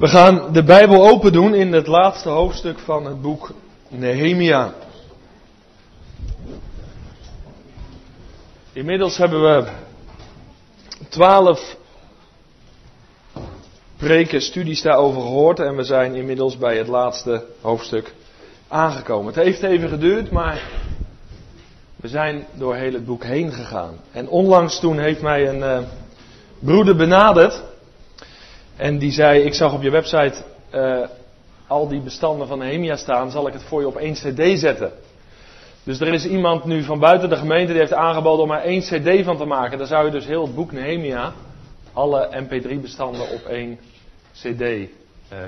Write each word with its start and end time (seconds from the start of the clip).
We 0.00 0.08
gaan 0.08 0.52
de 0.52 0.62
Bijbel 0.62 1.08
open 1.08 1.32
doen 1.32 1.54
in 1.54 1.72
het 1.72 1.86
laatste 1.86 2.28
hoofdstuk 2.28 2.78
van 2.78 3.04
het 3.04 3.20
boek 3.22 3.52
Nehemia. 3.88 4.74
Inmiddels 8.72 9.16
hebben 9.16 9.42
we 9.42 9.70
twaalf 11.08 11.76
preken, 13.96 14.40
studies 14.40 14.82
daarover 14.82 15.20
gehoord 15.20 15.60
en 15.60 15.76
we 15.76 15.82
zijn 15.82 16.14
inmiddels 16.14 16.58
bij 16.58 16.78
het 16.78 16.88
laatste 16.88 17.44
hoofdstuk 17.60 18.14
aangekomen. 18.68 19.26
Het 19.34 19.44
heeft 19.44 19.62
even 19.62 19.88
geduurd, 19.88 20.30
maar 20.30 20.70
we 21.96 22.08
zijn 22.08 22.46
door 22.54 22.74
heel 22.74 22.92
het 22.92 23.06
boek 23.06 23.24
heen 23.24 23.52
gegaan. 23.52 24.00
En 24.12 24.28
onlangs 24.28 24.80
toen 24.80 24.98
heeft 24.98 25.22
mij 25.22 25.48
een 25.48 25.82
uh, 25.82 25.88
broeder 26.58 26.96
benaderd 26.96 27.68
en 28.80 28.98
die 28.98 29.10
zei, 29.10 29.40
ik 29.40 29.54
zag 29.54 29.72
op 29.72 29.82
je 29.82 29.90
website 29.90 30.34
uh, 30.74 31.06
al 31.66 31.88
die 31.88 32.00
bestanden 32.00 32.46
van 32.46 32.58
Nehemia 32.58 32.96
staan, 32.96 33.30
zal 33.30 33.46
ik 33.46 33.52
het 33.52 33.62
voor 33.62 33.80
je 33.80 33.86
op 33.86 33.96
één 33.96 34.12
cd 34.12 34.58
zetten. 34.58 34.92
Dus 35.82 36.00
er 36.00 36.12
is 36.12 36.26
iemand 36.26 36.64
nu 36.64 36.82
van 36.82 36.98
buiten 36.98 37.28
de 37.28 37.36
gemeente 37.36 37.72
die 37.72 37.80
heeft 37.80 37.92
aangeboden 37.92 38.44
om 38.44 38.50
er 38.50 38.62
één 38.62 38.80
cd 38.80 39.24
van 39.24 39.36
te 39.36 39.44
maken. 39.44 39.78
Dan 39.78 39.86
zou 39.86 40.04
je 40.04 40.10
dus 40.10 40.26
heel 40.26 40.42
het 40.42 40.54
boek 40.54 40.72
Nehemia, 40.72 41.32
alle 41.92 42.44
mp3 42.44 42.80
bestanden 42.80 43.30
op 43.30 43.44
één 43.44 43.78
cd 44.32 44.60
uh, 44.60 44.86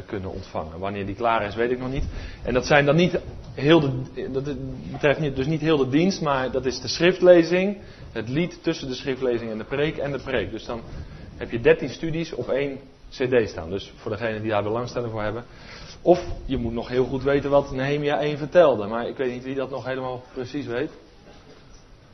kunnen 0.06 0.30
ontvangen. 0.30 0.78
Wanneer 0.78 1.06
die 1.06 1.14
klaar 1.14 1.47
is, 1.47 1.55
weet 1.55 1.70
ik 1.70 1.78
nog 1.78 1.91
niet. 1.91 2.05
En 2.42 2.55
dat 2.55 2.67
zijn 2.67 2.84
dan 2.84 2.97
niet 2.97 3.19
heel 3.55 3.80
de, 3.80 3.91
dat 4.30 4.45
betreft 4.91 5.37
dus 5.37 5.47
niet 5.47 5.61
heel 5.61 5.77
de 5.77 5.89
dienst, 5.89 6.20
maar 6.20 6.51
dat 6.51 6.67
is 6.67 6.80
de 6.80 6.89
schriftlezing, 6.89 7.78
het 8.12 8.28
lied 8.28 8.62
tussen 8.62 8.89
de 8.89 8.95
schriftlezing 8.95 9.51
en 9.51 9.59
de 9.59 9.64
preek 9.64 9.97
en 9.97 10.12
de 10.12 10.20
preek. 10.20 10.51
Dus 10.51 10.64
dan 10.64 10.80
heb 11.37 11.51
je 11.51 11.61
13 11.61 11.89
studies 11.89 12.34
op 12.34 12.48
één 12.48 12.78
cd 13.12 13.48
staan. 13.48 13.71
Dus 13.71 13.93
voor 13.97 14.11
degenen 14.11 14.43
die 14.43 14.51
daar 14.51 14.62
belangstelling 14.62 15.12
voor 15.12 15.23
hebben. 15.23 15.45
Of 16.03 16.25
je 16.45 16.57
moet 16.57 16.73
nog 16.73 16.89
heel 16.89 17.05
goed 17.05 17.23
weten 17.23 17.51
wat 17.51 17.70
Nehemia 17.70 18.20
1 18.20 18.39
vertelde. 18.39 18.86
Maar 18.86 19.09
ik 19.09 19.17
weet 19.17 19.33
niet 19.33 19.45
wie 19.45 19.55
dat 19.55 19.70
nog 19.70 19.84
helemaal 19.84 20.23
precies 20.33 20.67
weet. 20.67 20.91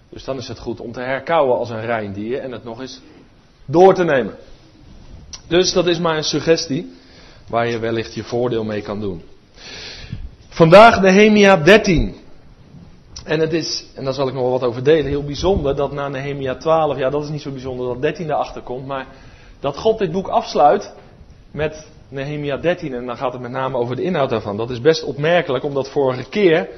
Dus 0.09 0.25
dan 0.25 0.37
is 0.37 0.49
het 0.49 0.59
goed 0.59 0.81
om 0.81 0.93
te 0.93 1.01
herkauwen 1.01 1.59
als 1.59 1.71
een 1.71 1.87
reindier 1.87 2.41
en 2.41 2.53
het 2.53 2.65
nog 2.65 2.81
eens 2.81 3.01
door 3.65 3.95
te 3.95 4.05
nemen. 4.05 4.35
Dus 5.47 5.73
dat 5.73 5.87
is 5.87 5.99
maar 5.99 6.17
een 6.17 6.25
suggestie 6.25 6.93
waar 7.49 7.67
je 7.67 7.79
wellicht 7.79 8.15
je 8.15 8.25
voordeel 8.25 8.65
mee 8.65 8.83
kan 8.83 9.01
doen. 9.01 9.23
Vandaag 10.49 11.01
Nehemia 11.01 11.57
13. 11.57 12.17
En 13.25 13.41
het 13.41 13.53
is, 13.53 13.85
en 13.95 14.05
daar 14.05 14.15
zal 14.15 14.29
ik 14.29 14.35
nog 14.35 14.43
wel 14.43 14.51
wat 14.51 14.63
over 14.63 14.85
delen, 14.85 15.07
heel 15.07 15.25
bijzonder 15.25 15.77
dat 15.77 15.93
na 15.93 16.09
Nehemia 16.09 16.55
12, 16.55 16.99
ja 16.99 17.11
dat 17.11 17.23
is 17.23 17.29
niet 17.29 17.43
zo 17.43 17.51
bijzonder 17.51 17.87
dat 17.87 18.03
13 18.03 18.31
erachter 18.31 18.63
komt, 18.63 18.87
maar 18.87 19.07
dat 19.61 19.77
God 19.77 19.99
dit 19.99 20.13
boek 20.13 20.29
afsluit 20.29 20.93
met 21.51 21.87
Nehemia 22.09 22.57
13. 22.57 22.95
En 22.95 23.07
dan 23.07 23.17
gaat 23.17 23.33
het 23.33 23.43
met 23.43 23.51
name 23.51 23.77
over 23.77 23.97
de 23.97 24.03
inhoud 24.03 24.31
daarvan. 24.31 24.57
Dat 24.57 24.71
is 24.71 24.81
best 24.81 25.05
opmerkelijk, 25.05 25.65
omdat 25.65 25.91
vorige 25.91 26.29
keer 26.29 26.69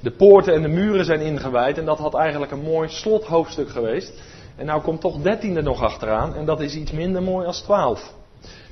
de 0.00 0.10
poorten 0.10 0.54
en 0.54 0.62
de 0.62 0.68
muren 0.68 1.04
zijn 1.04 1.20
ingewijd. 1.20 1.78
En 1.78 1.84
dat 1.84 1.98
had 1.98 2.14
eigenlijk 2.14 2.52
een 2.52 2.62
mooi 2.62 2.88
slothoofdstuk 2.88 3.68
geweest. 3.68 4.12
En 4.56 4.66
nou 4.66 4.82
komt 4.82 5.00
toch 5.00 5.20
13 5.22 5.56
er 5.56 5.62
nog 5.62 5.82
achteraan. 5.82 6.34
En 6.34 6.44
dat 6.44 6.60
is 6.60 6.74
iets 6.74 6.92
minder 6.92 7.22
mooi 7.22 7.46
als 7.46 7.60
12. 7.60 8.12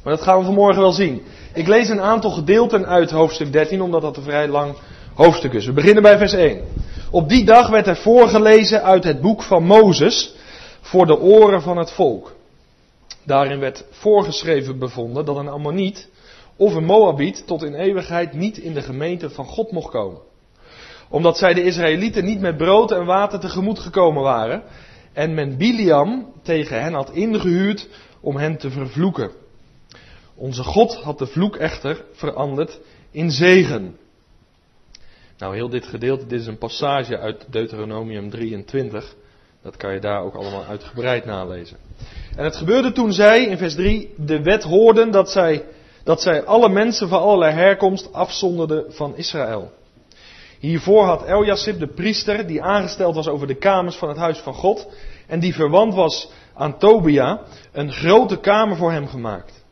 Maar 0.03 0.15
dat 0.15 0.25
gaan 0.25 0.39
we 0.39 0.45
vanmorgen 0.45 0.83
wel 0.83 0.93
zien. 0.93 1.23
Ik 1.55 1.67
lees 1.67 1.89
een 1.89 2.01
aantal 2.01 2.31
gedeelten 2.31 2.87
uit 2.87 3.11
hoofdstuk 3.11 3.53
13, 3.53 3.83
omdat 3.83 4.03
dat 4.03 4.17
een 4.17 4.23
vrij 4.23 4.49
lang 4.49 4.75
hoofdstuk 5.15 5.53
is. 5.53 5.67
We 5.67 5.73
beginnen 5.73 6.03
bij 6.03 6.19
vers 6.19 6.33
1. 6.33 6.61
Op 7.11 7.29
die 7.29 7.45
dag 7.45 7.69
werd 7.69 7.87
er 7.87 7.97
voorgelezen 7.97 8.83
uit 8.83 9.05
het 9.05 9.21
boek 9.21 9.43
van 9.43 9.65
Mozes 9.65 10.35
voor 10.81 11.07
de 11.07 11.21
oren 11.21 11.63
van 11.63 11.77
het 11.77 11.91
volk. 11.91 12.36
Daarin 13.27 13.59
werd 13.59 13.85
voorgeschreven 13.91 14.79
bevonden 14.79 15.25
dat 15.25 15.37
een 15.37 15.49
Ammoniet 15.49 16.09
of 16.57 16.75
een 16.75 16.85
Moabiet 16.85 17.47
tot 17.47 17.63
in 17.63 17.75
eeuwigheid 17.75 18.33
niet 18.33 18.59
in 18.59 18.75
de 18.75 18.83
gemeente 18.83 19.31
van 19.31 19.45
God 19.45 19.71
mocht 19.71 19.91
komen. 19.91 20.21
Omdat 21.09 21.39
zij 21.39 21.55
de 21.55 21.63
Israëlieten 21.63 22.25
niet 22.25 22.41
met 22.41 22.57
brood 22.57 22.91
en 22.91 23.05
water 23.05 23.41
tegemoet 23.41 23.79
gekomen 23.79 24.23
waren 24.23 24.63
en 25.13 25.35
men 25.35 25.57
Biliam 25.57 26.33
tegen 26.43 26.83
hen 26.83 26.93
had 26.93 27.11
ingehuurd 27.11 27.89
om 28.21 28.37
hen 28.37 28.57
te 28.57 28.71
vervloeken. 28.71 29.31
Onze 30.35 30.65
God 30.65 30.95
had 30.95 31.19
de 31.19 31.27
vloek 31.27 31.57
echter 31.57 32.05
veranderd 32.13 32.81
in 33.11 33.31
zegen. 33.31 33.97
Nou, 35.39 35.55
heel 35.55 35.69
dit 35.69 35.87
gedeelte, 35.87 36.27
dit 36.27 36.41
is 36.41 36.47
een 36.47 36.59
passage 36.59 37.19
uit 37.19 37.47
Deuteronomium 37.51 38.31
23. 38.31 39.17
Dat 39.67 39.77
kan 39.77 39.93
je 39.93 40.01
daar 40.01 40.23
ook 40.23 40.35
allemaal 40.35 40.65
uitgebreid 40.65 41.25
nalezen. 41.25 41.77
En 42.37 42.45
het 42.45 42.57
gebeurde 42.57 42.93
toen 42.93 43.13
zij, 43.13 43.45
in 43.45 43.59
vers 43.59 43.75
3, 43.75 44.15
de 44.17 44.43
wet 44.43 44.63
hoorden 44.63 45.11
dat 45.11 45.31
zij, 45.31 45.65
dat 46.05 46.21
zij 46.21 46.45
alle 46.45 46.69
mensen 46.69 47.09
van 47.09 47.21
allerlei 47.21 47.53
herkomst 47.53 48.13
afzonderden 48.13 48.85
van 48.89 49.17
Israël. 49.17 49.73
Hiervoor 50.59 51.05
had 51.05 51.25
Eljasib, 51.25 51.79
de 51.79 51.87
priester, 51.87 52.47
die 52.47 52.63
aangesteld 52.63 53.15
was 53.15 53.29
over 53.29 53.47
de 53.47 53.55
kamers 53.55 53.97
van 53.97 54.09
het 54.09 54.19
huis 54.19 54.39
van 54.39 54.55
God, 54.55 54.89
en 55.27 55.41
die 55.41 55.55
verwant 55.55 55.95
was 55.95 56.31
aan 56.55 56.79
Tobia, 56.79 57.41
een 57.73 57.93
grote 57.93 58.41
kamer 58.41 58.77
voor 58.77 58.93
hem 58.93 59.07
gemaakt. 59.09 59.65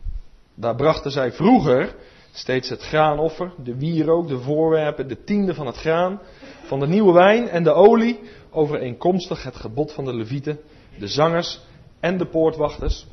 Daar 0.55 0.75
brachten 0.75 1.11
zij 1.11 1.33
vroeger 1.33 1.95
steeds 2.33 2.69
het 2.69 2.83
graanoffer, 2.83 3.53
de 3.57 3.77
wierook, 3.77 4.29
de 4.29 4.39
voorwerpen, 4.39 5.09
de 5.09 5.25
tiende 5.25 5.55
van 5.55 5.67
het 5.67 5.77
graan, 5.77 6.21
van 6.65 6.81
de 6.81 6.87
nieuwe 6.87 7.13
wijn 7.13 7.49
en 7.49 7.63
de 7.63 7.73
olie, 7.73 8.21
overeenkomstig 8.55 9.43
het 9.43 9.57
gebod 9.57 9.93
van 9.93 10.05
de 10.05 10.15
levieten, 10.15 10.61
de 10.99 11.09
zangers 11.09 11.61
en 12.01 12.19
de 12.19 12.27
poortwachters 12.27 13.07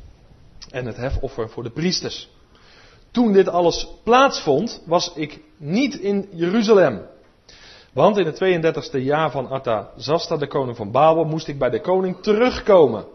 en 0.69 0.85
het 0.85 0.97
hefoffer 0.97 1.49
voor 1.49 1.63
de 1.63 1.69
priesters. 1.69 2.29
Toen 3.11 3.33
dit 3.33 3.47
alles 3.47 3.87
plaatsvond, 4.03 4.81
was 4.85 5.13
ik 5.15 5.39
niet 5.57 5.95
in 5.95 6.27
Jeruzalem. 6.31 7.01
Want 7.93 8.17
in 8.17 8.25
het 8.25 8.75
32e 8.95 9.01
jaar 9.03 9.31
van 9.31 9.49
Artazasta, 9.49 10.37
de 10.37 10.47
koning 10.47 10.77
van 10.77 10.91
Babel, 10.91 11.23
moest 11.23 11.47
ik 11.47 11.59
bij 11.59 11.69
de 11.69 11.81
koning 11.81 12.17
terugkomen. 12.21 13.05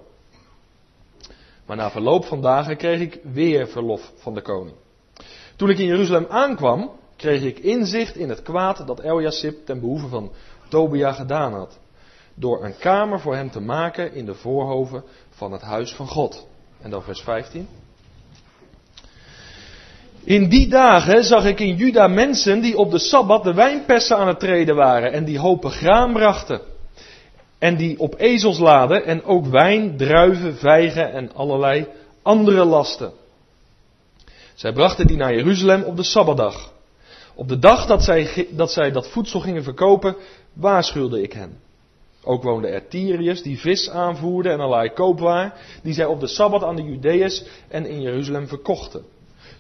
Maar 1.67 1.77
na 1.77 1.91
verloop 1.91 2.25
van 2.25 2.41
dagen 2.41 2.77
kreeg 2.77 3.01
ik 3.01 3.21
weer 3.23 3.69
verlof 3.69 4.13
van 4.17 4.35
de 4.35 4.43
koning. 4.43 4.77
Toen 5.57 5.71
ik 5.71 5.79
in 5.79 5.87
Jeruzalem 5.87 6.27
aankwam, 6.29 6.91
kreeg 7.17 7.43
ik 7.43 7.59
inzicht 7.59 8.17
in 8.17 8.29
het 8.29 8.43
kwaad 8.43 8.87
dat 8.87 9.01
Eljasib 9.01 9.67
ten 9.67 9.81
behoeve 9.81 10.09
van 10.09 10.33
Tobia 10.69 11.13
gedaan 11.13 11.53
had. 11.53 11.79
Door 12.39 12.65
een 12.65 12.79
kamer 12.79 13.21
voor 13.21 13.35
hem 13.35 13.51
te 13.51 13.61
maken 13.61 14.15
in 14.15 14.27
de 14.27 14.35
voorhoven 14.35 15.05
van 15.31 15.53
het 15.53 15.63
huis 15.63 15.95
van 15.95 16.07
God. 16.07 16.47
En 16.81 16.91
dan 16.91 17.03
vers 17.03 17.21
15. 17.21 17.69
In 20.25 20.49
die 20.49 20.69
dagen 20.69 21.25
zag 21.25 21.45
ik 21.45 21.61
in 21.61 21.77
Juda 21.77 22.09
mensen 22.09 22.61
die 22.61 22.79
op 22.79 22.91
de 22.91 22.99
Sabbat 22.99 23.45
de 23.45 23.55
wijnpersen 23.55 24.17
aan 24.17 24.29
het 24.29 24.41
treden 24.41 24.75
waren 24.75 25.13
en 25.13 25.25
die 25.25 25.39
hopen 25.39 25.71
graan 25.71 26.13
brachten. 26.13 26.61
En 27.59 27.77
die 27.77 27.99
op 27.99 28.15
ezels 28.19 28.59
laden 28.59 29.05
en 29.05 29.25
ook 29.25 29.47
wijn, 29.47 29.97
druiven, 29.97 30.57
vijgen 30.57 31.13
en 31.13 31.35
allerlei 31.35 31.87
andere 32.23 32.65
lasten. 32.65 33.13
Zij 34.55 34.73
brachten 34.73 35.07
die 35.07 35.17
naar 35.17 35.35
Jeruzalem 35.35 35.83
op 35.83 35.97
de 35.97 36.03
Sabbatdag. 36.03 36.73
Op 37.35 37.49
de 37.49 37.59
dag 37.59 37.87
dat 37.87 38.05
zij, 38.05 38.49
dat 38.51 38.73
zij 38.73 38.91
dat 38.91 39.09
voedsel 39.09 39.41
gingen 39.41 39.63
verkopen, 39.63 40.17
waarschuwde 40.53 41.23
ik 41.23 41.33
hen. 41.33 41.66
Ook 42.29 42.43
woonden 42.43 42.73
er 42.73 42.89
Tyriërs 42.89 43.43
die 43.43 43.59
vis 43.59 43.91
aanvoerden 43.91 44.53
en 44.53 44.61
allerlei 44.61 44.91
koopwaar, 44.91 45.61
die 45.83 45.95
zij 45.95 46.05
op 46.05 46.21
de 46.21 46.27
Sabbat 46.27 46.63
aan 46.63 46.77
de 46.77 46.83
Judeërs 46.83 47.45
en 47.69 47.87
in 47.87 48.01
Jeruzalem 48.01 48.49
verkochten. 48.49 49.05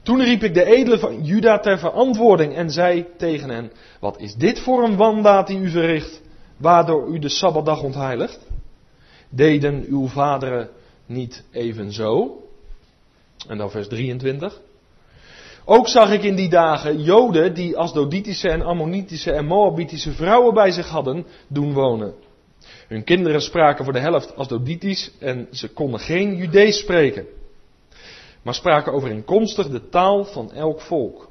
Toen 0.03 0.23
riep 0.23 0.43
ik 0.43 0.55
de 0.55 0.65
edelen 0.65 0.99
van 0.99 1.25
Juda 1.25 1.59
ter 1.59 1.79
verantwoording 1.79 2.55
en 2.55 2.71
zei 2.71 3.07
tegen 3.17 3.51
hen, 3.51 3.73
wat 4.01 4.21
is 4.21 4.35
dit 4.35 4.61
voor 4.61 4.83
een 4.83 4.97
wandaad 4.97 5.47
die 5.47 5.59
u 5.59 5.71
verricht, 5.71 6.21
waardoor 6.57 7.09
u 7.09 7.19
de 7.19 7.29
Sabbatdag 7.29 7.83
ontheiligt? 7.83 8.47
Deden 9.29 9.85
uw 9.89 10.09
vaderen 10.09 10.69
niet 11.07 11.45
evenzo? 11.51 12.43
En 13.49 13.59
dan 13.59 13.71
vers 13.71 13.89
23. 13.89 14.61
Ook 15.65 15.89
zag 15.89 16.13
ik 16.13 16.23
in 16.23 16.35
die 16.35 16.49
dagen 16.49 17.03
Joden 17.03 17.55
die 17.55 17.77
Asdoditische 17.77 18.49
en 18.49 18.63
Ammonitische 18.63 19.33
en 19.33 19.47
Moabitische 19.47 20.13
vrouwen 20.13 20.55
bij 20.55 20.71
zich 20.71 20.89
hadden 20.89 21.27
doen 21.49 21.73
wonen. 21.73 22.15
Hun 22.87 23.05
kinderen 23.05 23.43
spraken 23.43 23.85
voor 23.85 23.93
de 23.93 24.01
helft 24.01 24.37
Asdoditisch 24.37 25.11
en 25.19 25.49
ze 25.51 25.69
konden 25.69 26.01
geen 26.01 26.37
Judees 26.37 26.79
spreken. 26.79 27.27
Maar 28.43 28.55
spraken 28.55 28.93
overeenkomstig 28.93 29.69
de 29.69 29.89
taal 29.89 30.25
van 30.25 30.53
elk 30.53 30.81
volk. 30.81 31.29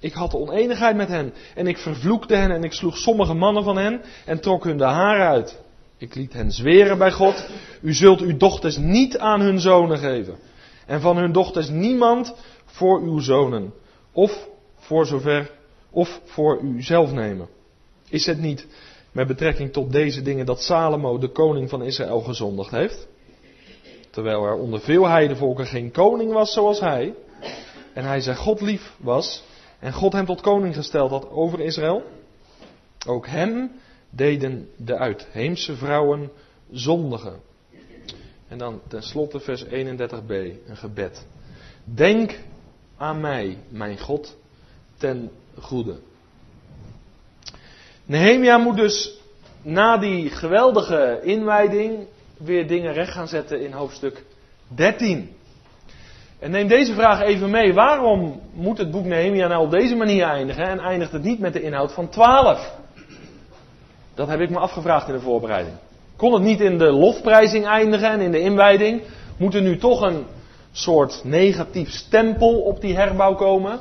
Ik 0.00 0.12
had 0.12 0.34
oneenigheid 0.34 0.96
met 0.96 1.08
hen 1.08 1.32
en 1.54 1.66
ik 1.66 1.78
vervloekte 1.78 2.34
hen 2.34 2.50
en 2.50 2.64
ik 2.64 2.72
sloeg 2.72 2.96
sommige 2.96 3.34
mannen 3.34 3.64
van 3.64 3.76
hen 3.76 4.00
en 4.24 4.40
trok 4.40 4.64
hun 4.64 4.78
de 4.78 4.84
haren 4.84 5.26
uit. 5.26 5.60
Ik 5.98 6.14
liet 6.14 6.32
hen 6.32 6.52
zweren 6.52 6.98
bij 6.98 7.12
God, 7.12 7.48
u 7.82 7.94
zult 7.94 8.20
uw 8.20 8.36
dochters 8.36 8.76
niet 8.76 9.18
aan 9.18 9.40
hun 9.40 9.60
zonen 9.60 9.98
geven. 9.98 10.38
En 10.86 11.00
van 11.00 11.16
hun 11.16 11.32
dochters 11.32 11.68
niemand 11.68 12.34
voor 12.64 13.00
uw 13.00 13.18
zonen. 13.18 13.72
Of 14.12 14.48
voor 14.76 15.06
zover, 15.06 15.50
of 15.90 16.20
voor 16.24 16.60
u 16.60 16.82
zelf 16.82 17.12
nemen. 17.12 17.48
Is 18.08 18.26
het 18.26 18.38
niet 18.38 18.66
met 19.18 19.26
betrekking 19.26 19.72
tot 19.72 19.92
deze 19.92 20.22
dingen 20.22 20.46
dat 20.46 20.62
Salomo 20.62 21.18
de 21.18 21.28
koning 21.28 21.68
van 21.68 21.82
Israël 21.82 22.20
gezondigd 22.20 22.70
heeft. 22.70 23.06
Terwijl 24.10 24.44
er 24.44 24.54
onder 24.54 24.80
veel 24.80 25.08
heidevolken 25.08 25.66
geen 25.66 25.90
koning 25.90 26.32
was 26.32 26.52
zoals 26.52 26.80
hij. 26.80 27.14
en 27.92 28.04
hij 28.04 28.20
zijn 28.20 28.36
God 28.36 28.60
lief 28.60 28.94
was 28.98 29.42
en 29.78 29.92
God 29.92 30.12
hem 30.12 30.26
tot 30.26 30.40
koning 30.40 30.74
gesteld 30.74 31.10
had 31.10 31.30
over 31.30 31.60
Israël, 31.60 32.02
ook 33.06 33.26
hem 33.26 33.70
deden 34.10 34.68
de 34.76 34.96
uitheemse 34.96 35.76
vrouwen 35.76 36.30
zondigen. 36.70 37.40
En 38.48 38.58
dan 38.58 38.80
tenslotte 38.88 39.40
vers 39.40 39.64
31b, 39.64 40.30
een 40.66 40.76
gebed. 40.76 41.26
Denk 41.84 42.38
aan 42.96 43.20
mij, 43.20 43.58
mijn 43.68 43.98
God, 43.98 44.36
ten 44.96 45.30
goede. 45.60 45.96
Nehemia 48.08 48.58
moet 48.58 48.76
dus 48.76 49.18
na 49.62 49.96
die 49.96 50.30
geweldige 50.30 51.20
inwijding 51.22 52.06
weer 52.36 52.66
dingen 52.66 52.92
recht 52.92 53.12
gaan 53.12 53.28
zetten 53.28 53.64
in 53.64 53.72
hoofdstuk 53.72 54.24
13. 54.68 55.36
En 56.38 56.50
neem 56.50 56.68
deze 56.68 56.94
vraag 56.94 57.20
even 57.20 57.50
mee. 57.50 57.74
Waarom 57.74 58.40
moet 58.52 58.78
het 58.78 58.90
boek 58.90 59.04
Nehemia 59.04 59.46
nou 59.46 59.64
op 59.64 59.70
deze 59.70 59.94
manier 59.94 60.24
eindigen 60.24 60.64
en 60.64 60.78
eindigt 60.78 61.12
het 61.12 61.22
niet 61.22 61.38
met 61.38 61.52
de 61.52 61.62
inhoud 61.62 61.92
van 61.92 62.08
12? 62.08 62.74
Dat 64.14 64.28
heb 64.28 64.40
ik 64.40 64.50
me 64.50 64.58
afgevraagd 64.58 65.08
in 65.08 65.14
de 65.14 65.20
voorbereiding. 65.20 65.76
Kon 66.16 66.32
het 66.32 66.42
niet 66.42 66.60
in 66.60 66.78
de 66.78 66.92
lofprijzing 66.92 67.66
eindigen 67.66 68.10
en 68.10 68.20
in 68.20 68.32
de 68.32 68.40
inwijding? 68.40 69.02
Moet 69.36 69.54
er 69.54 69.62
nu 69.62 69.78
toch 69.78 70.00
een 70.00 70.24
soort 70.72 71.20
negatief 71.24 71.90
stempel 71.90 72.60
op 72.60 72.80
die 72.80 72.96
herbouw 72.96 73.34
komen? 73.34 73.78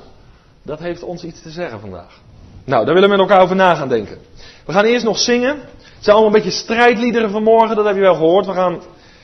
Dat 0.61 0.79
heeft 0.79 1.03
ons 1.03 1.23
iets 1.23 1.41
te 1.41 1.49
zeggen 1.49 1.79
vandaag. 1.79 2.25
Nou, 2.67 2.85
daar 2.85 2.93
willen 2.93 3.09
we 3.09 3.15
met 3.15 3.29
elkaar 3.29 3.43
over 3.43 3.55
na 3.55 3.75
gaan 3.75 3.89
denken. 3.89 4.17
We 4.65 4.71
gaan 4.71 4.85
eerst 4.85 5.05
nog 5.05 5.19
zingen. 5.19 5.55
Het 5.55 6.05
zijn 6.05 6.15
allemaal 6.15 6.35
een 6.35 6.43
beetje 6.43 6.59
strijdliederen 6.59 7.29
vanmorgen, 7.29 7.75
dat 7.75 7.85
heb 7.85 7.95
je 7.95 8.01
wel 8.01 8.15
gehoord. 8.15 8.45
We 8.45 8.53
gaan 8.53 8.81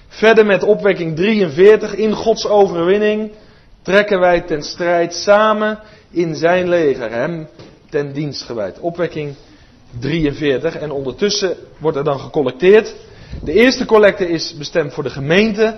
verder 0.08 0.46
met 0.46 0.64
opwekking 0.64 1.16
43. 1.16 1.96
In 1.96 2.14
Gods 2.14 2.48
overwinning 2.48 3.32
trekken 3.82 4.20
wij 4.20 4.42
ten 4.42 4.64
strijd 4.64 5.14
samen 5.14 5.80
in 6.12 6.36
zijn 6.36 6.70
leger, 6.70 7.12
hem 7.12 7.48
ten 7.90 8.14
dienst 8.14 8.42
gewijd. 8.42 8.80
Opwekking 8.80 9.36
43. 10.00 10.78
En 10.78 10.92
ondertussen 10.92 11.56
wordt 11.78 11.98
er 11.98 12.04
dan 12.04 12.20
gecollecteerd. 12.20 12.96
De 13.44 13.54
eerste 13.54 13.86
collecte 13.86 14.30
is 14.30 14.56
bestemd 14.58 14.94
voor 14.94 15.04
de 15.04 15.10
gemeente. 15.10 15.76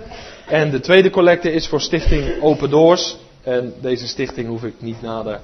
En 0.47 0.71
de 0.71 0.79
tweede 0.79 1.09
collecte 1.09 1.51
is 1.51 1.67
voor 1.67 1.81
Stichting 1.81 2.41
Open 2.41 2.69
Doors. 2.69 3.17
En 3.43 3.73
deze 3.81 4.07
stichting 4.07 4.47
hoef 4.47 4.63
ik 4.63 4.73
niet 4.77 5.01
nader 5.01 5.39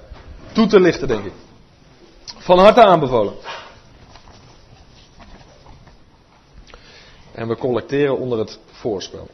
toe 0.51 0.67
te 0.67 0.79
lichten, 0.79 1.07
denk 1.07 1.25
ik. 1.25 1.33
Van 2.25 2.59
harte 2.59 2.85
aanbevolen. 2.85 3.33
En 7.31 7.47
we 7.47 7.57
collecteren 7.57 8.17
onder 8.17 8.39
het 8.39 8.59
voorspel. 8.71 9.27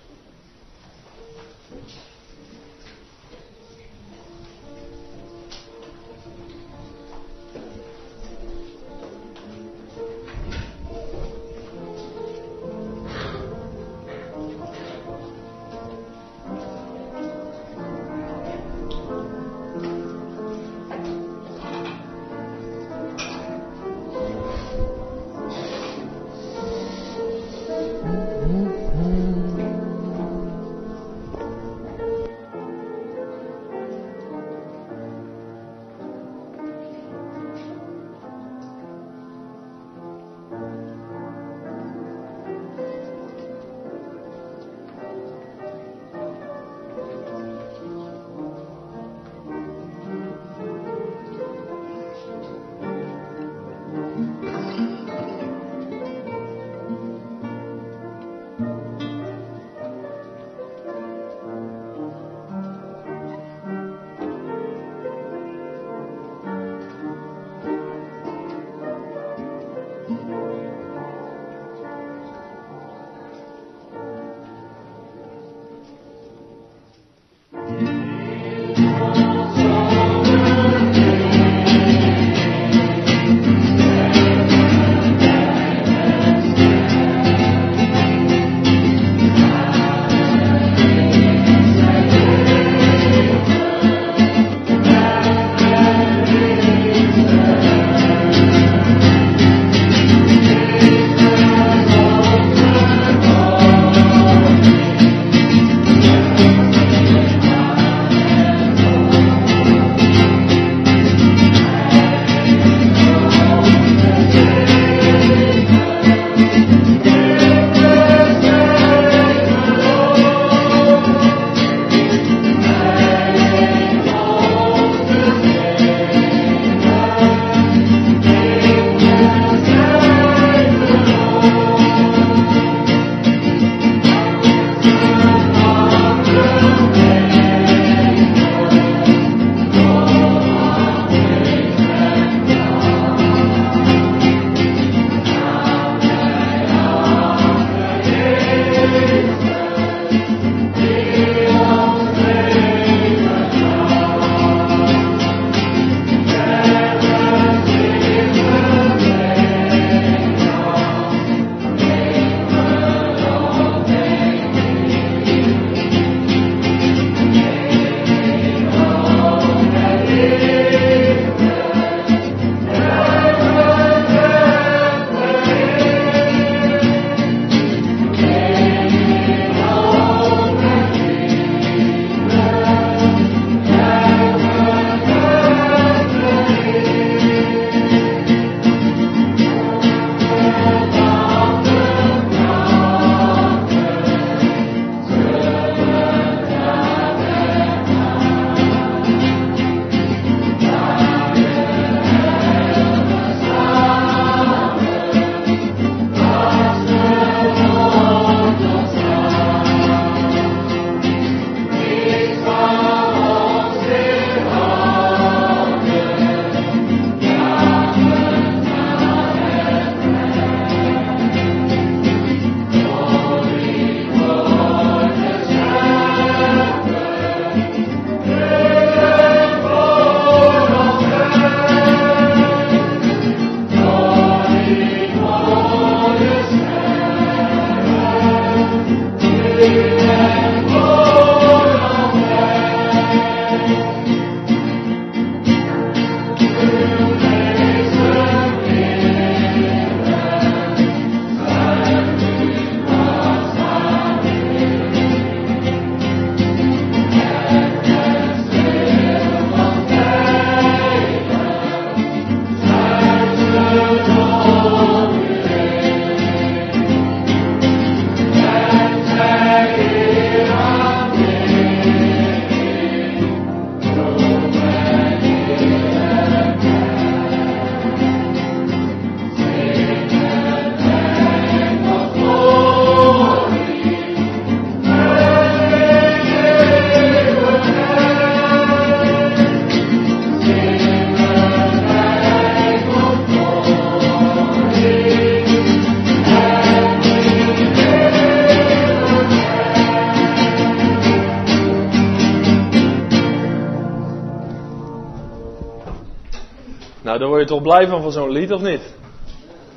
Nou, 307.17 307.29
daar 307.29 307.37
word 307.37 307.49
je 307.49 307.55
toch 307.55 307.67
blij 307.67 307.87
van 307.87 308.01
van 308.01 308.11
zo'n 308.11 308.31
lied, 308.31 308.51
of 308.51 308.61
niet? 308.61 308.81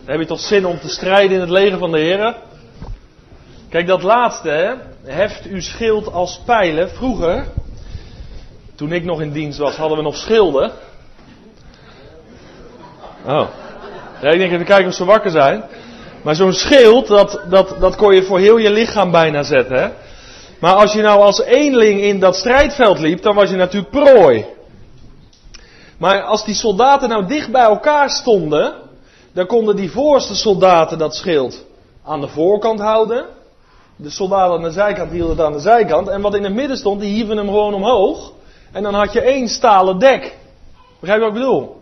Heb 0.05 0.21
je 0.21 0.27
toch 0.27 0.41
zin 0.41 0.67
om 0.67 0.79
te 0.81 0.89
strijden 0.89 1.35
in 1.35 1.41
het 1.41 1.51
leger 1.51 1.79
van 1.79 1.93
de 1.93 1.99
Heer? 1.99 2.37
Kijk, 3.69 3.87
dat 3.87 4.03
laatste, 4.03 4.49
hè? 4.49 4.73
heft 5.13 5.45
uw 5.45 5.61
schild 5.61 6.13
als 6.13 6.41
pijlen. 6.47 6.91
Vroeger, 6.91 7.45
toen 8.75 8.93
ik 8.93 9.05
nog 9.05 9.21
in 9.21 9.33
dienst 9.33 9.59
was, 9.59 9.77
hadden 9.77 9.97
we 9.97 10.03
nog 10.03 10.17
schilden. 10.17 10.71
Oh. 13.27 13.47
Ja, 14.23 14.29
ik 14.31 14.39
denk 14.39 14.53
even 14.53 14.67
kijken 14.67 14.87
of 14.87 14.95
ze 14.95 15.05
wakker 15.05 15.31
zijn. 15.31 15.65
Maar 16.23 16.35
zo'n 16.35 16.53
schild, 16.53 17.07
dat, 17.07 17.41
dat, 17.49 17.77
dat 17.81 17.97
kon 17.97 18.15
je 18.15 18.23
voor 18.23 18.39
heel 18.39 18.57
je 18.57 18.71
lichaam 18.71 19.11
bijna 19.11 19.43
zetten. 19.43 19.83
Hè? 19.83 19.89
Maar 20.59 20.75
als 20.75 20.93
je 20.93 21.03
nou 21.03 21.21
als 21.21 21.43
eenling 21.43 22.01
in 22.01 22.21
dat 22.21 22.37
strijdveld 22.37 22.99
liep, 22.99 23.23
dan 23.23 23.35
was 23.35 23.51
je 23.51 23.57
natuurlijk 23.57 23.91
prooi. 23.91 24.47
Maar 26.01 26.23
als 26.23 26.45
die 26.45 26.55
soldaten 26.55 27.09
nou 27.09 27.27
dicht 27.27 27.51
bij 27.51 27.63
elkaar 27.63 28.11
stonden, 28.11 28.75
dan 29.33 29.47
konden 29.47 29.77
die 29.77 29.91
voorste 29.91 30.35
soldaten 30.35 30.99
dat 30.99 31.15
schild 31.15 31.65
aan 32.05 32.21
de 32.21 32.29
voorkant 32.29 32.81
houden. 32.81 33.25
De 33.97 34.11
soldaten 34.11 34.55
aan 34.55 34.63
de 34.63 34.71
zijkant 34.71 35.11
hielden 35.11 35.37
het 35.37 35.47
aan 35.47 35.53
de 35.53 35.61
zijkant. 35.61 36.09
En 36.09 36.21
wat 36.21 36.35
in 36.35 36.45
het 36.45 36.55
midden 36.55 36.77
stond, 36.77 37.01
die 37.01 37.15
hieven 37.15 37.37
hem 37.37 37.47
gewoon 37.47 37.75
omhoog. 37.75 38.33
En 38.73 38.83
dan 38.83 38.95
had 38.95 39.13
je 39.13 39.21
één 39.21 39.49
stalen 39.49 39.99
dek. 39.99 40.37
Begrijp 41.01 41.21
je 41.21 41.27
wat 41.27 41.37
ik 41.37 41.41
bedoel? 41.43 41.77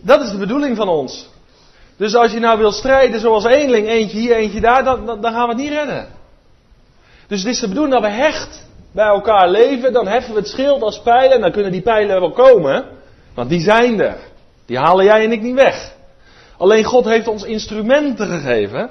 Dat 0.00 0.22
is 0.22 0.30
de 0.30 0.38
bedoeling 0.38 0.76
van 0.76 0.88
ons. 0.88 1.28
Dus 1.96 2.14
als 2.14 2.32
je 2.32 2.40
nou 2.40 2.58
wil 2.58 2.72
strijden 2.72 3.20
zoals 3.20 3.44
eenling, 3.44 3.88
eentje 3.88 4.18
hier, 4.18 4.36
eentje 4.36 4.60
daar, 4.60 4.84
dan, 4.84 5.06
dan, 5.06 5.32
gaan 5.32 5.48
we 5.48 5.54
het 5.54 5.62
niet 5.62 5.72
redden. 5.72 6.08
Dus 7.26 7.38
het 7.38 7.48
is 7.48 7.60
de 7.60 7.68
bedoeling 7.68 7.94
dat 7.94 8.10
we 8.10 8.16
hecht 8.16 8.66
bij 8.92 9.06
elkaar 9.06 9.48
leven. 9.48 9.92
Dan 9.92 10.06
heffen 10.06 10.32
we 10.32 10.38
het 10.38 10.48
schild 10.48 10.82
als 10.82 11.00
pijlen. 11.00 11.34
En 11.34 11.40
dan 11.40 11.52
kunnen 11.52 11.72
die 11.72 11.82
pijlen 11.82 12.20
wel 12.20 12.32
komen. 12.32 12.98
Want 13.40 13.52
die 13.52 13.60
zijn 13.60 14.00
er. 14.00 14.18
Die 14.66 14.78
halen 14.78 15.04
jij 15.04 15.24
en 15.24 15.32
ik 15.32 15.42
niet 15.42 15.54
weg. 15.54 15.92
Alleen 16.58 16.84
God 16.84 17.04
heeft 17.04 17.28
ons 17.28 17.42
instrumenten 17.42 18.26
gegeven. 18.26 18.90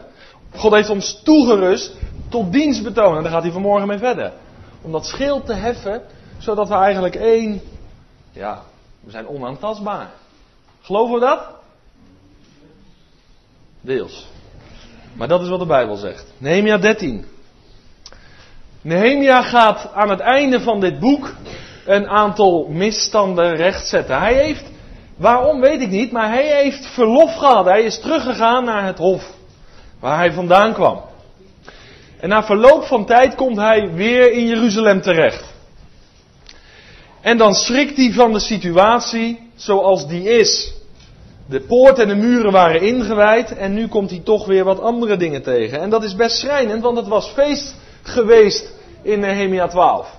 God 0.56 0.72
heeft 0.72 0.90
ons 0.90 1.22
toegerust 1.24 1.96
tot 2.30 2.52
dienstbetoon. 2.52 3.18
En 3.18 3.24
daar 3.24 3.32
gaat 3.32 3.44
hij 3.44 3.52
vanmorgen 3.52 3.88
mee 3.88 3.98
verder. 3.98 4.34
Om 4.82 4.92
dat 4.92 5.06
schild 5.06 5.46
te 5.46 5.54
heffen, 5.54 6.02
zodat 6.38 6.68
we 6.68 6.74
eigenlijk 6.74 7.16
één. 7.16 7.62
Ja, 8.32 8.62
we 9.00 9.12
zijn 9.12 9.28
onaantastbaar. 9.28 10.10
Geloven 10.82 11.14
we 11.14 11.20
dat? 11.20 11.48
Deels. 13.82 14.28
Maar 15.14 15.28
dat 15.28 15.42
is 15.42 15.50
wat 15.50 15.60
de 15.60 15.66
Bijbel 15.66 15.96
zegt. 15.96 16.26
Nehemia 16.38 16.78
13. 16.78 17.26
Nehemia 18.82 19.42
gaat 19.42 19.92
aan 19.94 20.10
het 20.10 20.20
einde 20.20 20.60
van 20.60 20.80
dit 20.80 21.00
boek 21.00 21.34
een 21.90 22.10
aantal 22.10 22.68
misstanden 22.70 23.56
rechtzetten. 23.56 24.20
Hij 24.20 24.34
heeft, 24.34 24.64
waarom 25.18 25.62
weet 25.62 25.82
ik 25.82 25.90
niet, 25.90 26.12
maar 26.12 26.30
hij 26.30 26.62
heeft 26.62 26.86
verlof 26.86 27.36
gehad. 27.36 27.66
Hij 27.66 27.82
is 27.82 28.00
teruggegaan 28.00 28.64
naar 28.64 28.86
het 28.86 28.98
hof 28.98 29.32
waar 30.00 30.18
hij 30.18 30.32
vandaan 30.32 30.74
kwam. 30.74 31.02
En 32.20 32.30
na 32.30 32.44
verloop 32.44 32.84
van 32.84 33.06
tijd 33.06 33.36
komt 33.36 33.58
hij 33.58 33.92
weer 33.94 34.32
in 34.32 34.48
Jeruzalem 34.48 35.02
terecht. 35.02 35.44
En 37.22 37.38
dan 37.38 37.54
schrikt 37.54 37.98
hij 37.98 38.12
van 38.12 38.34
de 38.34 38.40
situatie 38.40 39.52
zoals 39.56 40.08
die 40.08 40.24
is. 40.24 40.74
De 41.46 41.62
poort 41.62 42.00
en 42.00 42.08
de 42.08 42.16
muren 42.16 42.52
waren 42.52 42.82
ingewijd 42.82 43.58
en 43.58 43.74
nu 43.74 43.88
komt 43.88 44.10
hij 44.10 44.22
toch 44.24 44.46
weer 44.46 44.64
wat 44.64 44.82
andere 44.82 45.18
dingen 45.18 45.42
tegen. 45.42 45.80
En 45.80 45.90
dat 45.90 46.04
is 46.04 46.16
best 46.16 46.38
schrijnend, 46.38 46.84
want 46.84 46.98
het 46.98 47.08
was 47.08 47.28
feest 47.28 47.76
geweest 48.02 48.72
in 49.02 49.20
Nehemia 49.20 49.68
12. 49.68 50.19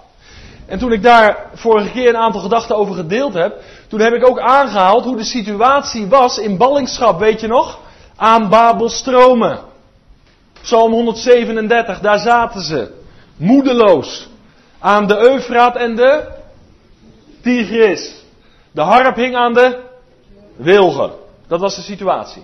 En 0.70 0.78
toen 0.78 0.92
ik 0.92 1.02
daar 1.02 1.46
vorige 1.54 1.90
keer 1.90 2.08
een 2.08 2.16
aantal 2.16 2.40
gedachten 2.40 2.76
over 2.76 2.94
gedeeld 2.94 3.34
heb, 3.34 3.62
toen 3.88 4.00
heb 4.00 4.12
ik 4.12 4.28
ook 4.28 4.40
aangehaald 4.40 5.04
hoe 5.04 5.16
de 5.16 5.24
situatie 5.24 6.06
was 6.06 6.38
in 6.38 6.56
ballingschap, 6.56 7.18
weet 7.18 7.40
je 7.40 7.46
nog? 7.46 7.78
Aan 8.16 8.48
Babelstromen. 8.48 9.58
Psalm 10.62 10.92
137, 10.92 12.00
daar 12.00 12.18
zaten 12.18 12.60
ze. 12.60 12.90
Moedeloos. 13.36 14.28
Aan 14.78 15.06
de 15.06 15.18
Eufraat 15.18 15.76
en 15.76 15.96
de 15.96 16.28
Tigris. 17.42 18.24
De 18.72 18.80
harp 18.80 19.16
hing 19.16 19.36
aan 19.36 19.54
de 19.54 19.78
wilgen. 20.56 21.10
Dat 21.48 21.60
was 21.60 21.76
de 21.76 21.82
situatie. 21.82 22.42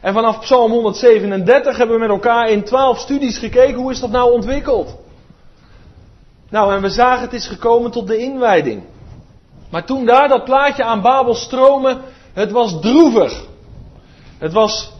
En 0.00 0.14
vanaf 0.14 0.40
Psalm 0.40 0.70
137 0.70 1.76
hebben 1.76 1.94
we 1.94 2.02
met 2.02 2.10
elkaar 2.10 2.50
in 2.50 2.64
12 2.64 2.98
studies 2.98 3.38
gekeken 3.38 3.74
hoe 3.74 3.90
is 3.90 4.00
dat 4.00 4.10
nou 4.10 4.32
ontwikkeld. 4.32 5.00
Nou, 6.52 6.74
en 6.74 6.82
we 6.82 6.90
zagen 6.90 7.22
het 7.22 7.32
is 7.32 7.46
gekomen 7.46 7.90
tot 7.90 8.06
de 8.06 8.16
inwijding. 8.16 8.82
Maar 9.70 9.84
toen 9.84 10.06
daar 10.06 10.28
dat 10.28 10.44
plaatje 10.44 10.84
aan 10.84 11.00
Babel 11.00 11.34
stromen, 11.34 12.00
het 12.32 12.50
was 12.50 12.80
droevig. 12.80 13.44
Het 14.38 14.52
was, 14.52 14.92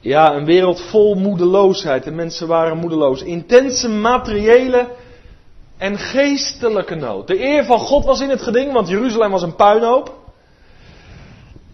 ja, 0.00 0.34
een 0.34 0.44
wereld 0.44 0.80
vol 0.80 1.14
moedeloosheid. 1.14 2.04
De 2.04 2.10
mensen 2.10 2.46
waren 2.46 2.76
moedeloos. 2.76 3.22
Intense 3.22 3.88
materiële 3.88 4.88
en 5.76 5.98
geestelijke 5.98 6.94
nood. 6.94 7.26
De 7.26 7.44
eer 7.44 7.64
van 7.64 7.78
God 7.78 8.04
was 8.04 8.20
in 8.20 8.30
het 8.30 8.42
geding, 8.42 8.72
want 8.72 8.88
Jeruzalem 8.88 9.30
was 9.30 9.42
een 9.42 9.56
puinhoop. 9.56 10.14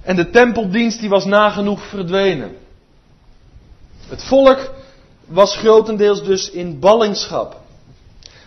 En 0.02 0.16
de 0.16 0.30
tempeldienst 0.30 1.00
die 1.00 1.09
was 1.09 1.25
nagenoeg 1.25 1.82
verdwenen. 1.82 2.56
Het 4.09 4.25
volk 4.25 4.71
was 5.26 5.56
grotendeels 5.56 6.25
dus 6.25 6.50
in 6.50 6.78
ballingschap. 6.78 7.61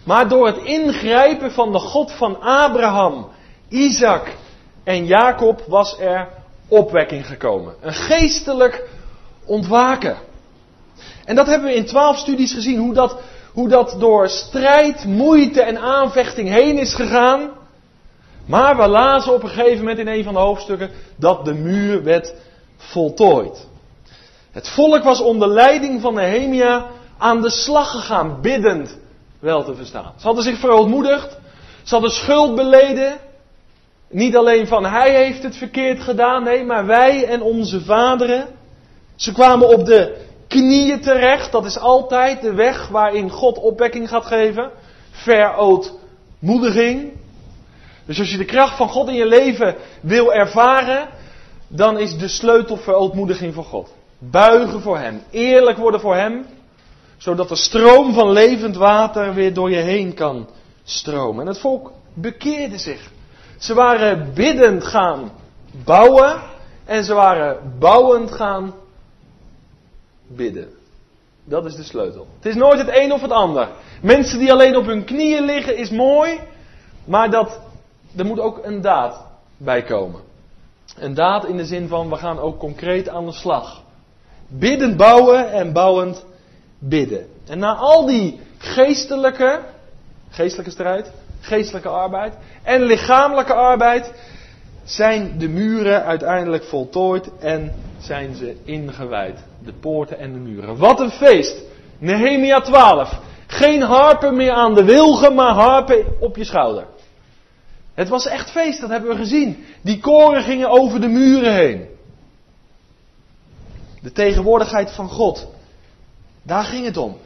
Maar 0.05 0.29
door 0.29 0.45
het 0.45 0.57
ingrijpen 0.57 1.51
van 1.51 1.71
de 1.71 1.79
God 1.79 2.11
van 2.11 2.41
Abraham, 2.41 3.27
Isaac 3.69 4.35
en 4.83 5.05
Jacob 5.05 5.63
was 5.67 5.99
er 5.99 6.27
opwekking 6.67 7.27
gekomen. 7.27 7.73
Een 7.81 7.93
geestelijk 7.93 8.89
ontwaken. 9.45 10.17
En 11.25 11.35
dat 11.35 11.47
hebben 11.47 11.67
we 11.67 11.75
in 11.75 11.85
twaalf 11.85 12.17
studies 12.17 12.53
gezien, 12.53 12.79
hoe 12.79 12.93
dat, 12.93 13.17
hoe 13.53 13.67
dat 13.67 13.95
door 13.99 14.29
strijd, 14.29 15.05
moeite 15.05 15.61
en 15.61 15.77
aanvechting 15.77 16.49
heen 16.49 16.77
is 16.77 16.93
gegaan. 16.93 17.49
Maar 18.45 18.77
we 18.77 18.87
lazen 18.87 19.33
op 19.33 19.43
een 19.43 19.49
gegeven 19.49 19.77
moment 19.77 19.97
in 19.97 20.07
een 20.07 20.23
van 20.23 20.33
de 20.33 20.39
hoofdstukken 20.39 20.89
dat 21.15 21.45
de 21.45 21.53
muur 21.53 22.03
werd 22.03 22.33
voltooid. 22.77 23.67
Het 24.51 24.69
volk 24.69 25.03
was 25.03 25.21
onder 25.21 25.47
leiding 25.47 26.01
van 26.01 26.13
Nehemia 26.13 26.85
aan 27.17 27.41
de 27.41 27.49
slag 27.49 27.91
gegaan, 27.91 28.41
biddend 28.41 28.97
wel 29.39 29.63
te 29.63 29.75
verstaan. 29.75 30.13
Ze 30.17 30.25
hadden 30.25 30.43
zich 30.43 30.59
verootmoedigd, 30.59 31.37
ze 31.83 31.93
hadden 31.93 32.11
schuld 32.11 32.55
beleden. 32.55 33.17
Niet 34.09 34.35
alleen 34.35 34.67
van 34.67 34.85
hij 34.85 35.23
heeft 35.23 35.43
het 35.43 35.57
verkeerd 35.57 36.01
gedaan, 36.01 36.43
nee, 36.43 36.63
maar 36.63 36.85
wij 36.85 37.25
en 37.25 37.41
onze 37.41 37.81
vaderen. 37.81 38.47
Ze 39.15 39.31
kwamen 39.31 39.67
op 39.67 39.85
de 39.85 40.25
knieën 40.47 41.01
terecht, 41.01 41.51
dat 41.51 41.65
is 41.65 41.79
altijd 41.79 42.41
de 42.41 42.53
weg 42.53 42.87
waarin 42.87 43.29
God 43.29 43.57
opwekking 43.57 44.09
gaat 44.09 44.25
geven. 44.25 44.71
Verootmoediging. 45.11 47.11
Dus 48.05 48.19
als 48.19 48.31
je 48.31 48.37
de 48.37 48.45
kracht 48.45 48.77
van 48.77 48.89
God 48.89 49.07
in 49.07 49.15
je 49.15 49.25
leven 49.25 49.75
wil 50.01 50.33
ervaren, 50.33 51.07
dan 51.67 51.99
is 51.99 52.17
de 52.17 52.27
sleutel 52.27 52.77
verootmoediging 52.77 53.53
voor 53.53 53.63
God. 53.63 53.93
Buigen 54.19 54.81
voor 54.81 54.97
Hem, 54.97 55.21
eerlijk 55.31 55.77
worden 55.77 55.99
voor 55.99 56.15
Hem, 56.15 56.45
zodat 57.25 57.49
de 57.49 57.55
stroom 57.55 58.13
van 58.13 58.31
levend 58.31 58.75
water 58.75 59.33
weer 59.33 59.53
door 59.53 59.69
je 59.69 59.81
heen 59.81 60.13
kan 60.13 60.47
stromen. 60.83 61.41
En 61.41 61.47
het 61.47 61.59
volk 61.59 61.91
bekeerde 62.13 62.77
zich. 62.77 63.11
Ze 63.57 63.73
waren 63.73 64.33
biddend 64.33 64.83
gaan 64.83 65.31
bouwen 65.83 66.41
en 66.85 67.03
ze 67.03 67.13
waren 67.13 67.75
bouwend 67.79 68.31
gaan 68.31 68.73
bidden. 70.27 70.69
Dat 71.43 71.65
is 71.65 71.75
de 71.75 71.83
sleutel. 71.83 72.27
Het 72.35 72.45
is 72.45 72.55
nooit 72.55 72.77
het 72.77 72.97
een 72.97 73.13
of 73.13 73.21
het 73.21 73.31
ander. 73.31 73.69
Mensen 74.01 74.39
die 74.39 74.51
alleen 74.51 74.77
op 74.77 74.85
hun 74.85 75.03
knieën 75.03 75.45
liggen 75.45 75.77
is 75.77 75.89
mooi, 75.89 76.39
maar 77.05 77.29
dat 77.29 77.59
er 78.15 78.25
moet 78.25 78.39
ook 78.39 78.59
een 78.63 78.81
daad 78.81 79.25
bij 79.57 79.83
komen. 79.83 80.21
Een 80.97 81.13
daad 81.13 81.45
in 81.45 81.57
de 81.57 81.65
zin 81.65 81.87
van 81.87 82.09
we 82.09 82.15
gaan 82.15 82.39
ook 82.39 82.59
concreet 82.59 83.09
aan 83.09 83.25
de 83.25 83.31
slag. 83.31 83.81
Biddend 84.47 84.97
bouwen 84.97 85.51
en 85.51 85.73
bouwend 85.73 86.25
bidden. 86.89 87.25
En 87.47 87.59
na 87.59 87.73
al 87.75 88.05
die 88.05 88.39
geestelijke, 88.57 89.59
geestelijke 90.29 90.71
strijd, 90.71 91.11
geestelijke 91.39 91.89
arbeid 91.89 92.33
en 92.63 92.81
lichamelijke 92.81 93.53
arbeid 93.53 94.11
zijn 94.83 95.37
de 95.37 95.47
muren 95.47 96.03
uiteindelijk 96.03 96.63
voltooid 96.63 97.29
en 97.39 97.73
zijn 97.99 98.35
ze 98.35 98.55
ingewijd. 98.63 99.39
De 99.63 99.73
poorten 99.73 100.19
en 100.19 100.33
de 100.33 100.39
muren. 100.39 100.77
Wat 100.77 100.99
een 100.99 101.11
feest! 101.11 101.61
Nehemia 101.97 102.59
12. 102.59 103.19
Geen 103.47 103.81
harpen 103.81 104.35
meer 104.35 104.51
aan 104.51 104.73
de 104.73 104.83
wilgen, 104.83 105.35
maar 105.35 105.53
harpen 105.53 106.05
op 106.19 106.35
je 106.35 106.43
schouder. 106.43 106.85
Het 107.93 108.09
was 108.09 108.25
echt 108.25 108.51
feest, 108.51 108.81
dat 108.81 108.89
hebben 108.89 109.09
we 109.09 109.15
gezien. 109.15 109.65
Die 109.81 109.99
koren 109.99 110.43
gingen 110.43 110.69
over 110.69 111.01
de 111.01 111.07
muren 111.07 111.53
heen. 111.53 111.87
De 114.01 114.11
tegenwoordigheid 114.11 114.91
van 114.91 115.09
God. 115.09 115.47
Daar 116.45 116.63
ging 116.63 116.85
het 116.85 116.97
om. 116.97 117.17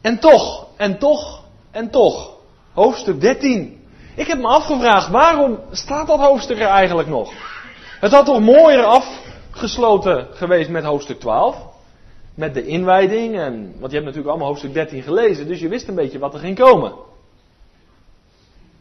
En 0.00 0.18
toch, 0.18 0.66
en 0.76 0.98
toch, 0.98 1.44
en 1.70 1.90
toch. 1.90 2.30
Hoofdstuk 2.72 3.20
13. 3.20 3.80
Ik 4.14 4.26
heb 4.26 4.38
me 4.38 4.46
afgevraagd, 4.46 5.08
waarom 5.10 5.58
staat 5.70 6.06
dat 6.06 6.18
hoofdstuk 6.18 6.58
er 6.58 6.66
eigenlijk 6.66 7.08
nog? 7.08 7.32
Het 8.00 8.12
had 8.12 8.24
toch 8.24 8.40
mooier 8.40 8.84
afgesloten 8.84 10.26
geweest 10.30 10.70
met 10.70 10.84
hoofdstuk 10.84 11.20
12? 11.20 11.56
Met 12.34 12.54
de 12.54 12.66
inwijding, 12.66 13.38
en, 13.38 13.74
want 13.78 13.90
je 13.90 13.96
hebt 13.96 14.04
natuurlijk 14.04 14.28
allemaal 14.28 14.46
hoofdstuk 14.46 14.74
13 14.74 15.02
gelezen, 15.02 15.46
dus 15.46 15.60
je 15.60 15.68
wist 15.68 15.88
een 15.88 15.94
beetje 15.94 16.18
wat 16.18 16.34
er 16.34 16.40
ging 16.40 16.58
komen. 16.58 16.92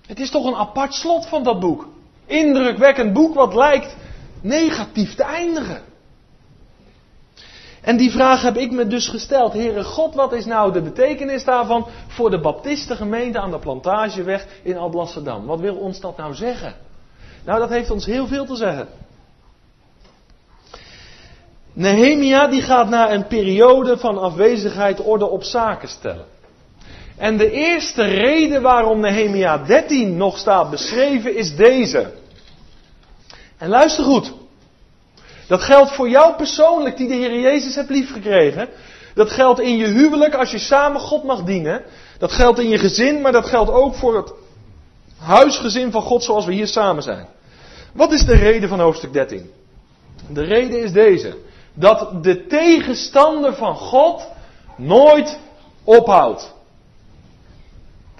Het 0.06 0.20
is 0.20 0.32
toch 0.32 0.46
een 0.46 0.56
apart 0.56 0.94
slot 0.94 1.28
van 1.28 1.44
dat 1.44 1.60
boek. 1.60 1.88
Indrukwekkend 2.26 3.14
boek 3.14 3.36
wat 3.36 3.54
lijkt 3.54 3.96
negatief 4.42 5.16
te 5.16 5.24
eindigen. 5.24 5.82
En 7.82 7.98
die 7.98 8.12
vraag 8.12 8.42
heb 8.42 8.58
ik 8.58 8.72
me 8.72 8.88
dus 8.88 9.08
gesteld. 9.08 9.54
Heere 9.54 9.84
God, 9.84 10.16
wat 10.16 10.34
is 10.34 10.46
nou 10.46 10.74
de 10.74 10.82
betekenis 10.82 11.44
daarvan 11.44 11.88
voor 12.08 12.30
de 12.30 12.40
baptistengemeente 12.40 13.40
aan 13.40 13.52
de 13.52 13.60
plantageweg 13.60 14.48
in 14.64 14.78
Alblasserdam? 14.78 15.46
Wat 15.46 15.60
wil 15.60 15.76
ons 15.76 16.00
dat 16.00 16.18
nou 16.18 16.34
zeggen? 16.34 16.76
Nou, 17.46 17.60
dat 17.60 17.70
heeft 17.70 17.92
ons 17.92 18.06
heel 18.06 18.28
veel 18.28 18.46
te 18.46 18.56
zeggen. 18.56 18.88
Nehemia 21.74 22.48
die 22.48 22.62
gaat 22.62 22.90
na 22.90 23.12
een 23.12 23.28
periode 23.28 23.98
van 23.98 24.18
afwezigheid 24.18 25.00
orde 25.00 25.26
op 25.30 25.44
zaken 25.44 25.90
stellen. 25.90 26.26
En 27.18 27.38
de 27.38 27.52
eerste 27.52 28.04
reden 28.04 28.62
waarom 28.62 29.00
Nehemia 29.00 29.58
13 29.58 30.18
nog 30.18 30.38
staat 30.38 30.70
beschreven 30.70 31.36
is 31.36 31.56
deze. 31.56 32.12
En 33.58 33.70
luister 33.70 34.04
goed. 34.04 34.34
Dat 35.52 35.62
geldt 35.62 35.92
voor 35.92 36.10
jou 36.10 36.36
persoonlijk 36.36 36.98
die 36.98 37.08
de 37.08 37.14
Heer 37.14 37.40
Jezus 37.40 37.76
hebt 37.76 37.90
liefgekregen. 37.90 38.70
Dat 39.14 39.32
geldt 39.32 39.60
in 39.60 39.78
je 39.78 39.86
huwelijk 39.86 40.36
als 40.36 40.52
je 40.52 40.60
samen 40.60 41.02
God 41.02 41.24
mag 41.24 41.44
dienen. 41.44 41.84
Dat 42.18 42.32
geldt 42.32 42.60
in 42.60 42.70
je 42.70 42.78
gezin, 42.78 43.22
maar 43.22 43.32
dat 43.32 43.46
geldt 43.46 43.72
ook 43.72 43.96
voor 43.96 44.16
het 44.16 44.34
huisgezin 45.18 45.92
van 45.92 46.02
God 46.02 46.24
zoals 46.24 46.46
we 46.46 46.54
hier 46.54 46.68
samen 46.68 47.04
zijn. 47.04 47.28
Wat 47.94 48.12
is 48.12 48.26
de 48.26 48.36
reden 48.36 48.70
van 48.70 48.80
hoofdstuk 48.80 49.14
13? 49.14 49.52
De 50.30 50.44
reden 50.44 50.84
is 50.84 50.92
deze. 50.92 51.38
Dat 51.74 52.24
de 52.24 52.46
tegenstander 52.48 53.56
van 53.56 53.76
God 53.76 54.28
nooit 54.78 55.40
ophoudt. 55.84 56.54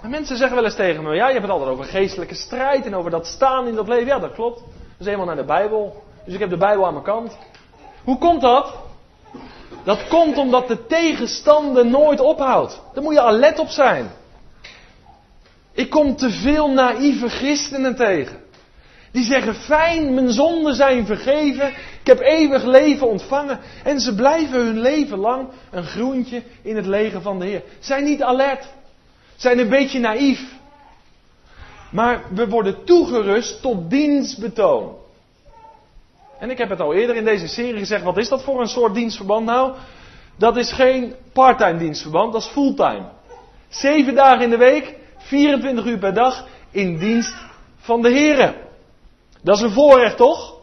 En 0.02 0.10
mensen 0.10 0.36
zeggen 0.36 0.56
wel 0.56 0.64
eens 0.64 0.74
tegen 0.74 1.02
me, 1.02 1.14
ja, 1.14 1.26
je 1.26 1.32
hebt 1.32 1.46
het 1.46 1.52
altijd 1.52 1.70
over 1.70 1.84
geestelijke 1.84 2.34
strijd 2.34 2.86
en 2.86 2.94
over 2.94 3.10
dat 3.10 3.26
staan 3.26 3.66
in 3.66 3.74
dat 3.74 3.88
leven. 3.88 4.06
Ja, 4.06 4.18
dat 4.18 4.32
klopt. 4.32 4.58
Dat 4.58 4.98
is 4.98 5.06
helemaal 5.06 5.26
naar 5.26 5.36
de 5.36 5.44
Bijbel. 5.44 6.02
Dus 6.24 6.34
ik 6.34 6.40
heb 6.40 6.50
de 6.50 6.56
Bijbel 6.56 6.86
aan 6.86 6.92
mijn 6.92 7.04
kant. 7.04 7.36
Hoe 8.04 8.18
komt 8.18 8.40
dat? 8.40 8.74
Dat 9.84 10.08
komt 10.08 10.38
omdat 10.38 10.68
de 10.68 10.86
tegenstander 10.86 11.86
nooit 11.86 12.20
ophoudt. 12.20 12.80
Daar 12.94 13.02
moet 13.02 13.14
je 13.14 13.20
alert 13.20 13.58
op 13.58 13.68
zijn. 13.68 14.10
Ik 15.72 15.90
kom 15.90 16.16
te 16.16 16.30
veel 16.30 16.68
naïeve 16.68 17.28
christenen 17.28 17.96
tegen. 17.96 18.40
Die 19.12 19.24
zeggen, 19.24 19.54
fijn, 19.54 20.14
mijn 20.14 20.30
zonden 20.32 20.74
zijn 20.74 21.06
vergeven. 21.06 21.68
Ik 22.00 22.06
heb 22.06 22.20
eeuwig 22.20 22.64
leven 22.64 23.08
ontvangen. 23.08 23.60
En 23.84 24.00
ze 24.00 24.14
blijven 24.14 24.64
hun 24.64 24.80
leven 24.80 25.18
lang 25.18 25.48
een 25.70 25.84
groentje 25.84 26.42
in 26.62 26.76
het 26.76 26.86
leger 26.86 27.20
van 27.22 27.38
de 27.38 27.46
Heer. 27.46 27.62
Zijn 27.80 28.04
niet 28.04 28.22
alert. 28.22 28.66
Zijn 29.36 29.58
een 29.58 29.68
beetje 29.68 29.98
naïef. 29.98 30.54
Maar 31.90 32.22
we 32.34 32.48
worden 32.48 32.84
toegerust 32.84 33.62
tot 33.62 33.90
dienstbetoon. 33.90 35.00
En 36.42 36.50
ik 36.50 36.58
heb 36.58 36.68
het 36.68 36.80
al 36.80 36.94
eerder 36.94 37.16
in 37.16 37.24
deze 37.24 37.48
serie 37.48 37.78
gezegd, 37.78 38.02
wat 38.02 38.16
is 38.16 38.28
dat 38.28 38.42
voor 38.42 38.60
een 38.60 38.68
soort 38.68 38.94
dienstverband 38.94 39.46
nou? 39.46 39.72
Dat 40.36 40.56
is 40.56 40.72
geen 40.72 41.14
parttime 41.32 41.78
dienstverband, 41.78 42.32
dat 42.32 42.42
is 42.42 42.48
fulltime. 42.48 43.08
Zeven 43.68 44.14
dagen 44.14 44.40
in 44.40 44.50
de 44.50 44.56
week, 44.56 44.94
24 45.18 45.84
uur 45.84 45.98
per 45.98 46.14
dag 46.14 46.46
in 46.70 46.98
dienst 46.98 47.34
van 47.76 48.02
de 48.02 48.08
Heren. 48.08 48.54
Dat 49.42 49.56
is 49.56 49.62
een 49.62 49.70
voorrecht 49.70 50.16
toch? 50.16 50.54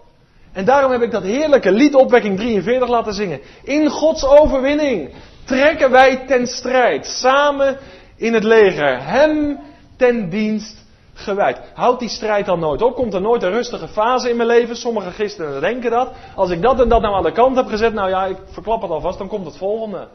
En 0.52 0.66
daarom 0.66 0.92
heb 0.92 1.02
ik 1.02 1.12
dat 1.12 1.24
heerlijke 1.24 1.72
lied 1.72 1.96
Opwekking 1.96 2.38
43 2.38 2.90
laten 2.90 3.14
zingen. 3.14 3.42
In 3.64 3.90
Gods 3.90 4.26
overwinning 4.26 5.14
trekken 5.44 5.92
wij 5.92 6.26
ten 6.28 6.48
strijd, 6.48 7.06
samen 7.06 7.78
in 8.16 8.34
het 8.34 8.44
leger, 8.44 9.04
Hem 9.04 9.60
ten 9.98 10.30
dienst 10.30 10.79
gewijd. 11.20 11.60
Houdt 11.74 12.00
die 12.00 12.10
strijd 12.10 12.46
dan 12.46 12.60
nooit 12.60 12.82
op? 12.82 12.96
Komt 12.96 13.14
er 13.14 13.22
nooit 13.22 13.44
een 13.44 13.52
rustige 13.52 13.88
fase 13.88 14.30
in 14.30 14.36
mijn 14.36 14.48
leven? 14.48 14.76
Sommige 14.76 15.12
christenen 15.12 15.62
denken 15.62 15.92
dat. 15.92 16.12
Als 16.36 16.50
ik 16.50 16.62
dat 16.62 16.80
en 16.80 16.90
dat 16.90 17.02
nou 17.02 17.16
aan 17.16 17.24
de 17.24 17.32
kant 17.32 17.56
heb 17.56 17.68
gezet, 17.68 17.94
nou 17.94 18.10
ja, 18.10 18.26
ik 18.26 18.38
verklap 18.52 18.82
het 18.82 18.92
alvast, 18.92 19.18
dan 19.18 19.28
komt 19.28 19.46
het 19.46 19.58
volgende. 19.58 20.08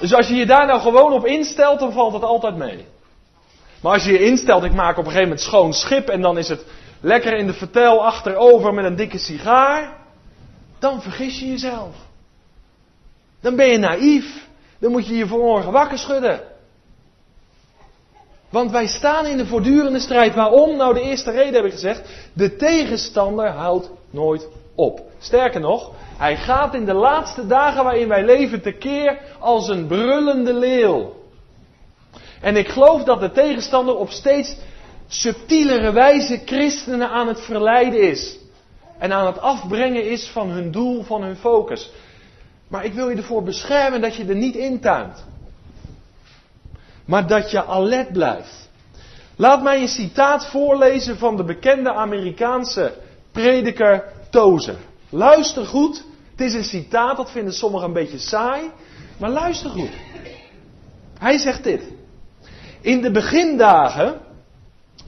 Dus 0.00 0.14
als 0.14 0.28
je 0.28 0.34
je 0.34 0.46
daar 0.46 0.66
nou 0.66 0.80
gewoon 0.80 1.12
op 1.12 1.26
instelt, 1.26 1.78
dan 1.78 1.92
valt 1.92 2.12
het 2.12 2.22
altijd 2.22 2.56
mee. 2.56 2.86
Maar 3.82 3.92
als 3.92 4.04
je 4.04 4.12
je 4.12 4.24
instelt, 4.24 4.64
ik 4.64 4.74
maak 4.74 4.98
op 4.98 5.04
een 5.04 5.10
gegeven 5.10 5.28
moment 5.28 5.40
schoon 5.40 5.72
schip 5.72 6.08
en 6.08 6.20
dan 6.20 6.38
is 6.38 6.48
het 6.48 6.64
lekker 7.00 7.36
in 7.36 7.46
de 7.46 7.52
vertel 7.52 8.04
achterover 8.04 8.74
met 8.74 8.84
een 8.84 8.96
dikke 8.96 9.18
sigaar, 9.18 9.96
dan 10.78 11.02
vergis 11.02 11.40
je 11.40 11.48
jezelf. 11.48 11.94
Dan 13.40 13.56
ben 13.56 13.66
je 13.66 13.78
naïef. 13.78 14.48
Dan 14.78 14.90
moet 14.90 15.06
je 15.06 15.16
je 15.16 15.26
vanmorgen 15.26 15.72
wakker 15.72 15.98
schudden. 15.98 16.40
Want 18.50 18.70
wij 18.70 18.86
staan 18.86 19.26
in 19.26 19.38
een 19.38 19.46
voortdurende 19.46 19.98
strijd. 19.98 20.34
Waarom? 20.34 20.76
Nou, 20.76 20.94
de 20.94 21.00
eerste 21.00 21.30
reden 21.30 21.54
heb 21.54 21.64
ik 21.64 21.72
gezegd. 21.72 22.02
De 22.32 22.56
tegenstander 22.56 23.48
houdt 23.48 23.90
nooit 24.10 24.48
op. 24.74 25.00
Sterker 25.18 25.60
nog, 25.60 25.92
hij 26.16 26.36
gaat 26.36 26.74
in 26.74 26.84
de 26.84 26.92
laatste 26.92 27.46
dagen 27.46 27.84
waarin 27.84 28.08
wij 28.08 28.24
leven 28.24 28.62
tekeer 28.62 29.18
als 29.38 29.68
een 29.68 29.86
brullende 29.86 30.54
leeuw. 30.54 31.12
En 32.40 32.56
ik 32.56 32.68
geloof 32.68 33.04
dat 33.04 33.20
de 33.20 33.30
tegenstander 33.30 33.96
op 33.96 34.10
steeds 34.10 34.56
subtielere 35.06 35.92
wijze 35.92 36.40
christenen 36.44 37.08
aan 37.08 37.28
het 37.28 37.40
verleiden 37.40 38.00
is. 38.00 38.38
En 38.98 39.12
aan 39.12 39.26
het 39.26 39.40
afbrengen 39.40 40.10
is 40.10 40.28
van 40.28 40.50
hun 40.50 40.70
doel, 40.70 41.02
van 41.02 41.22
hun 41.22 41.36
focus. 41.36 41.90
Maar 42.68 42.84
ik 42.84 42.92
wil 42.92 43.08
je 43.08 43.16
ervoor 43.16 43.42
beschermen 43.42 44.00
dat 44.00 44.14
je 44.14 44.24
er 44.24 44.34
niet 44.34 44.56
intuint 44.56 45.24
maar 47.10 47.26
dat 47.26 47.50
je 47.50 47.64
alert 47.64 48.12
blijft. 48.12 48.68
Laat 49.36 49.62
mij 49.62 49.80
een 49.80 49.88
citaat 49.88 50.46
voorlezen 50.46 51.18
van 51.18 51.36
de 51.36 51.44
bekende 51.44 51.92
Amerikaanse 51.92 52.92
prediker 53.32 54.04
Tozer. 54.30 54.76
Luister 55.08 55.66
goed. 55.66 56.04
Het 56.30 56.40
is 56.40 56.54
een 56.54 56.64
citaat, 56.64 57.16
dat 57.16 57.30
vinden 57.30 57.54
sommigen 57.54 57.86
een 57.86 57.92
beetje 57.92 58.18
saai. 58.18 58.70
Maar 59.18 59.30
luister 59.30 59.70
goed. 59.70 59.90
Hij 61.18 61.38
zegt 61.38 61.64
dit. 61.64 61.82
In 62.80 63.00
de 63.00 63.10
begindagen, 63.10 64.20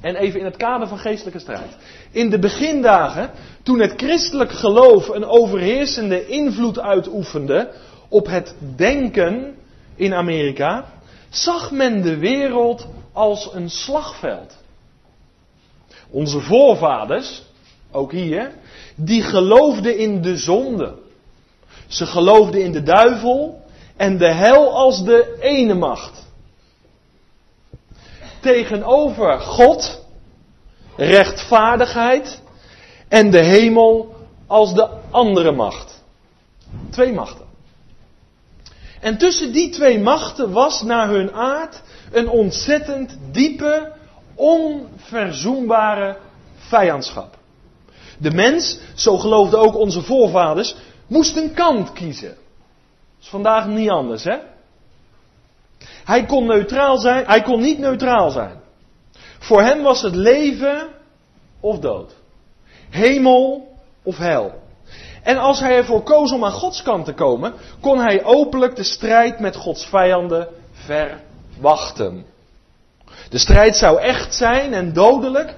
en 0.01 0.15
even 0.15 0.39
in 0.39 0.45
het 0.45 0.57
kader 0.57 0.89
van 0.89 0.99
geestelijke 0.99 1.39
strijd. 1.39 1.77
In 2.11 2.31
de 2.31 2.39
begindagen, 2.39 3.31
toen 3.63 3.81
het 3.81 3.93
christelijk 3.97 4.53
geloof 4.53 5.09
een 5.09 5.25
overheersende 5.25 6.27
invloed 6.27 6.79
uitoefende 6.79 7.71
op 8.09 8.27
het 8.27 8.55
denken 8.77 9.55
in 9.95 10.15
Amerika, 10.15 10.85
zag 11.33 11.71
men 11.71 12.03
de 12.03 12.17
wereld 12.17 12.87
als 13.13 13.53
een 13.53 13.71
slagveld. 13.71 14.57
Onze 16.11 16.41
voorvaders, 16.41 17.43
ook 17.91 18.13
hier, 18.13 18.53
die 18.95 19.23
geloofden 19.23 19.99
in 19.99 20.23
de 20.23 20.37
zonde. 20.37 20.95
Ze 21.87 22.07
geloofden 22.07 22.63
in 22.63 22.73
de 22.73 22.83
duivel 22.83 23.61
en 23.97 24.19
de 24.19 24.33
hel 24.33 24.75
als 24.75 25.05
de 25.05 25.39
ene 25.41 25.75
macht. 25.75 26.27
Tegenover 28.41 29.41
God, 29.41 30.05
rechtvaardigheid 30.97 32.43
en 33.09 33.31
de 33.31 33.43
hemel 33.43 34.15
als 34.47 34.75
de 34.75 34.89
andere 35.11 35.53
macht. 35.53 36.03
Twee 36.91 37.13
machten. 37.13 37.42
En 39.03 39.19
tussen 39.19 39.53
die 39.53 39.69
twee 39.69 39.99
machten 39.99 40.53
was 40.53 40.83
naar 40.83 41.09
hun 41.09 41.33
aard 41.33 41.83
een 42.13 42.29
ontzettend 42.29 43.19
diepe, 43.31 43.93
onverzoenbare 44.35 46.17
vijandschap. 46.57 47.37
De 48.19 48.31
mens, 48.31 48.79
zo 48.95 49.17
geloofden 49.19 49.59
ook 49.59 49.77
onze 49.77 50.03
voorvaders, 50.03 50.75
moest 51.07 51.37
een 51.37 51.55
kant 51.55 51.93
kiezen. 51.93 52.29
Dat 52.29 52.37
is 53.21 53.29
vandaag 53.29 53.67
niet 53.67 53.91
anders, 53.91 54.25
hè? 54.25 54.37
Hij 56.05 56.25
kon 56.25 56.47
neutraal 56.47 56.99
zijn, 56.99 57.27
hij 57.27 57.43
kon 57.43 57.61
niet 57.61 57.79
neutraal 57.79 58.31
zijn. 58.31 58.61
Voor 59.39 59.63
hem 59.63 59.83
was 59.83 60.03
het 60.03 60.15
leven 60.15 60.89
of 61.61 61.79
dood. 61.79 62.15
Hemel 62.91 63.77
of 64.03 64.17
hel. 64.17 64.62
En 65.23 65.39
als 65.39 65.61
hij 65.61 65.77
ervoor 65.77 66.03
koos 66.03 66.33
om 66.33 66.45
aan 66.45 66.53
Gods 66.53 66.83
kant 66.83 67.05
te 67.05 67.13
komen, 67.13 67.55
kon 67.81 67.99
hij 67.99 68.25
openlijk 68.25 68.77
de 68.77 68.83
strijd 68.83 69.39
met 69.39 69.57
Gods 69.57 69.87
vijanden 69.87 70.49
verwachten. 70.73 72.25
De 73.29 73.39
strijd 73.39 73.77
zou 73.77 74.01
echt 74.01 74.35
zijn 74.35 74.75
en 74.75 74.93
dodelijk 74.93 75.55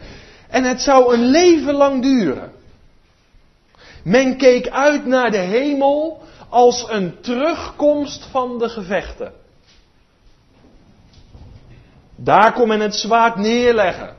en 0.48 0.64
het 0.64 0.82
zou 0.82 1.14
een 1.14 1.24
leven 1.24 1.74
lang 1.74 2.02
duren. 2.02 2.52
Men 4.04 4.36
keek 4.36 4.68
uit 4.68 5.06
naar 5.06 5.30
de 5.30 5.36
hemel 5.36 6.22
als 6.48 6.86
een 6.88 7.20
terugkomst 7.20 8.26
van 8.30 8.58
de 8.58 8.68
gevechten. 8.68 9.32
Daar 12.16 12.52
kon 12.52 12.68
men 12.68 12.80
het 12.80 12.94
zwaard 12.94 13.36
neerleggen. 13.36 14.16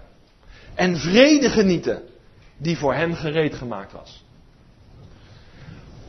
en 0.75 0.97
vrede 0.97 1.49
genieten 1.49 2.03
die 2.57 2.77
voor 2.77 2.93
hen 2.93 3.15
gereed 3.15 3.55
gemaakt 3.55 3.91
was. 3.91 4.24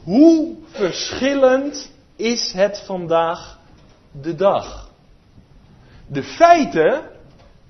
Hoe 0.07 0.55
verschillend 0.67 1.93
is 2.17 2.53
het 2.53 2.83
vandaag 2.87 3.59
de 4.23 4.35
dag? 4.35 4.91
De 6.07 6.23
feiten 6.23 7.03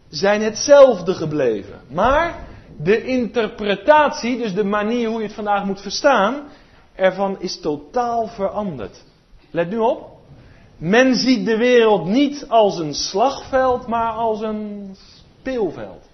zijn 0.09 0.43
hetzelfde 0.43 1.15
gebleven, 1.15 1.81
maar 1.91 2.47
de 2.79 3.05
interpretatie, 3.05 4.39
dus 4.39 4.55
de 4.55 4.65
manier 4.65 5.09
hoe 5.09 5.19
je 5.19 5.27
het 5.27 5.35
vandaag 5.35 5.65
moet 5.65 5.81
verstaan, 5.81 6.43
ervan 6.95 7.41
is 7.41 7.61
totaal 7.61 8.27
veranderd. 8.27 9.05
Let 9.51 9.71
nu 9.71 9.79
op. 9.79 10.09
Men 10.79 11.15
ziet 11.15 11.47
de 11.47 11.57
wereld 11.57 12.07
niet 12.07 12.49
als 12.49 12.79
een 12.79 12.95
slagveld, 12.95 13.87
maar 13.87 14.13
als 14.13 14.41
een 14.41 14.97
speelveld. 15.41 16.05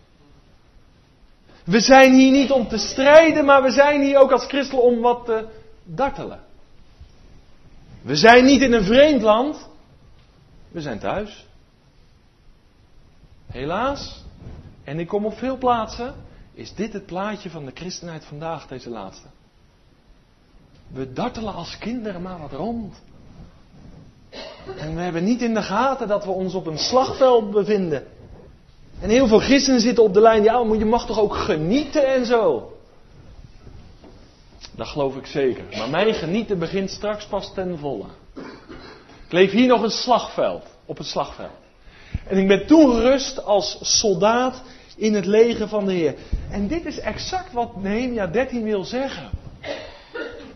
We 1.65 1.81
zijn 1.81 2.13
hier 2.13 2.33
niet 2.33 2.51
om 2.51 2.69
te 2.69 2.79
strijden, 2.79 3.45
maar 3.45 3.63
we 3.63 3.71
zijn 3.71 4.03
hier 4.03 4.19
ook 4.19 4.33
als 4.33 4.47
christenen 4.47 4.85
om 4.85 5.01
wat 5.01 5.25
te 5.25 5.61
dartelen. 5.85 6.41
We 8.03 8.17
zijn 8.17 8.45
niet 8.45 8.61
in 8.61 8.73
een 8.73 8.85
vreemd 8.85 9.23
land, 9.23 9.69
we 10.69 10.81
zijn 10.81 10.99
thuis. 10.99 11.47
Helaas, 13.47 14.25
en 14.85 14.99
ik 14.99 15.09
kom 15.09 15.27
op 15.27 15.39
veel 15.39 15.57
plaatsen, 15.57 16.15
is 16.55 16.75
dit 16.75 16.93
het 16.93 17.07
plaatje 17.07 17.51
van 17.51 17.65
de 17.65 17.71
christenheid 17.75 18.25
vandaag, 18.25 18.67
deze 18.67 18.91
laatste. 18.91 19.27
We 20.89 21.13
dartelen 21.13 21.55
als 21.55 21.79
kinderen 21.79 22.23
maar 22.23 22.39
wat 22.39 22.53
rond. 22.53 23.03
En 24.79 24.95
we 24.95 25.01
hebben 25.01 25.25
niet 25.25 25.43
in 25.43 25.55
de 25.55 25.63
gaten 25.63 26.09
dat 26.09 26.25
we 26.25 26.31
ons 26.31 26.55
op 26.55 26.67
een 26.67 26.79
slagveld 26.79 27.51
bevinden. 27.51 28.07
En 29.01 29.09
heel 29.09 29.27
veel 29.27 29.41
christenen 29.41 29.81
zitten 29.81 30.05
op 30.05 30.15
de 30.15 30.21
lijn, 30.21 30.43
ja, 30.43 30.65
maar 30.65 30.79
je 30.79 30.85
mag 30.85 31.07
toch 31.07 31.21
ook 31.21 31.35
genieten 31.35 32.15
en 32.15 32.27
zo. 32.27 32.73
Dat 34.77 34.87
geloof 34.87 35.17
ik 35.17 35.27
zeker. 35.27 35.65
Maar 35.77 35.91
mijn 35.91 36.15
genieten 36.15 36.59
begint 36.59 36.91
straks 36.91 37.25
pas 37.25 37.53
ten 37.55 37.79
volle. 37.79 38.05
Ik 39.27 39.33
leef 39.33 39.51
hier 39.51 39.67
nog 39.67 39.83
een 39.83 39.91
slagveld, 39.91 40.65
op 40.87 40.99
het 40.99 41.07
slagveld. 41.07 41.51
En 42.27 42.39
ik 42.39 42.49
ben 42.49 42.67
toegerust 42.67 43.45
als 43.45 43.79
soldaat 43.81 44.63
in 44.97 45.15
het 45.15 45.27
leger 45.27 45.69
van 45.69 45.87
de 45.87 45.93
Heer. 45.93 46.15
En 46.51 46.69
dit 46.69 46.85
is 46.85 46.99
exact 46.99 47.53
wat 47.53 47.83
Nehemia 47.83 48.27
13 48.27 48.63
wil 48.63 48.85
zeggen. 48.85 49.31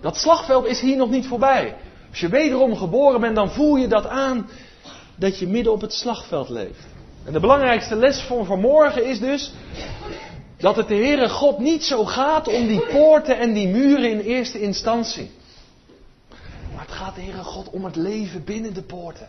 Dat 0.00 0.16
slagveld 0.16 0.66
is 0.66 0.81
hier 0.81 0.96
nog 0.96 1.11
niet 1.11 1.26
voorbij. 1.26 1.76
Als 2.11 2.20
je 2.20 2.29
wederom 2.29 2.76
geboren 2.76 3.20
bent, 3.20 3.37
dan 3.37 3.50
voel 3.50 3.76
je 3.76 3.88
dat 3.88 4.07
aan 4.07 4.48
dat 5.16 5.38
je 5.38 5.46
midden 5.46 5.72
op 5.72 5.81
het 5.81 5.92
slagveld 5.92 6.48
leeft. 6.48 6.87
En 7.24 7.33
de 7.33 7.40
belangrijkste 7.40 7.96
les 7.96 8.20
van 8.20 8.44
vanmorgen 8.44 9.05
is 9.05 9.20
dus 9.20 9.52
dat 10.56 10.76
het 10.76 10.88
de 10.88 10.94
Heere 10.94 11.28
God 11.28 11.58
niet 11.58 11.84
zo 11.84 12.04
gaat 12.04 12.48
om 12.48 12.66
die 12.66 12.86
poorten 12.86 13.38
en 13.38 13.52
die 13.52 13.68
muren 13.68 14.10
in 14.10 14.20
eerste 14.20 14.60
instantie. 14.60 15.30
Maar 16.74 16.84
het 16.84 16.94
gaat 16.94 17.14
de 17.14 17.20
Heere 17.20 17.42
God 17.42 17.70
om 17.70 17.84
het 17.84 17.96
leven 17.96 18.44
binnen 18.44 18.74
de 18.74 18.82
poorten. 18.82 19.28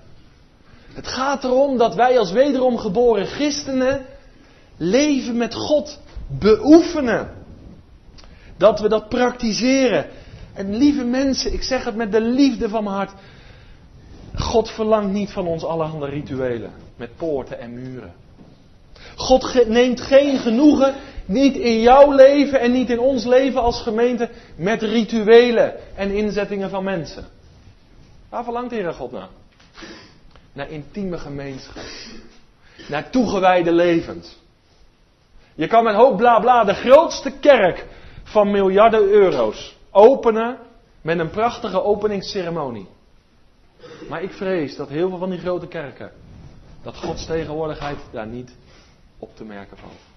Het 0.93 1.07
gaat 1.07 1.43
erom 1.43 1.77
dat 1.77 1.95
wij 1.95 2.19
als 2.19 2.31
wederom 2.31 2.77
geboren 2.77 3.25
christenen 3.25 4.05
leven 4.77 5.37
met 5.37 5.53
God 5.53 5.99
beoefenen. 6.27 7.31
Dat 8.57 8.79
we 8.79 8.89
dat 8.89 9.09
praktiseren. 9.09 10.05
En 10.53 10.75
lieve 10.75 11.03
mensen, 11.03 11.53
ik 11.53 11.63
zeg 11.63 11.83
het 11.83 11.95
met 11.95 12.11
de 12.11 12.21
liefde 12.21 12.69
van 12.69 12.83
mijn 12.83 12.95
hart. 12.95 13.11
God 14.35 14.69
verlangt 14.69 15.11
niet 15.11 15.31
van 15.31 15.47
ons 15.47 15.63
allerhande 15.63 16.05
rituelen 16.05 16.71
met 16.95 17.15
poorten 17.15 17.59
en 17.59 17.73
muren. 17.73 18.13
God 19.15 19.67
neemt 19.67 20.01
geen 20.01 20.37
genoegen, 20.37 20.95
niet 21.27 21.55
in 21.55 21.79
jouw 21.81 22.11
leven 22.11 22.59
en 22.59 22.71
niet 22.71 22.89
in 22.89 22.99
ons 22.99 23.25
leven 23.25 23.61
als 23.61 23.81
gemeente, 23.81 24.29
met 24.55 24.81
rituelen 24.81 25.95
en 25.95 26.11
inzettingen 26.11 26.69
van 26.69 26.83
mensen. 26.83 27.25
Waar 28.29 28.43
verlangt 28.43 28.69
de 28.69 28.75
Heer 28.75 28.93
God 28.93 29.11
naar? 29.11 29.29
Naar 30.53 30.69
intieme 30.69 31.17
gemeenschap. 31.17 31.83
Naar 32.87 33.09
toegewijde 33.09 33.71
levens. 33.71 34.37
Je 35.55 35.67
kan 35.67 35.83
met 35.83 35.95
hoop 35.95 36.17
bla 36.17 36.39
bla 36.39 36.63
de 36.63 36.73
grootste 36.73 37.31
kerk 37.31 37.85
van 38.23 38.51
miljarden 38.51 39.01
euro's 39.01 39.77
openen 39.91 40.57
met 41.01 41.19
een 41.19 41.29
prachtige 41.29 41.83
openingsceremonie. 41.83 42.87
Maar 44.09 44.23
ik 44.23 44.31
vrees 44.31 44.75
dat 44.75 44.89
heel 44.89 45.09
veel 45.09 45.17
van 45.17 45.29
die 45.29 45.39
grote 45.39 45.67
kerken, 45.67 46.11
dat 46.83 46.97
Gods 46.97 47.25
tegenwoordigheid 47.25 47.97
daar 48.11 48.27
niet 48.27 48.55
op 49.19 49.35
te 49.35 49.43
merken 49.43 49.77
valt. 49.77 50.16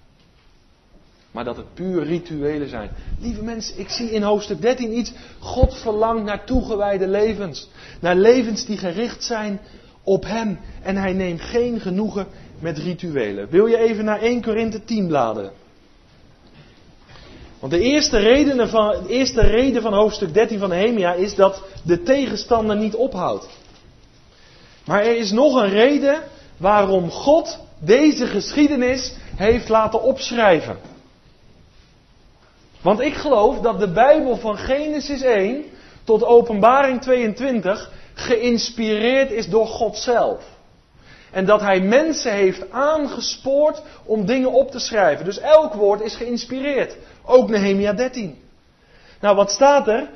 Maar 1.31 1.45
dat 1.45 1.57
het 1.57 1.75
puur 1.75 2.05
rituelen 2.05 2.69
zijn. 2.69 2.91
Lieve 3.21 3.43
mensen, 3.43 3.79
ik 3.79 3.89
zie 3.89 4.11
in 4.11 4.23
hoofdstuk 4.23 4.61
13 4.61 4.99
iets. 4.99 5.13
God 5.39 5.75
verlangt 5.75 6.25
naar 6.25 6.45
toegewijde 6.45 7.09
levens. 7.09 7.69
Naar 8.01 8.17
levens 8.17 8.65
die 8.65 8.77
gericht 8.77 9.25
zijn 9.25 9.61
op 10.03 10.25
Hem. 10.25 10.59
En 10.83 10.97
Hij 10.97 11.13
neemt 11.13 11.41
geen 11.41 11.81
genoegen 11.81 12.27
met 12.59 12.79
rituelen. 12.79 13.49
Wil 13.51 13.67
je 13.67 13.79
even 13.79 14.05
naar 14.05 14.21
1 14.21 14.43
Korinthe 14.43 14.85
10 14.85 15.07
bladeren? 15.07 15.53
Want 17.61 17.73
de 17.73 17.81
eerste, 17.81 18.19
reden 18.19 18.69
van, 18.69 18.91
de 19.03 19.09
eerste 19.09 19.41
reden 19.41 19.83
van 19.83 19.93
hoofdstuk 19.93 20.35
13 20.35 20.59
van 20.59 20.69
Nehemia 20.69 21.13
is 21.13 21.35
dat 21.35 21.63
de 21.83 22.03
tegenstander 22.03 22.77
niet 22.77 22.95
ophoudt. 22.95 23.49
Maar 24.85 25.05
er 25.05 25.17
is 25.17 25.31
nog 25.31 25.55
een 25.55 25.69
reden 25.69 26.23
waarom 26.57 27.11
God 27.11 27.59
deze 27.79 28.27
geschiedenis 28.27 29.15
heeft 29.37 29.69
laten 29.69 30.03
opschrijven. 30.03 30.90
Want 32.83 33.01
ik 33.01 33.15
geloof 33.15 33.59
dat 33.59 33.79
de 33.79 33.93
Bijbel 33.93 34.37
van 34.37 34.57
Genesis 34.57 35.23
1 35.23 35.65
tot 36.05 36.25
Openbaring 36.25 37.01
22 37.01 37.91
geïnspireerd 38.15 39.31
is 39.31 39.49
door 39.49 39.67
God 39.67 39.97
zelf. 39.97 40.45
En 41.31 41.45
dat 41.45 41.61
hij 41.61 41.81
mensen 41.81 42.33
heeft 42.33 42.71
aangespoord 42.71 43.83
om 44.05 44.27
dingen 44.27 44.53
op 44.53 44.71
te 44.71 44.79
schrijven. 44.79 45.25
Dus 45.25 45.39
elk 45.39 45.75
woord 45.75 46.01
is 46.01 46.15
geïnspireerd. 46.15 46.97
Ook 47.25 47.49
Nehemia 47.49 47.93
13. 47.93 48.39
Nou, 49.21 49.37
wat 49.37 49.51
staat 49.51 49.89
er 49.89 50.11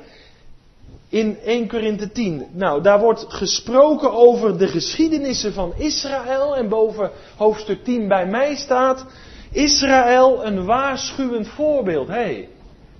in 1.09 1.37
1 1.39 1.67
Korinthe 1.67 2.11
10? 2.11 2.47
Nou, 2.51 2.81
daar 2.81 2.99
wordt 2.99 3.25
gesproken 3.27 4.11
over 4.11 4.57
de 4.57 4.67
geschiedenissen 4.67 5.53
van 5.53 5.73
Israël. 5.77 6.55
En 6.55 6.69
boven 6.69 7.11
hoofdstuk 7.37 7.83
10 7.83 8.07
bij 8.07 8.25
mij 8.25 8.55
staat 8.55 9.05
Israël 9.51 10.45
een 10.45 10.65
waarschuwend 10.65 11.47
voorbeeld. 11.47 12.07
hey, 12.07 12.49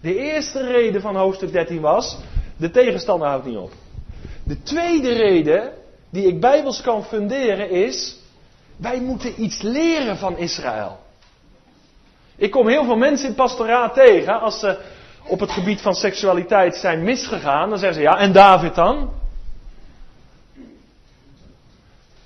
de 0.06 0.16
eerste 0.16 0.68
reden 0.68 1.02
van 1.02 1.16
hoofdstuk 1.16 1.52
13 1.52 1.82
was, 1.82 2.18
de 2.58 2.72
tegenstander 2.72 3.28
houdt 3.28 3.46
niet 3.46 3.58
op. 3.58 3.72
De 4.44 4.62
tweede 4.62 5.14
reden 5.14 5.74
die 6.10 6.28
ik 6.28 6.40
bijbels 6.40 6.82
kan 6.82 7.06
funderen 7.06 7.70
is, 7.70 8.18
wij 8.76 9.02
moeten 9.02 9.44
iets 9.44 9.62
leren 9.62 10.18
van 10.18 10.38
Israël. 10.38 11.00
Ik 12.36 12.52
kom 12.52 12.68
heel 12.68 12.84
veel 12.84 12.96
mensen 12.96 13.30
in 13.30 13.36
pastoraat 13.36 13.94
tegen, 13.94 14.40
als 14.40 14.60
ze 14.60 14.80
op 15.28 15.40
het 15.40 15.52
gebied 15.52 15.82
van 15.82 15.96
seksualiteit 15.96 16.76
zijn 16.76 17.04
misgegaan, 17.04 17.70
dan 17.70 17.78
zeggen 17.78 17.98
ze 17.98 18.04
ja, 18.04 18.18
en 18.18 18.32
David 18.32 18.76
dan? 18.76 19.14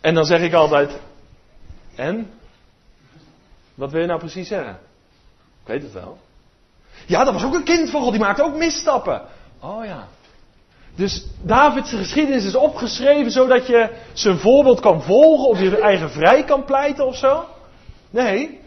En 0.02 0.14
dan 0.14 0.26
zeg 0.26 0.42
ik 0.42 0.54
altijd, 0.54 1.00
en? 1.96 2.32
Wat 3.76 3.92
wil 3.92 4.02
je 4.02 4.08
nou 4.08 4.20
precies 4.20 4.48
zeggen? 4.48 4.80
Ik 5.62 5.68
weet 5.68 5.82
het 5.82 5.94
wel. 5.94 6.18
Ja, 7.06 7.24
dat 7.24 7.34
was 7.34 7.44
ook 7.44 7.54
een 7.54 7.64
kind 7.64 7.90
van 7.90 8.02
God, 8.02 8.12
die 8.12 8.22
maakte 8.22 8.44
ook 8.44 8.56
misstappen. 8.56 9.22
Oh 9.62 9.86
ja. 9.86 10.08
Dus 10.96 11.26
Davids 11.42 11.94
geschiedenis 11.94 12.46
is 12.46 12.56
opgeschreven 12.56 13.32
zodat 13.32 13.68
je 13.68 13.90
zijn 14.14 14.38
voorbeeld 14.38 14.80
kan 14.80 15.02
volgen 15.02 15.50
of 15.50 15.60
je 15.60 15.78
eigen 15.78 16.10
vrij 16.10 16.44
kan 16.44 16.66
pleiten 16.66 17.06
of 17.06 17.16
zo. 17.16 17.44
Nee, 18.10 18.60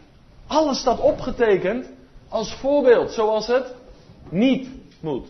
alles 0.47 0.79
staat 0.79 1.01
opgetekend 1.01 1.87
als 2.29 2.53
voorbeeld 2.53 3.13
zoals 3.13 3.47
het 3.47 3.75
niet 4.29 4.69
moet. 5.01 5.27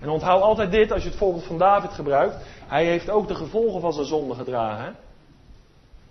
En 0.00 0.08
onthoud 0.08 0.42
altijd 0.42 0.70
dit 0.70 0.92
als 0.92 1.02
je 1.02 1.08
het 1.08 1.18
voorbeeld 1.18 1.44
van 1.44 1.58
David 1.58 1.90
gebruikt. 1.90 2.36
Hij 2.66 2.84
heeft 2.84 3.10
ook 3.10 3.28
de 3.28 3.34
gevolgen 3.34 3.80
van 3.80 3.92
zijn 3.92 4.06
zonde 4.06 4.34
gedragen. 4.34 4.96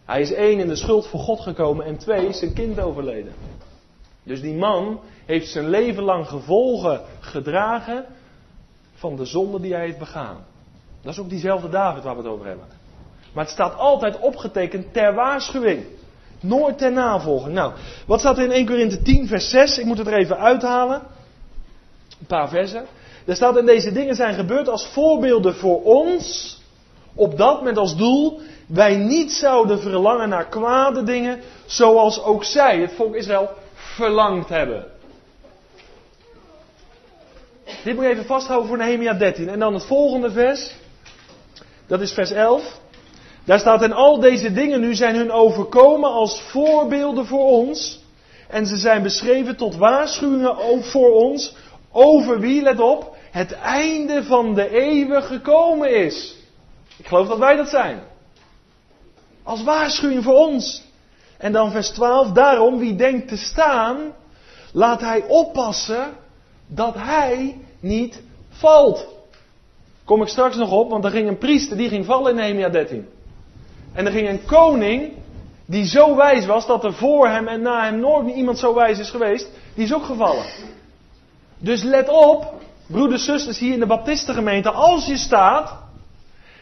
Hij 0.06 0.22
is 0.22 0.34
één 0.34 0.60
in 0.60 0.68
de 0.68 0.76
schuld 0.76 1.08
voor 1.08 1.20
God 1.20 1.40
gekomen 1.40 1.86
en 1.86 1.98
twee 1.98 2.34
zijn 2.34 2.54
kind 2.54 2.80
overleden. 2.80 3.34
Dus 4.30 4.42
die 4.42 4.54
man 4.54 5.00
heeft 5.26 5.52
zijn 5.52 5.70
leven 5.70 6.04
lang 6.04 6.28
gevolgen 6.28 7.02
gedragen 7.20 8.06
van 8.94 9.16
de 9.16 9.26
zonde 9.26 9.60
die 9.60 9.74
hij 9.74 9.86
heeft 9.86 9.98
begaan. 9.98 10.46
Dat 11.02 11.14
is 11.14 11.20
ook 11.20 11.30
diezelfde 11.30 11.70
David 11.70 12.04
waar 12.04 12.16
we 12.16 12.22
het 12.22 12.32
over 12.32 12.46
hebben. 12.46 12.66
Maar 13.34 13.44
het 13.44 13.54
staat 13.54 13.78
altijd 13.78 14.20
opgetekend 14.20 14.94
ter 14.94 15.14
waarschuwing. 15.14 15.86
Nooit 16.40 16.78
ter 16.78 16.92
navolging. 16.92 17.54
Nou, 17.54 17.74
wat 18.06 18.20
staat 18.20 18.38
er 18.38 18.44
in 18.44 18.52
1 18.52 18.66
Korinthe 18.66 19.02
10, 19.02 19.28
vers 19.28 19.50
6? 19.50 19.78
Ik 19.78 19.86
moet 19.86 19.98
het 19.98 20.08
er 20.08 20.18
even 20.18 20.38
uithalen. 20.38 21.02
Een 22.20 22.28
paar 22.28 22.50
versen. 22.50 22.86
Er 23.26 23.36
staat 23.36 23.58
in 23.58 23.66
deze 23.66 23.92
dingen 23.92 24.16
zijn 24.16 24.34
gebeurd 24.34 24.70
als 24.70 24.88
voorbeelden 24.88 25.56
voor 25.56 25.84
ons. 25.84 26.58
Opdat 27.16 27.64
met 27.64 27.78
als 27.78 27.98
doel 27.98 28.40
wij 28.68 28.96
niet 28.96 29.32
zouden 29.32 29.80
verlangen 29.80 30.30
naar 30.30 30.48
kwade 30.48 31.04
dingen. 31.04 31.40
Zoals 31.66 32.24
ook 32.24 32.44
zij, 32.44 32.80
het 32.80 32.94
volk 32.94 33.16
Israël, 33.16 33.50
verlangd 34.00 34.50
hebben. 34.50 34.86
Dit 37.84 37.96
moet 37.96 38.04
je 38.04 38.10
even 38.10 38.26
vasthouden 38.26 38.68
voor 38.68 38.78
Nehemia 38.78 39.14
13. 39.14 39.50
En 39.50 39.60
dan 39.60 39.74
het 39.74 39.86
volgende 39.86 40.32
vers. 40.32 40.76
Dat 41.88 42.02
is 42.02 42.12
vers 42.12 42.32
11. 42.32 42.80
Daar 43.46 43.60
staat, 43.60 43.82
en 43.82 43.94
al 43.94 44.20
deze 44.20 44.52
dingen 44.52 44.82
nu 44.82 44.96
zijn 44.96 45.16
hun 45.16 45.32
overkomen 45.32 46.12
als 46.12 46.42
voorbeelden 46.42 47.26
voor 47.26 47.46
ons. 47.46 48.00
En 48.48 48.66
ze 48.66 48.78
zijn 48.78 49.04
beschreven 49.04 49.56
tot 49.56 49.76
waarschuwingen 49.76 50.58
ook 50.58 50.84
voor 50.84 51.14
ons. 51.14 51.56
Over 51.92 52.40
wie, 52.40 52.62
let 52.62 52.80
op, 52.80 53.16
het 53.32 53.52
einde 53.52 54.24
van 54.24 54.56
de 54.56 54.70
eeuwen 54.70 55.24
gekomen 55.24 55.96
is. 56.06 56.36
Ik 56.98 57.08
geloof 57.08 57.28
dat 57.28 57.38
wij 57.38 57.56
dat 57.56 57.70
zijn. 57.70 58.04
Als 59.44 59.64
waarschuwing 59.64 60.24
voor 60.24 60.36
ons. 60.36 60.88
En 61.40 61.52
dan 61.52 61.72
vers 61.72 61.90
12, 61.90 62.32
daarom 62.32 62.78
wie 62.78 62.96
denkt 62.96 63.28
te 63.28 63.38
staan, 63.38 63.98
laat 64.72 65.02
hij 65.02 65.24
oppassen 65.28 66.14
dat 66.68 66.96
hij 66.96 67.58
niet 67.80 68.22
valt. 68.50 69.08
Kom 70.06 70.22
ik 70.22 70.28
straks 70.28 70.56
nog 70.56 70.72
op, 70.72 70.90
want 70.90 71.06
er 71.06 71.12
ging 71.12 71.28
een 71.28 71.38
priester 71.38 71.78
die 71.78 71.90
ging 71.90 72.06
vallen 72.06 72.30
in 72.30 72.36
Nehemia 72.36 72.70
13. 72.70 73.08
En 73.94 74.06
er 74.06 74.12
ging 74.12 74.30
een 74.30 74.46
koning 74.46 75.12
die 75.66 75.86
zo 75.86 76.16
wijs 76.16 76.46
was 76.46 76.68
dat 76.68 76.84
er 76.84 76.94
voor 76.94 77.28
hem 77.28 77.48
en 77.48 77.62
na 77.62 77.84
hem 77.84 78.00
nooit 78.00 78.36
iemand 78.36 78.60
zo 78.60 78.74
wijs 78.74 79.00
is 79.00 79.10
geweest, 79.10 79.50
die 79.74 79.84
is 79.84 79.94
ook 79.94 80.06
gevallen. 80.06 80.46
Dus 81.58 81.84
let 81.84 82.10
op, 82.10 82.54
broeders, 82.88 83.26
zusters 83.26 83.60
hier 83.60 83.74
in 83.74 83.80
de 83.80 83.86
Baptistengemeente, 83.86 84.72
als 84.72 85.06
je 85.06 85.18
staat, 85.18 85.78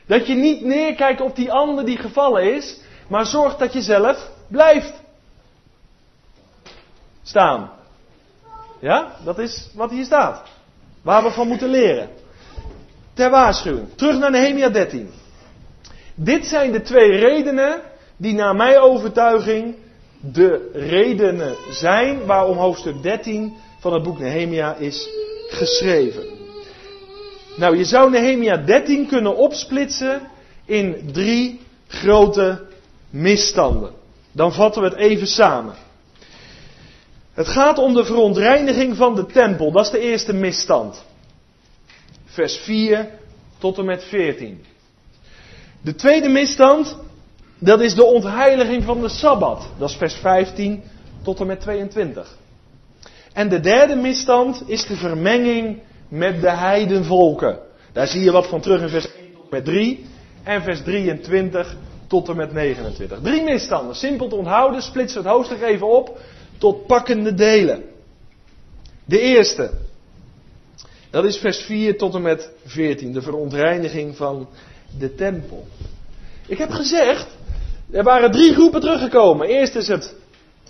dat 0.07 0.27
je 0.27 0.33
niet 0.33 0.61
neerkijkt 0.61 1.21
op 1.21 1.35
die 1.35 1.51
ander 1.51 1.85
die 1.85 1.97
gevallen 1.97 2.55
is, 2.55 2.79
maar 3.07 3.25
zorg 3.25 3.57
dat 3.57 3.73
je 3.73 3.81
zelf 3.81 4.29
blijft 4.47 4.93
staan. 7.23 7.71
Ja, 8.79 9.15
dat 9.23 9.39
is 9.39 9.69
wat 9.73 9.91
hier 9.91 10.05
staat. 10.05 10.43
Waar 11.01 11.23
we 11.23 11.31
van 11.31 11.47
moeten 11.47 11.69
leren. 11.69 12.09
Ter 13.13 13.29
waarschuwing. 13.29 13.87
Terug 13.95 14.17
naar 14.17 14.31
Nehemia 14.31 14.69
13. 14.69 15.09
Dit 16.15 16.45
zijn 16.45 16.71
de 16.71 16.81
twee 16.81 17.17
redenen 17.17 17.81
die 18.17 18.33
naar 18.33 18.55
mijn 18.55 18.77
overtuiging 18.77 19.75
de 20.19 20.69
redenen 20.73 21.55
zijn 21.69 22.25
waarom 22.25 22.57
hoofdstuk 22.57 23.01
13 23.01 23.53
van 23.79 23.93
het 23.93 24.03
boek 24.03 24.19
Nehemia 24.19 24.75
is 24.75 25.09
geschreven. 25.47 26.23
Nou, 27.57 27.77
je 27.77 27.85
zou 27.85 28.09
Nehemia 28.09 28.57
13 28.57 29.07
kunnen 29.07 29.35
opsplitsen 29.35 30.21
in 30.65 31.09
drie 31.13 31.59
grote 31.87 32.65
misstanden. 33.09 33.91
Dan 34.37 34.53
vatten 34.53 34.81
we 34.81 34.87
het 34.87 34.97
even 34.97 35.27
samen. 35.27 35.75
Het 37.33 37.47
gaat 37.47 37.77
om 37.77 37.93
de 37.93 38.05
verontreiniging 38.05 38.97
van 38.97 39.15
de 39.15 39.25
tempel. 39.25 39.71
Dat 39.71 39.85
is 39.85 39.91
de 39.91 39.99
eerste 39.99 40.33
misstand. 40.33 41.03
Vers 42.25 42.57
4 42.57 43.09
tot 43.57 43.77
en 43.77 43.85
met 43.85 44.03
14. 44.03 44.65
De 45.81 45.95
tweede 45.95 46.29
misstand, 46.29 46.97
dat 47.59 47.81
is 47.81 47.95
de 47.95 48.03
ontheiliging 48.03 48.83
van 48.83 49.01
de 49.01 49.09
Sabbat. 49.09 49.67
Dat 49.77 49.89
is 49.89 49.95
vers 49.95 50.13
15 50.13 50.83
tot 51.23 51.39
en 51.39 51.47
met 51.47 51.59
22. 51.59 52.37
En 53.33 53.49
de 53.49 53.59
derde 53.59 53.95
misstand 53.95 54.63
is 54.65 54.85
de 54.85 54.95
vermenging 54.95 55.79
met 56.07 56.41
de 56.41 56.51
heidenvolken. 56.51 57.59
Daar 57.93 58.07
zie 58.07 58.23
je 58.23 58.31
wat 58.31 58.47
van 58.47 58.61
terug 58.61 58.81
in 58.81 58.89
vers 58.89 59.15
1 59.15 59.31
tot 59.33 59.41
en 59.41 59.47
met 59.49 59.65
3 59.65 60.05
en 60.43 60.61
vers 60.61 60.81
23 60.81 61.75
tot 62.07 62.29
en 62.29 62.35
met 62.35 62.53
29. 62.53 63.19
Drie 63.21 63.43
misstanden, 63.43 63.95
simpel 63.95 64.27
te 64.27 64.35
onthouden, 64.35 64.81
splitsen 64.81 65.21
het 65.21 65.31
hoofdstuk 65.31 65.61
even 65.61 65.87
op 65.87 66.19
tot 66.57 66.85
pakkende 66.85 67.33
delen. 67.33 67.83
De 69.05 69.19
eerste, 69.19 69.71
dat 71.09 71.25
is 71.25 71.37
vers 71.37 71.57
4 71.57 71.97
tot 71.97 72.15
en 72.15 72.21
met 72.21 72.51
14, 72.65 73.13
de 73.13 73.21
verontreiniging 73.21 74.15
van 74.15 74.47
de 74.99 75.15
tempel. 75.15 75.65
Ik 76.47 76.57
heb 76.57 76.69
gezegd, 76.69 77.27
er 77.91 78.03
waren 78.03 78.31
drie 78.31 78.53
groepen 78.53 78.81
teruggekomen. 78.81 79.47
Eerst 79.47 79.75
is 79.75 79.87
het 79.87 80.15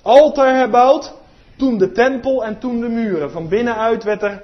altaar 0.02 0.56
herbouwd, 0.56 1.14
toen 1.58 1.78
de 1.78 1.92
tempel 1.92 2.46
en 2.46 2.60
toen 2.60 2.80
de 2.80 2.90
muren. 2.90 3.32
Van 3.32 3.48
binnenuit 3.48 4.04
werd 4.04 4.22
er 4.22 4.44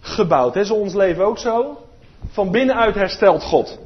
gebouwd. 0.00 0.56
Is 0.56 0.70
ons 0.70 0.94
leven 0.94 1.24
ook 1.24 1.38
zo? 1.38 1.78
Van 2.30 2.50
binnenuit 2.50 2.94
herstelt 2.94 3.42
God. 3.42 3.78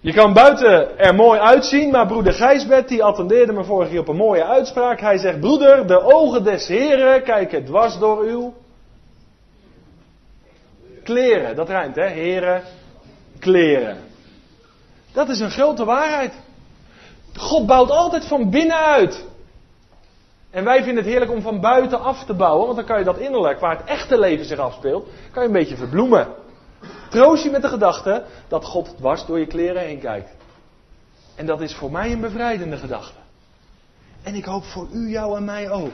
Je 0.00 0.12
kan 0.12 0.32
buiten 0.32 0.98
er 0.98 1.14
mooi 1.14 1.40
uitzien, 1.40 1.90
maar 1.90 2.06
broeder 2.06 2.32
Gijsbert 2.32 2.88
die 2.88 3.04
attendeerde 3.04 3.52
me 3.52 3.64
vorige 3.64 3.90
keer 3.90 4.00
op 4.00 4.08
een 4.08 4.16
mooie 4.16 4.44
uitspraak. 4.44 5.00
Hij 5.00 5.18
zegt, 5.18 5.40
broeder, 5.40 5.86
de 5.86 6.00
ogen 6.00 6.44
des 6.44 6.66
Heren 6.66 7.22
kijken 7.22 7.64
dwars 7.64 7.98
door 7.98 8.18
uw 8.22 8.54
kleren. 11.04 11.56
Dat 11.56 11.68
rijmt, 11.68 11.96
hè? 11.96 12.06
Heren, 12.06 12.62
kleren. 13.38 13.96
Dat 15.12 15.28
is 15.28 15.40
een 15.40 15.50
grote 15.50 15.84
waarheid. 15.84 16.32
God 17.36 17.66
bouwt 17.66 17.90
altijd 17.90 18.24
van 18.24 18.50
binnenuit. 18.50 19.26
En 20.50 20.64
wij 20.64 20.76
vinden 20.76 20.96
het 20.96 21.12
heerlijk 21.12 21.30
om 21.30 21.42
van 21.42 21.60
buiten 21.60 22.00
af 22.00 22.24
te 22.24 22.34
bouwen, 22.34 22.64
want 22.64 22.76
dan 22.76 22.86
kan 22.86 22.98
je 22.98 23.04
dat 23.04 23.18
innerlijk, 23.18 23.60
waar 23.60 23.76
het 23.76 23.86
echte 23.86 24.18
leven 24.18 24.44
zich 24.44 24.58
afspeelt, 24.58 25.08
kan 25.32 25.42
je 25.42 25.48
een 25.48 25.54
beetje 25.54 25.76
verbloemen. 25.76 26.28
Troost 27.08 27.42
je 27.42 27.50
met 27.50 27.62
de 27.62 27.68
gedachte 27.68 28.24
dat 28.48 28.64
God 28.64 28.94
dwars 28.96 29.26
door 29.26 29.38
je 29.38 29.46
kleren 29.46 29.82
heen 29.82 30.00
kijkt. 30.00 30.30
En 31.34 31.46
dat 31.46 31.60
is 31.60 31.74
voor 31.74 31.90
mij 31.90 32.12
een 32.12 32.20
bevrijdende 32.20 32.76
gedachte. 32.76 33.18
En 34.22 34.34
ik 34.34 34.44
hoop 34.44 34.64
voor 34.64 34.88
u, 34.92 35.10
jou 35.10 35.36
en 35.36 35.44
mij 35.44 35.70
ook. 35.70 35.92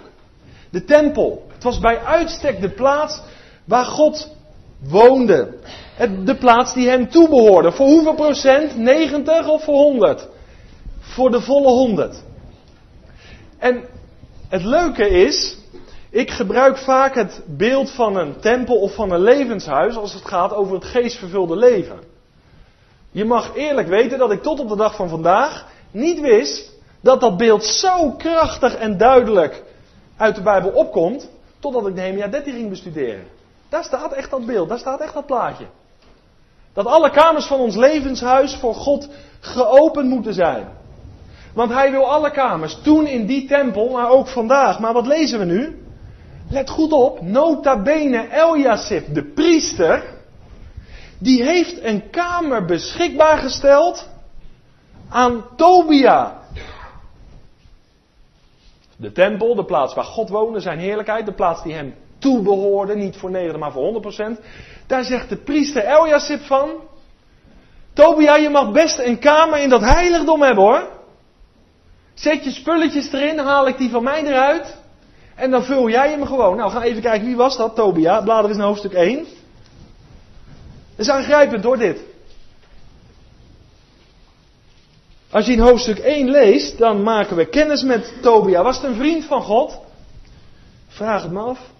De 0.70 0.84
tempel. 0.84 1.46
Het 1.52 1.62
was 1.62 1.78
bij 1.78 1.98
uitstek 1.98 2.60
de 2.60 2.70
plaats 2.70 3.20
waar 3.64 3.84
God 3.84 4.36
woonde. 4.78 5.58
De 6.24 6.36
plaats 6.38 6.74
die 6.74 6.88
hem 6.88 7.10
toebehoorde. 7.10 7.72
Voor 7.72 7.86
hoeveel 7.86 8.14
procent? 8.14 8.76
90 8.76 9.48
of 9.48 9.64
voor 9.64 9.74
100? 9.74 10.28
Voor 10.98 11.30
de 11.30 11.40
volle 11.40 11.68
100. 11.68 12.22
En 13.58 13.84
het 14.48 14.64
leuke 14.64 15.08
is, 15.08 15.56
ik 16.14 16.30
gebruik 16.30 16.78
vaak 16.78 17.14
het 17.14 17.42
beeld 17.46 17.90
van 17.90 18.16
een 18.16 18.40
tempel 18.40 18.76
of 18.76 18.94
van 18.94 19.10
een 19.10 19.20
levenshuis 19.20 19.96
als 19.96 20.14
het 20.14 20.24
gaat 20.24 20.52
over 20.52 20.74
het 20.74 20.84
geestvervulde 20.84 21.56
leven. 21.56 21.98
Je 23.10 23.24
mag 23.24 23.54
eerlijk 23.54 23.88
weten 23.88 24.18
dat 24.18 24.30
ik 24.30 24.42
tot 24.42 24.60
op 24.60 24.68
de 24.68 24.76
dag 24.76 24.96
van 24.96 25.08
vandaag 25.08 25.66
niet 25.90 26.20
wist 26.20 26.72
dat 27.00 27.20
dat 27.20 27.36
beeld 27.36 27.64
zo 27.64 28.10
krachtig 28.10 28.74
en 28.74 28.96
duidelijk 28.96 29.62
uit 30.16 30.34
de 30.34 30.42
Bijbel 30.42 30.70
opkomt, 30.70 31.28
totdat 31.58 31.86
ik 31.86 31.94
Nehemia 31.94 32.28
13 32.28 32.52
ging 32.52 32.68
bestuderen. 32.68 33.26
Daar 33.68 33.84
staat 33.84 34.12
echt 34.12 34.30
dat 34.30 34.46
beeld, 34.46 34.68
daar 34.68 34.78
staat 34.78 35.00
echt 35.00 35.14
dat 35.14 35.26
plaatje. 35.26 35.66
Dat 36.72 36.86
alle 36.86 37.10
kamers 37.10 37.46
van 37.46 37.58
ons 37.58 37.76
levenshuis 37.76 38.54
voor 38.54 38.74
God 38.74 39.08
geopend 39.40 40.08
moeten 40.08 40.34
zijn. 40.34 40.68
Want 41.54 41.72
hij 41.72 41.90
wil 41.90 42.10
alle 42.10 42.30
kamers, 42.30 42.78
toen 42.82 43.06
in 43.06 43.26
die 43.26 43.46
tempel, 43.48 43.88
maar 43.88 44.10
ook 44.10 44.28
vandaag. 44.28 44.78
Maar 44.78 44.92
wat 44.92 45.06
lezen 45.06 45.38
we 45.38 45.44
nu? 45.44 45.82
Let 46.54 46.70
goed 46.70 46.92
op, 46.92 47.20
nota 47.20 47.82
bene 47.82 48.28
Eliasib, 48.30 49.14
de 49.14 49.24
priester, 49.24 50.04
die 51.18 51.42
heeft 51.42 51.82
een 51.82 52.10
kamer 52.10 52.64
beschikbaar 52.64 53.38
gesteld 53.38 54.08
aan 55.08 55.44
Tobia. 55.56 56.42
De 58.96 59.12
tempel, 59.12 59.54
de 59.54 59.64
plaats 59.64 59.94
waar 59.94 60.04
God 60.04 60.28
woonde, 60.28 60.60
zijn 60.60 60.78
heerlijkheid, 60.78 61.26
de 61.26 61.32
plaats 61.32 61.62
die 61.62 61.74
hem 61.74 61.94
toebehoorde, 62.18 62.96
niet 62.96 63.16
voor 63.16 63.30
90, 63.30 63.60
maar 63.60 63.72
voor 63.72 64.02
100%. 64.36 64.40
Daar 64.86 65.04
zegt 65.04 65.28
de 65.28 65.36
priester 65.36 65.84
Eliasib 65.84 66.40
van, 66.40 66.70
Tobia, 67.92 68.36
je 68.36 68.50
mag 68.50 68.72
best 68.72 68.98
een 68.98 69.18
kamer 69.18 69.58
in 69.58 69.68
dat 69.68 69.80
heiligdom 69.80 70.42
hebben 70.42 70.64
hoor. 70.64 70.88
Zet 72.14 72.44
je 72.44 72.50
spulletjes 72.50 73.12
erin, 73.12 73.38
haal 73.38 73.68
ik 73.68 73.78
die 73.78 73.90
van 73.90 74.02
mij 74.02 74.24
eruit. 74.24 74.82
En 75.34 75.50
dan 75.50 75.64
vul 75.64 75.88
jij 75.88 76.10
hem 76.10 76.26
gewoon. 76.26 76.56
Nou, 76.56 76.68
we 76.68 76.76
gaan 76.76 76.86
even 76.86 77.02
kijken, 77.02 77.26
wie 77.26 77.36
was 77.36 77.56
dat? 77.56 77.74
Tobia. 77.74 78.22
Blader 78.22 78.50
is 78.50 78.56
in 78.56 78.62
hoofdstuk 78.62 78.92
1. 78.92 79.16
Dat 80.96 81.06
is 81.06 81.08
aangrijpend 81.08 81.62
door 81.62 81.78
dit. 81.78 82.00
Als 85.30 85.46
je 85.46 85.52
in 85.52 85.58
hoofdstuk 85.58 85.98
1 85.98 86.30
leest, 86.30 86.78
dan 86.78 87.02
maken 87.02 87.36
we 87.36 87.48
kennis 87.48 87.82
met 87.82 88.22
Tobia. 88.22 88.62
Was 88.62 88.76
het 88.76 88.84
een 88.84 88.94
vriend 88.94 89.24
van 89.24 89.42
God? 89.42 89.78
Vraag 90.88 91.22
het 91.22 91.32
me 91.32 91.40
af. 91.40 91.72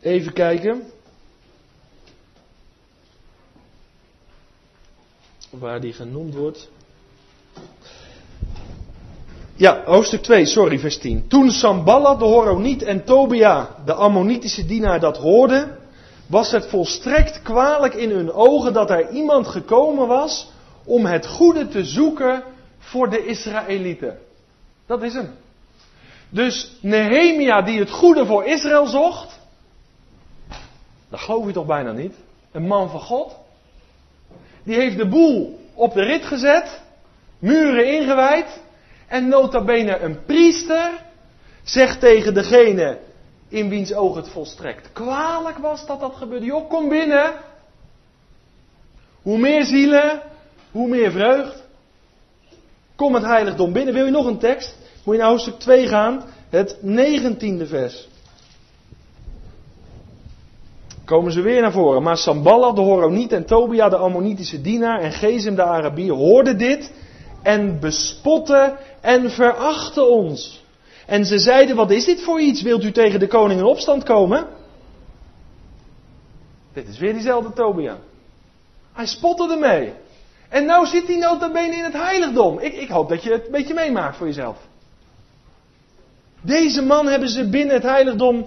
Even 0.00 0.32
kijken. 0.32 0.90
Waar 5.50 5.80
die 5.80 5.92
genoemd 5.92 6.34
wordt. 6.34 6.68
Ja, 9.56 9.82
hoofdstuk 9.84 10.22
2, 10.22 10.46
sorry, 10.46 10.78
vers 10.78 10.98
10. 10.98 11.28
Toen 11.28 11.50
Samballa 11.50 12.14
de 12.14 12.24
Horoniet 12.24 12.82
en 12.82 13.04
Tobia, 13.04 13.68
de 13.84 13.92
Ammonitische 13.92 14.66
dienaar, 14.66 15.00
dat 15.00 15.16
hoorden, 15.16 15.78
was 16.26 16.50
het 16.50 16.66
volstrekt 16.66 17.42
kwalijk 17.42 17.94
in 17.94 18.10
hun 18.10 18.32
ogen 18.32 18.72
dat 18.72 18.90
er 18.90 19.10
iemand 19.10 19.46
gekomen 19.46 20.08
was 20.08 20.50
om 20.84 21.06
het 21.06 21.26
goede 21.26 21.68
te 21.68 21.84
zoeken 21.84 22.42
voor 22.78 23.10
de 23.10 23.26
Israëlieten. 23.26 24.18
Dat 24.86 25.02
is 25.02 25.14
hem. 25.14 25.30
Dus 26.28 26.72
Nehemia 26.80 27.62
die 27.62 27.78
het 27.78 27.90
goede 27.90 28.26
voor 28.26 28.44
Israël 28.44 28.86
zocht, 28.86 29.38
dat 31.08 31.20
geloof 31.20 31.46
je 31.46 31.52
toch 31.52 31.66
bijna 31.66 31.92
niet? 31.92 32.14
Een 32.52 32.66
man 32.66 32.90
van 32.90 33.00
God. 33.00 33.36
Die 34.62 34.74
heeft 34.74 34.96
de 34.96 35.08
boel 35.08 35.60
op 35.74 35.94
de 35.94 36.02
rit 36.02 36.24
gezet, 36.24 36.80
muren 37.40 37.92
ingewijd 37.92 38.60
en 39.06 39.28
nota 39.28 39.64
bene 39.64 39.98
een 39.98 40.24
priester 40.24 40.90
zegt 41.62 42.00
tegen 42.00 42.34
degene 42.34 42.98
in 43.48 43.68
wiens 43.68 43.94
oog 43.94 44.16
het 44.16 44.28
volstrekt 44.28 44.92
kwalijk 44.92 45.58
was 45.58 45.86
dat 45.86 46.00
dat 46.00 46.14
gebeurde. 46.14 46.46
Joh, 46.46 46.68
kom 46.68 46.88
binnen. 46.88 47.32
Hoe 49.22 49.38
meer 49.38 49.64
zielen, 49.64 50.22
hoe 50.70 50.88
meer 50.88 51.10
vreugd. 51.10 51.62
Kom 52.96 53.14
het 53.14 53.24
heiligdom 53.24 53.72
binnen. 53.72 53.94
Wil 53.94 54.04
je 54.04 54.10
nog 54.10 54.26
een 54.26 54.38
tekst? 54.38 54.76
Moet 55.04 55.14
je 55.14 55.20
naar 55.20 55.30
hoofdstuk 55.30 55.58
2 55.58 55.88
gaan, 55.88 56.24
het 56.48 56.76
negentiende 56.80 57.66
vers. 57.66 58.08
Komen 61.04 61.32
ze 61.32 61.40
weer 61.40 61.60
naar 61.60 61.72
voren. 61.72 62.02
Maar 62.02 62.16
Samballah, 62.16 62.74
de 62.74 62.80
Horoniet 62.80 63.32
en 63.32 63.46
Tobia, 63.46 63.88
de 63.88 63.96
Ammonitische 63.96 64.60
dienaar 64.60 65.00
en 65.00 65.12
Gezem, 65.12 65.54
de 65.54 65.62
Arabier, 65.62 66.12
hoorden 66.12 66.58
dit 66.58 66.92
en 67.42 67.80
bespotten 67.80 68.76
en 69.00 69.30
verachten 69.30 70.10
ons. 70.10 70.64
En 71.06 71.24
ze 71.24 71.38
zeiden, 71.38 71.76
wat 71.76 71.90
is 71.90 72.04
dit 72.04 72.22
voor 72.22 72.40
iets? 72.40 72.62
Wilt 72.62 72.84
u 72.84 72.92
tegen 72.92 73.20
de 73.20 73.26
koning 73.26 73.60
in 73.60 73.66
opstand 73.66 74.02
komen? 74.02 74.46
Dit 76.72 76.88
is 76.88 76.98
weer 76.98 77.12
diezelfde 77.12 77.52
Tobia. 77.52 77.98
Hij 78.92 79.06
spotte 79.06 79.52
ermee. 79.52 79.92
En 80.48 80.64
nou 80.64 80.86
zit 80.86 81.06
hij 81.06 81.16
nota 81.16 81.50
bene 81.50 81.76
in 81.76 81.84
het 81.84 81.92
heiligdom. 81.92 82.58
Ik, 82.58 82.74
ik 82.74 82.88
hoop 82.88 83.08
dat 83.08 83.22
je 83.22 83.32
het 83.32 83.44
een 83.44 83.52
beetje 83.52 83.74
meemaakt 83.74 84.16
voor 84.16 84.26
jezelf. 84.26 84.56
Deze 86.40 86.82
man 86.82 87.06
hebben 87.06 87.28
ze 87.28 87.48
binnen 87.48 87.74
het 87.74 87.82
heiligdom 87.82 88.46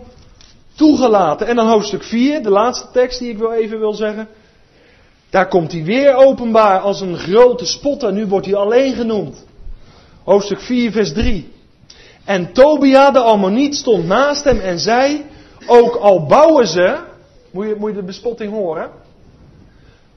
toegelaten. 0.76 1.48
En 1.48 1.56
dan 1.56 1.68
hoofdstuk 1.68 2.04
4, 2.04 2.44
de 2.44 2.50
laatste 2.50 2.88
tekst 2.92 3.20
die 3.20 3.30
ik 3.30 3.38
wel 3.38 3.54
even 3.54 3.80
wil 3.80 3.94
zeggen. 3.94 4.28
Daar 5.34 5.48
komt 5.48 5.72
hij 5.72 5.84
weer 5.84 6.16
openbaar 6.16 6.80
als 6.80 7.02
een 7.02 7.18
grote 7.18 7.66
spotter. 7.66 8.14
Nu 8.14 8.28
wordt 8.28 8.46
hij 8.46 8.56
alleen 8.56 8.94
genoemd. 8.96 9.46
Hoofdstuk 10.24 10.60
4, 10.60 10.92
vers 10.92 11.14
3. 11.14 11.52
En 12.26 12.54
Tobia 12.54 13.12
de 13.12 13.20
Ammoniet 13.20 13.76
stond 13.76 14.06
naast 14.06 14.44
hem 14.44 14.60
en 14.60 14.80
zei: 14.80 15.26
Ook 15.68 15.96
al 15.96 16.26
bouwen 16.26 16.68
ze. 16.68 17.00
Moet 17.52 17.68
je, 17.68 17.76
moet 17.78 17.90
je 17.90 17.96
de 17.96 18.04
bespotting 18.04 18.52
horen? 18.52 18.92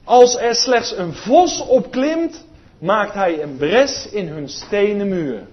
Als 0.03 0.37
er 0.37 0.55
slechts 0.55 0.97
een 0.97 1.13
vos 1.13 1.61
opklimt, 1.61 2.45
maakt 2.79 3.13
hij 3.13 3.41
een 3.41 3.57
bres 3.57 4.09
in 4.09 4.27
hun 4.27 4.49
stenen 4.49 5.07
muur. 5.07 5.47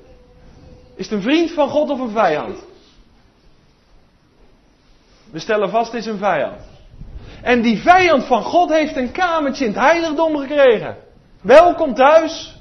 Is 0.95 1.05
het 1.05 1.15
een 1.15 1.23
vriend 1.23 1.51
van 1.51 1.69
God 1.69 1.91
of 1.91 2.01
een 2.01 2.11
vijand? 2.11 2.59
We 5.31 5.39
stellen 5.39 5.71
vast, 5.71 5.93
het 5.93 6.01
is 6.01 6.07
een 6.07 6.19
vijand. 6.19 6.74
En 7.45 7.63
die 7.63 7.79
vijand 7.79 8.25
van 8.25 8.43
God 8.43 8.71
heeft 8.71 8.97
een 8.97 9.13
kamertje 9.13 9.65
in 9.65 9.71
het 9.71 9.81
heiligdom 9.81 10.37
gekregen. 10.37 10.97
Welkom 11.41 11.95
thuis. 11.95 12.59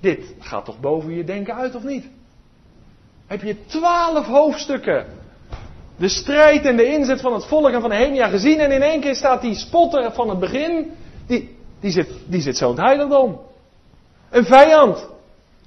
Dit 0.00 0.20
gaat 0.38 0.64
toch 0.64 0.80
boven 0.80 1.14
je 1.14 1.24
denken 1.24 1.54
uit, 1.54 1.74
of 1.74 1.82
niet? 1.82 2.04
Heb 3.26 3.42
je 3.42 3.64
twaalf 3.66 4.26
hoofdstukken. 4.26 5.06
De 5.96 6.08
strijd 6.08 6.64
en 6.64 6.76
de 6.76 6.86
inzet 6.86 7.20
van 7.20 7.32
het 7.32 7.44
volk 7.44 7.70
en 7.70 7.80
van 7.80 7.90
Nehemia 7.90 8.28
gezien. 8.28 8.58
En 8.58 8.72
in 8.72 8.82
één 8.82 9.00
keer 9.00 9.14
staat 9.14 9.40
die 9.40 9.54
spotter 9.54 10.12
van 10.12 10.28
het 10.28 10.38
begin. 10.38 10.92
Die, 11.26 11.56
die, 11.80 11.90
zit, 11.90 12.08
die 12.26 12.40
zit 12.40 12.56
zo 12.56 12.70
in 12.70 12.76
het 12.76 12.84
heiligdom. 12.84 13.40
Een 14.30 14.44
vijand. 14.44 15.08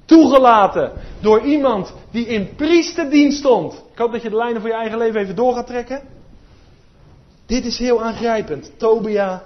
Toegelaten 0.06 0.92
door 1.20 1.42
iemand 1.42 1.94
die 2.12 2.28
in 2.28 2.56
priesterdienst 2.56 3.38
stond. 3.38 3.74
Ik 3.74 3.98
hoop 3.98 4.12
dat 4.12 4.22
je 4.22 4.30
de 4.30 4.36
lijnen 4.36 4.62
voor 4.62 4.70
je 4.70 4.76
eigen 4.76 4.98
leven 4.98 5.22
even 5.22 5.36
door 5.36 5.54
gaat 5.54 5.68
trekken. 5.68 6.19
Dit 7.50 7.66
is 7.66 7.78
heel 7.78 8.04
aangrijpend. 8.04 8.72
Tobia 8.78 9.44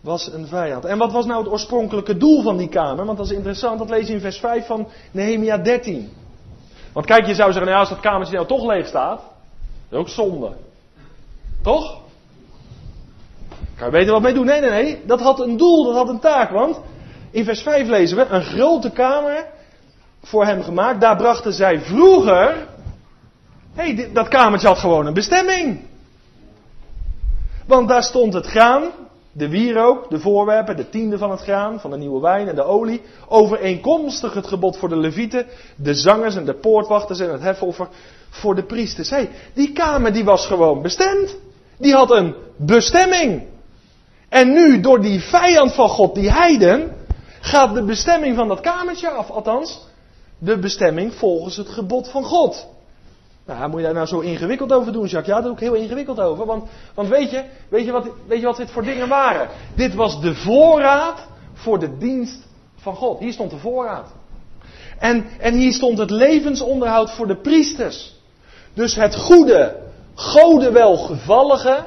was 0.00 0.32
een 0.32 0.46
vijand. 0.46 0.84
En 0.84 0.98
wat 0.98 1.12
was 1.12 1.26
nou 1.26 1.42
het 1.42 1.52
oorspronkelijke 1.52 2.16
doel 2.16 2.42
van 2.42 2.56
die 2.56 2.68
kamer? 2.68 3.04
Want 3.04 3.18
dat 3.18 3.26
is 3.26 3.32
interessant, 3.32 3.78
dat 3.78 3.90
lees 3.90 4.06
je 4.06 4.12
in 4.12 4.20
vers 4.20 4.38
5 4.38 4.66
van 4.66 4.88
Nehemia 5.10 5.58
13. 5.58 6.08
Want 6.92 7.06
kijk, 7.06 7.26
je 7.26 7.34
zou 7.34 7.52
zeggen, 7.52 7.70
nou 7.70 7.80
als 7.80 7.88
dat 7.88 8.00
kamertje 8.00 8.34
nou 8.34 8.46
toch 8.46 8.64
leeg 8.64 8.86
staat, 8.86 9.20
dat 9.88 9.90
is 9.90 9.98
ook 9.98 10.08
zonde. 10.08 10.52
Toch? 11.62 11.98
Kan 13.76 13.86
je 13.86 13.92
weten 13.92 14.12
wat 14.12 14.22
mee 14.22 14.34
doen? 14.34 14.46
Nee, 14.46 14.60
nee, 14.60 14.70
nee. 14.70 15.02
Dat 15.06 15.20
had 15.20 15.40
een 15.40 15.56
doel, 15.56 15.84
dat 15.84 15.94
had 15.94 16.08
een 16.08 16.20
taak. 16.20 16.50
Want 16.50 16.80
in 17.30 17.44
vers 17.44 17.62
5 17.62 17.88
lezen 17.88 18.16
we, 18.16 18.26
een 18.26 18.44
grote 18.44 18.90
kamer 18.90 19.46
voor 20.22 20.44
hem 20.44 20.62
gemaakt. 20.62 21.00
Daar 21.00 21.16
brachten 21.16 21.52
zij 21.52 21.80
vroeger. 21.80 22.66
Hé, 23.74 23.94
hey, 23.94 24.10
dat 24.12 24.28
kamertje 24.28 24.68
had 24.68 24.78
gewoon 24.78 25.06
een 25.06 25.14
bestemming. 25.14 25.88
Want 27.70 27.88
daar 27.88 28.02
stond 28.02 28.32
het 28.32 28.46
graan, 28.46 28.90
de 29.32 29.48
wierook, 29.48 30.10
de 30.10 30.18
voorwerpen, 30.18 30.76
de 30.76 30.88
tiende 30.88 31.18
van 31.18 31.30
het 31.30 31.40
graan, 31.40 31.80
van 31.80 31.90
de 31.90 31.96
nieuwe 31.96 32.20
wijn 32.20 32.48
en 32.48 32.54
de 32.54 32.62
olie. 32.62 33.02
Overeenkomstig 33.28 34.34
het 34.34 34.46
gebod 34.46 34.76
voor 34.76 34.88
de 34.88 34.96
levieten, 34.96 35.46
de 35.76 35.94
zangers 35.94 36.36
en 36.36 36.44
de 36.44 36.54
poortwachters 36.54 37.20
en 37.20 37.32
het 37.32 37.42
hefoffer 37.42 37.88
voor 38.30 38.54
de 38.54 38.62
priesters. 38.62 39.10
Hé, 39.10 39.28
die 39.54 39.72
kamer 39.72 40.12
die 40.12 40.24
was 40.24 40.46
gewoon 40.46 40.82
bestemd. 40.82 41.36
Die 41.78 41.94
had 41.94 42.10
een 42.10 42.34
bestemming. 42.56 43.42
En 44.28 44.52
nu, 44.52 44.80
door 44.80 45.00
die 45.00 45.20
vijand 45.20 45.74
van 45.74 45.88
God, 45.88 46.14
die 46.14 46.30
heiden, 46.30 46.96
gaat 47.40 47.74
de 47.74 47.84
bestemming 47.84 48.36
van 48.36 48.48
dat 48.48 48.60
kamertje 48.60 49.10
af. 49.10 49.30
Althans, 49.30 49.86
de 50.38 50.58
bestemming 50.58 51.14
volgens 51.14 51.56
het 51.56 51.68
gebod 51.68 52.08
van 52.08 52.24
God. 52.24 52.66
Nou, 53.46 53.68
moet 53.68 53.78
je 53.78 53.84
daar 53.84 53.94
nou 53.94 54.06
zo 54.06 54.20
ingewikkeld 54.20 54.72
over 54.72 54.92
doen, 54.92 55.06
Jacques? 55.06 55.36
Ja, 55.36 55.42
daar 55.42 55.50
ook 55.50 55.60
heel 55.60 55.74
ingewikkeld 55.74 56.20
over. 56.20 56.46
Want, 56.46 56.68
want 56.94 57.08
weet, 57.08 57.30
je, 57.30 57.44
weet, 57.68 57.84
je 57.84 57.92
wat, 57.92 58.08
weet 58.26 58.40
je 58.40 58.46
wat 58.46 58.56
dit 58.56 58.70
voor 58.70 58.84
dingen 58.84 59.08
waren? 59.08 59.48
Dit 59.74 59.94
was 59.94 60.20
de 60.20 60.34
voorraad 60.34 61.26
voor 61.52 61.78
de 61.78 61.98
dienst 61.98 62.46
van 62.76 62.94
God. 62.94 63.18
Hier 63.18 63.32
stond 63.32 63.50
de 63.50 63.58
voorraad. 63.58 64.12
En, 64.98 65.26
en 65.38 65.54
hier 65.54 65.72
stond 65.72 65.98
het 65.98 66.10
levensonderhoud 66.10 67.10
voor 67.10 67.26
de 67.26 67.36
priesters. 67.36 68.14
Dus 68.74 68.94
het 68.94 69.16
goede, 69.16 69.76
gode 70.14 70.72
welgevallige, 70.72 71.86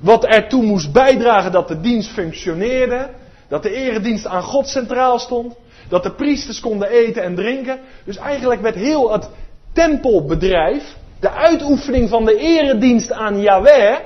wat 0.00 0.24
ertoe 0.24 0.62
moest 0.62 0.92
bijdragen 0.92 1.52
dat 1.52 1.68
de 1.68 1.80
dienst 1.80 2.10
functioneerde, 2.10 3.10
dat 3.48 3.62
de 3.62 3.74
eredienst 3.74 4.26
aan 4.26 4.42
God 4.42 4.68
centraal 4.68 5.18
stond, 5.18 5.54
dat 5.88 6.02
de 6.02 6.14
priesters 6.14 6.60
konden 6.60 6.88
eten 6.88 7.22
en 7.22 7.34
drinken. 7.34 7.80
Dus 8.04 8.16
eigenlijk 8.16 8.60
werd 8.60 8.74
heel 8.74 9.12
het 9.12 9.28
tempelbedrijf, 9.72 10.96
de 11.20 11.30
uitoefening 11.30 12.08
van 12.08 12.24
de 12.24 12.36
eredienst 12.36 13.12
aan 13.12 13.40
Yahweh, 13.40 13.98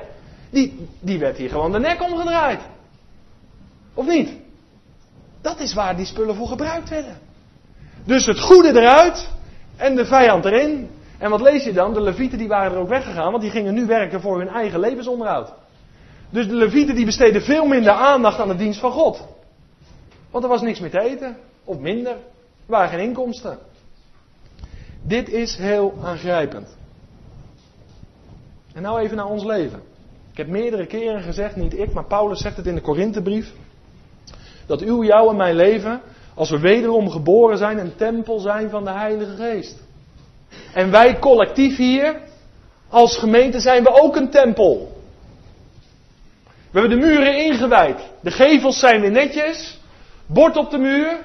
die, 0.51 0.89
die 1.01 1.19
werd 1.19 1.37
hier 1.37 1.49
gewoon 1.49 1.73
de 1.73 1.79
nek 1.79 2.03
omgedraaid. 2.03 2.61
Of 3.95 4.07
niet? 4.07 4.31
Dat 5.41 5.61
is 5.61 5.75
waar 5.75 5.97
die 5.97 6.07
spullen 6.07 6.35
voor 6.35 6.47
gebruikt 6.47 6.89
werden. 6.89 7.19
Dus 8.05 8.27
het 8.27 8.41
goede 8.41 8.69
eruit 8.69 9.31
en 9.77 9.97
de 9.97 10.07
vijand 10.07 10.45
erin. 10.45 10.91
En 11.19 11.31
wat 11.31 11.41
lees 11.41 11.65
je 11.65 11.73
dan? 11.73 11.95
De 11.95 12.01
levieten 12.01 12.39
die 12.39 12.49
waren 12.49 12.73
er 12.73 12.79
ook 12.79 12.89
weggegaan, 12.89 13.31
want 13.31 13.43
die 13.43 13.51
gingen 13.51 13.75
nu 13.75 13.87
werken 13.87 14.21
voor 14.21 14.39
hun 14.39 14.49
eigen 14.49 14.81
levensonderhoud. 14.81 15.53
Dus 16.31 16.47
de 16.47 16.55
levieten 16.55 16.95
die 16.95 17.05
besteden 17.05 17.43
veel 17.43 17.67
minder 17.67 17.93
aandacht 17.93 18.41
aan 18.41 18.49
de 18.49 18.57
dienst 18.57 18.81
van 18.81 18.93
God. 18.93 19.25
Want 20.31 20.45
er 20.45 20.51
was 20.51 20.61
niks 20.61 20.81
meer 20.81 20.91
te 20.91 21.01
eten. 21.01 21.37
Of 21.65 21.79
minder. 21.79 22.13
Er 22.13 22.19
waren 22.67 22.89
geen 22.89 23.09
inkomsten. 23.09 23.59
Dit 25.07 25.29
is 25.29 25.57
heel 25.57 25.95
aangrijpend. 26.03 26.77
En 28.75 28.83
nou 28.83 29.01
even 29.01 29.17
naar 29.17 29.27
ons 29.27 29.45
leven. 29.45 29.81
Ik 30.31 30.37
heb 30.37 30.49
meerdere 30.49 30.87
keren 30.87 31.23
gezegd, 31.23 31.57
niet 31.57 31.79
ik, 31.79 31.93
maar 31.93 32.05
Paulus 32.05 32.41
zegt 32.41 32.57
het 32.57 32.67
in 32.67 32.75
de 32.75 32.81
Korinthebrief. 32.81 33.53
Dat 34.67 34.81
uw, 34.81 35.05
jou 35.05 35.31
en 35.31 35.37
mijn 35.37 35.55
leven, 35.55 36.01
als 36.35 36.51
we 36.51 36.59
wederom 36.59 37.11
geboren 37.11 37.59
zijn, 37.59 37.79
een 37.79 37.97
tempel 37.97 38.39
zijn 38.39 38.71
van 38.71 38.85
de 38.85 38.91
Heilige 38.91 39.37
Geest. 39.37 39.83
En 40.75 40.91
wij 40.91 41.19
collectief 41.19 41.77
hier, 41.77 42.21
als 42.89 43.19
gemeente, 43.19 43.61
zijn 43.61 43.83
we 43.83 44.03
ook 44.03 44.17
een 44.17 44.31
tempel. 44.31 45.01
We 46.71 46.81
hebben 46.81 46.99
de 46.99 47.07
muren 47.07 47.45
ingewijd. 47.45 48.01
De 48.21 48.31
gevels 48.31 48.79
zijn 48.79 49.01
weer 49.01 49.11
netjes. 49.11 49.79
Bord 50.27 50.57
op 50.57 50.71
de 50.71 50.79
muur. 50.79 51.19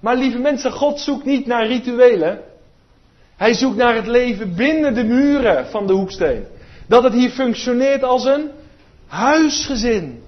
Maar 0.00 0.16
lieve 0.16 0.38
mensen, 0.38 0.72
God 0.72 1.00
zoekt 1.00 1.24
niet 1.24 1.46
naar 1.46 1.66
rituelen. 1.66 2.47
Hij 3.38 3.54
zoekt 3.54 3.76
naar 3.76 3.94
het 3.94 4.06
leven 4.06 4.54
binnen 4.54 4.94
de 4.94 5.04
muren 5.04 5.66
van 5.66 5.86
de 5.86 5.92
hoeksteen. 5.92 6.44
Dat 6.86 7.02
het 7.02 7.12
hier 7.12 7.30
functioneert 7.30 8.02
als 8.02 8.24
een 8.24 8.50
huisgezin. 9.06 10.22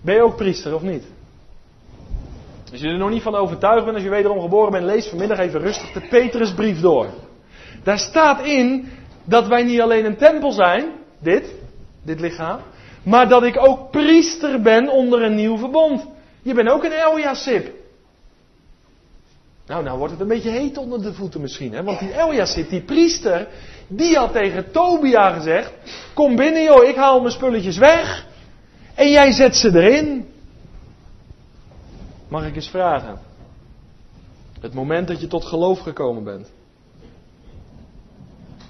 Ben 0.00 0.14
je 0.14 0.22
ook 0.22 0.36
priester 0.36 0.74
of 0.74 0.82
niet? 0.82 1.04
Als 2.72 2.80
je 2.80 2.88
er 2.88 2.98
nog 2.98 3.10
niet 3.10 3.22
van 3.22 3.34
overtuigd 3.34 3.84
bent, 3.84 3.94
als 3.94 4.04
je 4.04 4.10
wederom 4.10 4.40
geboren 4.40 4.72
bent, 4.72 4.84
lees 4.84 5.06
vanmiddag 5.06 5.38
even 5.38 5.60
rustig 5.60 5.92
de 5.92 6.06
Petrusbrief 6.08 6.80
door. 6.80 7.06
Daar 7.82 7.98
staat 7.98 8.44
in 8.44 8.88
dat 9.24 9.46
wij 9.46 9.62
niet 9.62 9.80
alleen 9.80 10.04
een 10.04 10.16
tempel 10.16 10.52
zijn, 10.52 10.84
dit, 11.18 11.54
dit 12.02 12.20
lichaam, 12.20 12.60
Maar 13.02 13.28
dat 13.28 13.42
ik 13.42 13.66
ook 13.66 13.90
priester 13.90 14.60
ben 14.60 14.88
onder 14.88 15.22
een 15.22 15.34
nieuw 15.34 15.58
verbond. 15.58 16.06
Je 16.42 16.54
bent 16.54 16.68
ook 16.68 16.84
een 16.84 16.92
Eliasib. 16.92 17.77
Nou, 19.68 19.84
nou 19.84 19.98
wordt 19.98 20.12
het 20.12 20.22
een 20.22 20.28
beetje 20.28 20.50
heet 20.50 20.78
onder 20.78 21.02
de 21.02 21.14
voeten 21.14 21.40
misschien. 21.40 21.72
Hè? 21.72 21.82
Want 21.82 21.98
die 21.98 22.22
Eliasib, 22.22 22.68
die 22.68 22.82
priester, 22.82 23.48
die 23.88 24.16
had 24.16 24.32
tegen 24.32 24.70
Tobia 24.70 25.32
gezegd: 25.32 25.72
Kom 26.14 26.36
binnen 26.36 26.62
joh, 26.62 26.84
ik 26.84 26.96
haal 26.96 27.20
mijn 27.20 27.32
spulletjes 27.32 27.78
weg. 27.78 28.26
En 28.94 29.10
jij 29.10 29.32
zet 29.32 29.56
ze 29.56 29.68
erin. 29.68 30.28
Mag 32.28 32.46
ik 32.46 32.54
eens 32.54 32.68
vragen? 32.68 33.20
Het 34.60 34.74
moment 34.74 35.08
dat 35.08 35.20
je 35.20 35.26
tot 35.26 35.44
geloof 35.44 35.78
gekomen 35.78 36.24
bent. 36.24 36.50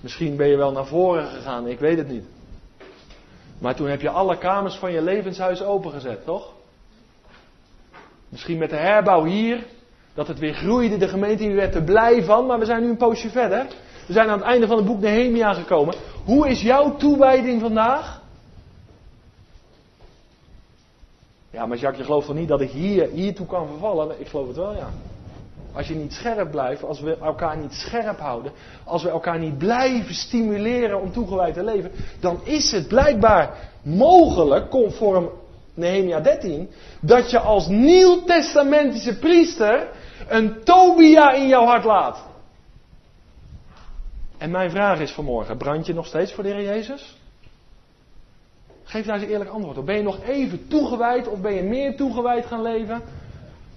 Misschien 0.00 0.36
ben 0.36 0.48
je 0.48 0.56
wel 0.56 0.72
naar 0.72 0.86
voren 0.86 1.26
gegaan, 1.26 1.66
ik 1.66 1.78
weet 1.78 1.98
het 1.98 2.08
niet. 2.08 2.24
Maar 3.58 3.74
toen 3.74 3.88
heb 3.88 4.00
je 4.00 4.10
alle 4.10 4.38
kamers 4.38 4.74
van 4.74 4.92
je 4.92 5.02
levenshuis 5.02 5.62
opengezet, 5.62 6.24
toch? 6.24 6.52
Misschien 8.28 8.58
met 8.58 8.70
de 8.70 8.76
herbouw 8.76 9.24
hier, 9.24 9.66
dat 10.18 10.26
het 10.28 10.38
weer 10.38 10.54
groeide, 10.54 10.96
de 10.96 11.08
gemeente 11.08 11.42
hier 11.42 11.54
werd 11.54 11.74
er 11.74 11.82
blij 11.82 12.22
van, 12.22 12.46
maar 12.46 12.58
we 12.58 12.64
zijn 12.64 12.82
nu 12.82 12.88
een 12.88 12.96
poosje 12.96 13.30
verder. 13.30 13.66
We 14.06 14.12
zijn 14.12 14.28
aan 14.28 14.38
het 14.38 14.46
einde 14.46 14.66
van 14.66 14.76
het 14.76 14.86
boek 14.86 15.00
Nehemia 15.00 15.52
gekomen. 15.52 15.94
Hoe 16.24 16.48
is 16.48 16.62
jouw 16.62 16.96
toewijding 16.96 17.60
vandaag? 17.60 18.22
Ja, 21.50 21.66
maar 21.66 21.76
Jacques, 21.76 21.98
je 21.98 22.04
gelooft 22.04 22.26
toch 22.26 22.36
niet 22.36 22.48
dat 22.48 22.60
ik 22.60 22.70
hier, 22.70 23.08
hiertoe 23.08 23.46
kan 23.46 23.66
vervallen? 23.66 24.20
Ik 24.20 24.28
geloof 24.28 24.46
het 24.46 24.56
wel, 24.56 24.74
ja. 24.74 24.88
Als 25.72 25.88
je 25.88 25.94
niet 25.94 26.12
scherp 26.12 26.50
blijft, 26.50 26.84
als 26.84 27.00
we 27.00 27.16
elkaar 27.22 27.56
niet 27.56 27.72
scherp 27.72 28.18
houden, 28.18 28.52
als 28.84 29.02
we 29.02 29.08
elkaar 29.08 29.38
niet 29.38 29.58
blijven 29.58 30.14
stimuleren 30.14 31.00
om 31.00 31.12
toegewijd 31.12 31.54
te 31.54 31.64
leven, 31.64 31.90
dan 32.20 32.40
is 32.44 32.70
het 32.70 32.88
blijkbaar 32.88 33.70
mogelijk, 33.82 34.70
conform 34.70 35.30
Nehemia 35.74 36.20
13, 36.20 36.68
dat 37.00 37.30
je 37.30 37.38
als 37.38 37.66
nieuw-testamentische 37.66 39.18
priester 39.18 39.88
een 40.26 40.64
Tobia 40.64 41.32
in 41.32 41.48
jouw 41.48 41.64
hart 41.64 41.84
laat. 41.84 42.24
En 44.38 44.50
mijn 44.50 44.70
vraag 44.70 45.00
is 45.00 45.12
vanmorgen, 45.12 45.56
brand 45.56 45.86
je 45.86 45.94
nog 45.94 46.06
steeds 46.06 46.32
voor 46.32 46.44
de 46.44 46.50
Heer 46.50 46.64
Jezus? 46.64 47.16
Geef 48.84 49.06
daar 49.06 49.14
eens 49.14 49.24
een 49.24 49.30
eerlijk 49.30 49.50
antwoord 49.50 49.78
op. 49.78 49.86
Ben 49.86 49.96
je 49.96 50.02
nog 50.02 50.22
even 50.22 50.68
toegewijd 50.68 51.28
of 51.28 51.40
ben 51.40 51.54
je 51.54 51.62
meer 51.62 51.96
toegewijd 51.96 52.46
gaan 52.46 52.62
leven? 52.62 53.02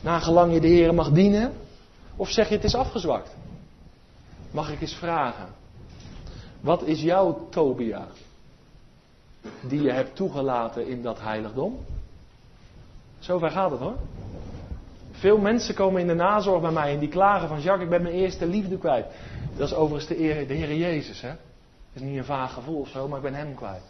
Nagelang 0.01 0.53
je 0.53 0.59
de 0.59 0.67
Heer 0.67 0.93
mag 0.93 1.11
dienen? 1.11 1.53
Of 2.15 2.29
zeg 2.29 2.49
je 2.49 2.55
het 2.55 2.63
is 2.63 2.75
afgezwakt? 2.75 3.35
Mag 4.51 4.71
ik 4.71 4.81
eens 4.81 4.95
vragen? 4.95 5.47
Wat 6.61 6.83
is 6.83 7.01
jouw 7.01 7.47
Tobia? 7.49 8.07
Die 9.61 9.81
je 9.81 9.91
hebt 9.91 10.15
toegelaten 10.15 10.87
in 10.87 11.01
dat 11.01 11.21
heiligdom? 11.21 11.85
Zover 13.19 13.51
gaat 13.51 13.71
het 13.71 13.79
hoor. 13.79 13.95
Veel 15.21 15.37
mensen 15.37 15.75
komen 15.75 16.01
in 16.01 16.07
de 16.07 16.13
nazorg 16.13 16.61
bij 16.61 16.71
mij 16.71 16.93
en 16.93 16.99
die 16.99 17.09
klagen 17.09 17.47
van 17.47 17.61
Jacques, 17.61 17.83
ik 17.83 17.89
ben 17.89 18.01
mijn 18.01 18.15
eerste 18.15 18.45
liefde 18.45 18.77
kwijt. 18.77 19.05
Dat 19.57 19.67
is 19.67 19.73
overigens 19.73 20.07
de, 20.07 20.15
Heer, 20.23 20.47
de 20.47 20.77
Jezus. 20.77 21.21
Hè? 21.21 21.27
Dat 21.27 21.37
is 21.93 22.01
niet 22.01 22.17
een 22.17 22.25
vaag 22.25 22.53
gevoel 22.53 22.79
of 22.79 22.87
zo, 22.87 23.07
maar 23.07 23.17
ik 23.17 23.23
ben 23.23 23.33
hem 23.33 23.55
kwijt. 23.55 23.83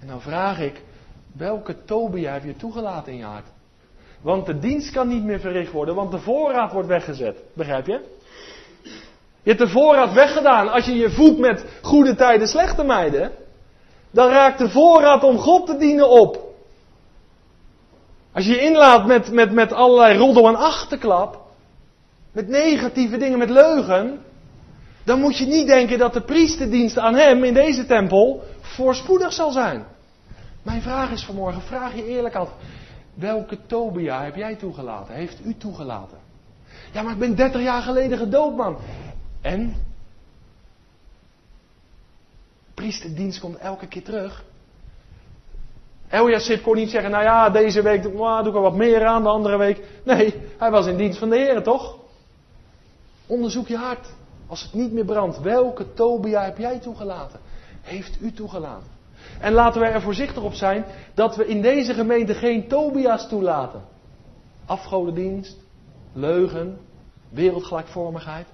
En 0.00 0.06
dan 0.06 0.20
vraag 0.20 0.60
ik, 0.60 0.82
welke 1.32 1.84
Tobia 1.84 2.32
heb 2.32 2.44
je 2.44 2.56
toegelaten 2.56 3.12
in 3.12 3.18
je 3.18 3.24
hart? 3.24 3.46
Want 4.20 4.46
de 4.46 4.58
dienst 4.58 4.90
kan 4.90 5.08
niet 5.08 5.24
meer 5.24 5.40
verricht 5.40 5.72
worden, 5.72 5.94
want 5.94 6.10
de 6.10 6.18
voorraad 6.18 6.72
wordt 6.72 6.88
weggezet. 6.88 7.38
Begrijp 7.52 7.86
je? 7.86 8.00
Je 9.42 9.50
hebt 9.50 9.58
de 9.58 9.68
voorraad 9.68 10.12
weggedaan. 10.12 10.68
Als 10.72 10.84
je 10.84 10.94
je 10.94 11.10
voedt 11.10 11.38
met 11.38 11.64
goede 11.82 12.14
tijden, 12.14 12.48
slechte 12.48 12.84
meiden, 12.84 13.30
dan 14.10 14.28
raakt 14.28 14.58
de 14.58 14.68
voorraad 14.68 15.24
om 15.24 15.38
God 15.38 15.66
te 15.66 15.76
dienen 15.76 16.10
op. 16.10 16.43
Als 18.34 18.44
je 18.44 18.50
je 18.52 18.60
inlaat 18.60 19.06
met, 19.06 19.32
met, 19.32 19.52
met 19.52 19.72
allerlei 19.72 20.18
roddel 20.18 20.48
en 20.48 20.56
achterklap, 20.56 21.40
met 22.32 22.48
negatieve 22.48 23.16
dingen, 23.16 23.38
met 23.38 23.50
leugen, 23.50 24.20
dan 25.04 25.20
moet 25.20 25.38
je 25.38 25.46
niet 25.46 25.66
denken 25.66 25.98
dat 25.98 26.12
de 26.12 26.20
priesterdienst 26.20 26.98
aan 26.98 27.14
hem 27.14 27.44
in 27.44 27.54
deze 27.54 27.86
tempel 27.86 28.42
voorspoedig 28.60 29.32
zal 29.32 29.50
zijn. 29.50 29.84
Mijn 30.62 30.82
vraag 30.82 31.10
is 31.10 31.24
vanmorgen, 31.24 31.62
vraag 31.62 31.94
je 31.94 32.06
eerlijk 32.06 32.34
af, 32.34 32.50
welke 33.14 33.58
Tobia 33.66 34.24
heb 34.24 34.36
jij 34.36 34.54
toegelaten? 34.54 35.14
Heeft 35.14 35.44
u 35.44 35.56
toegelaten? 35.56 36.18
Ja, 36.92 37.02
maar 37.02 37.12
ik 37.12 37.18
ben 37.18 37.36
30 37.36 37.60
jaar 37.62 37.82
geleden 37.82 38.18
gedoopt, 38.18 38.56
man. 38.56 38.76
En? 39.40 39.74
Priesterdienst 42.74 43.40
komt 43.40 43.56
elke 43.56 43.86
keer 43.86 44.02
terug. 44.02 44.44
Eliasib 46.10 46.62
kon 46.62 46.74
niet 46.74 46.90
zeggen, 46.90 47.10
nou 47.10 47.22
ja, 47.22 47.50
deze 47.50 47.82
week 47.82 48.02
doe 48.02 48.38
ik 48.40 48.54
er 48.54 48.60
wat 48.60 48.74
meer 48.74 49.04
aan, 49.04 49.22
de 49.22 49.28
andere 49.28 49.56
week. 49.56 49.80
Nee, 50.04 50.34
hij 50.58 50.70
was 50.70 50.86
in 50.86 50.96
dienst 50.96 51.18
van 51.18 51.30
de 51.30 51.36
Heer, 51.36 51.62
toch? 51.62 51.96
Onderzoek 53.26 53.68
je 53.68 53.76
hart. 53.76 54.06
Als 54.46 54.62
het 54.62 54.72
niet 54.72 54.92
meer 54.92 55.04
brandt, 55.04 55.40
welke 55.40 55.92
Tobia 55.92 56.44
heb 56.44 56.58
jij 56.58 56.78
toegelaten? 56.78 57.40
Heeft 57.82 58.18
u 58.20 58.32
toegelaten? 58.32 58.92
En 59.40 59.52
laten 59.52 59.80
wij 59.80 59.92
er 59.92 60.00
voorzichtig 60.00 60.42
op 60.42 60.54
zijn 60.54 60.84
dat 61.14 61.36
we 61.36 61.46
in 61.46 61.62
deze 61.62 61.94
gemeente 61.94 62.34
geen 62.34 62.68
Tobia's 62.68 63.28
toelaten. 63.28 63.82
Afgodendienst, 64.66 65.56
leugen, 66.12 66.78
wereldgelijkvormigheid. 67.28 68.46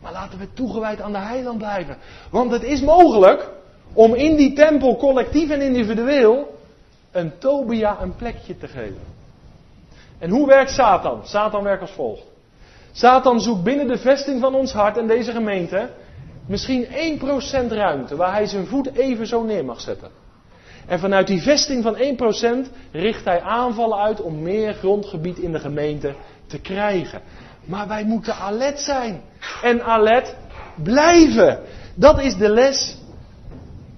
Maar 0.00 0.12
laten 0.12 0.38
we 0.38 0.52
toegewijd 0.52 1.00
aan 1.00 1.12
de 1.12 1.18
heiland 1.18 1.58
blijven. 1.58 1.96
Want 2.30 2.50
het 2.50 2.62
is 2.62 2.80
mogelijk 2.80 3.50
om 3.92 4.14
in 4.14 4.36
die 4.36 4.52
tempel 4.52 4.96
collectief 4.96 5.50
en 5.50 5.60
individueel 5.60 6.53
een 7.14 7.38
Tobia 7.38 8.00
een 8.00 8.16
plekje 8.16 8.56
te 8.56 8.68
geven. 8.68 9.12
En 10.18 10.30
hoe 10.30 10.46
werkt 10.46 10.70
Satan? 10.70 11.26
Satan 11.26 11.62
werkt 11.62 11.80
als 11.80 11.90
volgt. 11.90 12.22
Satan 12.92 13.40
zoekt 13.40 13.62
binnen 13.62 13.86
de 13.86 13.98
vesting 13.98 14.40
van 14.40 14.54
ons 14.54 14.72
hart 14.72 14.96
en 14.96 15.06
deze 15.06 15.32
gemeente 15.32 15.88
misschien 16.46 16.86
1% 17.66 17.68
ruimte 17.68 18.16
waar 18.16 18.32
hij 18.32 18.46
zijn 18.46 18.66
voet 18.66 18.94
even 18.94 19.26
zo 19.26 19.42
neer 19.42 19.64
mag 19.64 19.80
zetten. 19.80 20.10
En 20.86 20.98
vanuit 20.98 21.26
die 21.26 21.42
vesting 21.42 21.82
van 21.82 21.96
1% 21.96 22.70
richt 22.92 23.24
hij 23.24 23.40
aanvallen 23.40 23.98
uit 23.98 24.20
om 24.20 24.42
meer 24.42 24.74
grondgebied 24.74 25.38
in 25.38 25.52
de 25.52 25.60
gemeente 25.60 26.14
te 26.46 26.60
krijgen. 26.60 27.20
Maar 27.64 27.88
wij 27.88 28.04
moeten 28.04 28.34
alert 28.34 28.80
zijn. 28.80 29.22
En 29.62 29.84
alert 29.84 30.34
blijven. 30.82 31.60
Dat 31.94 32.20
is 32.20 32.36
de 32.36 32.48
les 32.48 32.96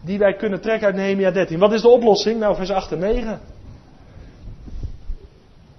die 0.07 0.19
wij 0.19 0.35
kunnen 0.35 0.61
trekken 0.61 0.87
uit 0.87 0.97
Nehemia 0.97 1.31
13. 1.31 1.59
Wat 1.59 1.73
is 1.73 1.83
de 1.83 1.89
oplossing? 1.89 2.41
Nou, 2.41 2.57
vers 2.57 2.71
8 2.71 2.93
en 2.93 2.99
9. 2.99 3.41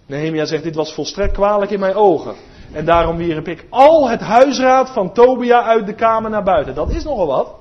Nehemia 0.05 0.45
zegt, 0.45 0.63
dit 0.63 0.75
was 0.75 0.93
volstrekt 0.93 1.33
kwalijk 1.33 1.71
in 1.71 1.79
mijn 1.79 1.95
ogen. 1.95 2.35
En 2.71 2.85
daarom 2.85 3.17
wierp 3.17 3.47
ik 3.47 3.65
al 3.69 4.09
het 4.09 4.21
huisraad 4.21 4.89
van 4.89 5.13
Tobia 5.13 5.63
uit 5.63 5.85
de 5.85 5.93
kamer 5.93 6.29
naar 6.29 6.43
buiten. 6.43 6.75
Dat 6.75 6.91
is 6.91 7.03
nogal 7.03 7.27
wat. 7.27 7.55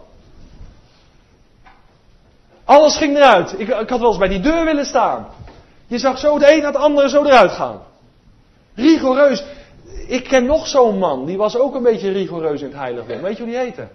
Alles 2.65 2.97
ging 2.97 3.17
eruit. 3.17 3.55
Ik, 3.59 3.69
ik 3.69 3.89
had 3.89 4.01
wel 4.01 4.09
eens 4.09 4.19
bij 4.19 4.29
die 4.29 4.41
deur 4.41 4.65
willen 4.65 4.87
staan. 4.87 5.27
Je 5.87 5.99
zag 5.99 6.19
zo 6.19 6.39
de 6.39 6.53
een 6.53 6.61
na 6.63 6.67
het 6.67 6.77
andere 6.77 7.09
zo 7.09 7.25
eruit 7.25 7.51
gaan. 7.51 7.81
Rigoureus. 8.75 9.45
Ik 10.07 10.25
ken 10.25 10.45
nog 10.45 10.67
zo'n 10.67 10.99
man, 10.99 11.27
die 11.27 11.37
was 11.37 11.59
ook 11.59 11.75
een 11.75 11.83
beetje 11.83 12.11
rigoureus 12.11 12.61
in 12.61 12.67
het 12.67 12.77
heiligdom. 12.77 13.23
Weet 13.23 13.37
je 13.37 13.43
hoe 13.43 13.53
die 13.53 13.61
heette? 13.61 13.89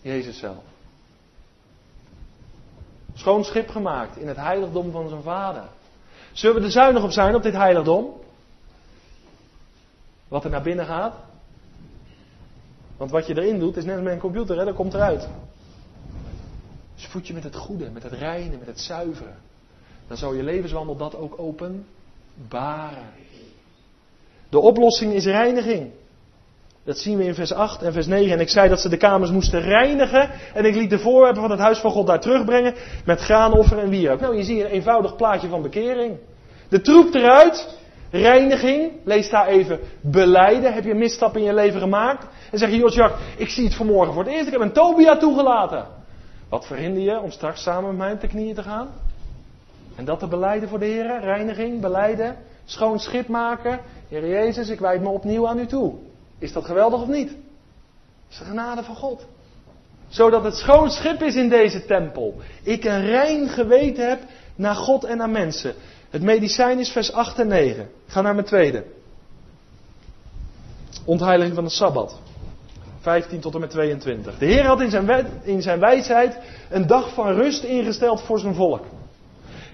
Jezus 0.00 0.38
zelf. 0.38 0.73
Schoon 3.14 3.44
schip 3.44 3.68
gemaakt 3.68 4.16
in 4.16 4.28
het 4.28 4.36
heiligdom 4.36 4.90
van 4.90 5.08
zijn 5.08 5.22
vader. 5.22 5.64
Zullen 6.32 6.56
we 6.56 6.62
er 6.62 6.70
zuinig 6.70 7.02
op 7.02 7.10
zijn 7.10 7.34
op 7.34 7.42
dit 7.42 7.54
heiligdom? 7.54 8.12
Wat 10.28 10.44
er 10.44 10.50
naar 10.50 10.62
binnen 10.62 10.86
gaat? 10.86 11.14
Want 12.96 13.10
wat 13.10 13.26
je 13.26 13.36
erin 13.36 13.58
doet 13.58 13.76
is 13.76 13.84
net 13.84 13.94
als 13.94 14.04
met 14.04 14.12
een 14.12 14.18
computer, 14.18 14.58
hè, 14.58 14.64
dat 14.64 14.74
komt 14.74 14.94
eruit. 14.94 15.28
Dus 16.94 17.06
voed 17.06 17.26
je 17.26 17.34
met 17.34 17.42
het 17.42 17.56
goede, 17.56 17.90
met 17.90 18.02
het 18.02 18.12
reine, 18.12 18.56
met 18.56 18.66
het 18.66 18.80
zuiveren. 18.80 19.36
Dan 20.06 20.16
zal 20.16 20.34
je 20.34 20.42
levenswandel 20.42 20.96
dat 20.96 21.14
ook 21.14 21.38
openbaren. 21.38 23.12
De 24.48 24.58
oplossing 24.58 25.12
is 25.12 25.24
reiniging. 25.24 25.90
Dat 26.84 26.98
zien 26.98 27.18
we 27.18 27.24
in 27.24 27.34
vers 27.34 27.52
8 27.52 27.82
en 27.82 27.92
vers 27.92 28.06
9. 28.06 28.32
En 28.32 28.40
ik 28.40 28.48
zei 28.48 28.68
dat 28.68 28.80
ze 28.80 28.88
de 28.88 28.96
kamers 28.96 29.30
moesten 29.30 29.60
reinigen. 29.60 30.30
En 30.54 30.64
ik 30.64 30.74
liet 30.74 30.90
de 30.90 30.98
voorwerpen 30.98 31.40
van 31.40 31.50
het 31.50 31.60
huis 31.60 31.78
van 31.78 31.90
God 31.90 32.06
daar 32.06 32.20
terugbrengen. 32.20 32.74
Met 33.04 33.20
graanoffer 33.20 33.78
en 33.78 33.88
wierook. 33.88 34.20
Nou, 34.20 34.36
je 34.36 34.42
ziet 34.42 34.60
een 34.60 34.66
eenvoudig 34.66 35.16
plaatje 35.16 35.48
van 35.48 35.62
bekering. 35.62 36.16
De 36.68 36.80
troep 36.80 37.14
eruit. 37.14 37.78
Reiniging. 38.10 38.92
Lees 39.04 39.30
daar 39.30 39.46
even 39.46 39.78
beleiden. 40.00 40.72
Heb 40.72 40.84
je 40.84 40.90
een 40.90 40.98
misstap 40.98 41.36
in 41.36 41.42
je 41.42 41.54
leven 41.54 41.80
gemaakt? 41.80 42.26
En 42.50 42.58
zeg 42.58 42.70
je, 42.70 42.76
Jos 42.76 42.94
Jack, 42.94 43.16
ik 43.36 43.48
zie 43.48 43.64
het 43.64 43.74
vanmorgen 43.74 44.14
voor 44.14 44.24
het 44.24 44.32
eerst. 44.32 44.46
Ik 44.46 44.52
heb 44.52 44.60
een 44.60 44.72
Tobia 44.72 45.16
toegelaten. 45.16 45.86
Wat 46.48 46.66
verhinder 46.66 47.02
je 47.02 47.20
om 47.20 47.30
straks 47.30 47.62
samen 47.62 47.88
met 47.88 47.98
mij 47.98 48.12
op 48.12 48.20
de 48.20 48.28
knieën 48.28 48.54
te 48.54 48.62
gaan? 48.62 48.88
En 49.96 50.04
dat 50.04 50.18
te 50.18 50.26
beleiden 50.26 50.68
voor 50.68 50.78
de 50.78 50.84
Heer. 50.84 51.20
Reiniging, 51.20 51.80
beleiden. 51.80 52.36
Schoon 52.64 52.98
schip 52.98 53.28
maken. 53.28 53.80
Heer 54.08 54.28
Jezus, 54.28 54.68
ik 54.68 54.80
wijd 54.80 55.00
me 55.00 55.08
opnieuw 55.08 55.48
aan 55.48 55.58
u 55.58 55.66
toe. 55.66 55.94
Is 56.44 56.52
dat 56.52 56.64
geweldig 56.64 57.00
of 57.00 57.08
niet? 57.08 57.28
Dat 57.28 57.36
is 58.30 58.38
de 58.38 58.44
genade 58.44 58.82
van 58.82 58.96
God. 58.96 59.26
zodat 60.08 60.44
het 60.44 60.54
schoon 60.54 60.90
schip 60.90 61.22
is 61.22 61.34
in 61.34 61.48
deze 61.48 61.84
tempel. 61.84 62.34
Ik 62.62 62.84
een 62.84 63.06
rein 63.06 63.48
geweten 63.48 64.08
heb 64.08 64.20
naar 64.54 64.74
God 64.74 65.04
en 65.04 65.16
naar 65.16 65.30
mensen. 65.30 65.74
Het 66.10 66.22
medicijn 66.22 66.78
is 66.78 66.88
vers 66.88 67.12
8 67.12 67.38
en 67.38 67.46
9. 67.46 67.82
Ik 67.82 67.88
ga 68.12 68.20
naar 68.20 68.34
mijn 68.34 68.46
tweede. 68.46 68.84
Ontheiliging 71.04 71.54
van 71.54 71.64
de 71.64 71.70
Sabbat. 71.70 72.18
15 73.00 73.40
tot 73.40 73.54
en 73.54 73.60
met 73.60 73.70
22. 73.70 74.38
De 74.38 74.46
Heer 74.46 74.66
had 74.66 74.80
in 74.80 74.90
zijn, 74.90 75.26
in 75.42 75.62
zijn 75.62 75.80
wijsheid 75.80 76.38
een 76.70 76.86
dag 76.86 77.14
van 77.14 77.32
rust 77.32 77.62
ingesteld 77.62 78.20
voor 78.20 78.38
zijn 78.38 78.54
volk. 78.54 78.84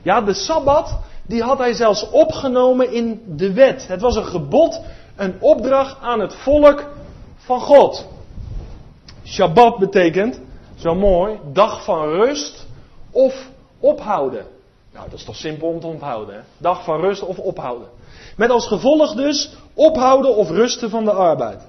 Ja, 0.02 0.20
de 0.20 0.34
Sabbat, 0.34 0.98
die 1.26 1.42
had 1.42 1.58
hij 1.58 1.72
zelfs 1.72 2.10
opgenomen 2.10 2.92
in 2.92 3.22
de 3.26 3.52
wet. 3.52 3.86
Het 3.88 4.00
was 4.00 4.16
een 4.16 4.26
gebod, 4.26 4.80
een 5.20 5.36
opdracht 5.40 6.00
aan 6.00 6.20
het 6.20 6.34
volk 6.34 6.84
van 7.36 7.60
God. 7.60 8.06
Shabbat 9.24 9.78
betekent, 9.78 10.40
zo 10.76 10.94
mooi, 10.94 11.38
dag 11.52 11.84
van 11.84 12.08
rust 12.08 12.66
of 13.10 13.50
ophouden. 13.80 14.46
Nou, 14.92 15.10
dat 15.10 15.18
is 15.18 15.24
toch 15.24 15.36
simpel 15.36 15.68
om 15.68 15.80
te 15.80 15.86
onthouden, 15.86 16.34
hè? 16.34 16.40
Dag 16.58 16.84
van 16.84 17.00
rust 17.00 17.22
of 17.22 17.38
ophouden. 17.38 17.88
Met 18.36 18.50
als 18.50 18.66
gevolg 18.66 19.14
dus 19.14 19.56
ophouden 19.74 20.36
of 20.36 20.50
rusten 20.50 20.90
van 20.90 21.04
de 21.04 21.12
arbeid. 21.12 21.62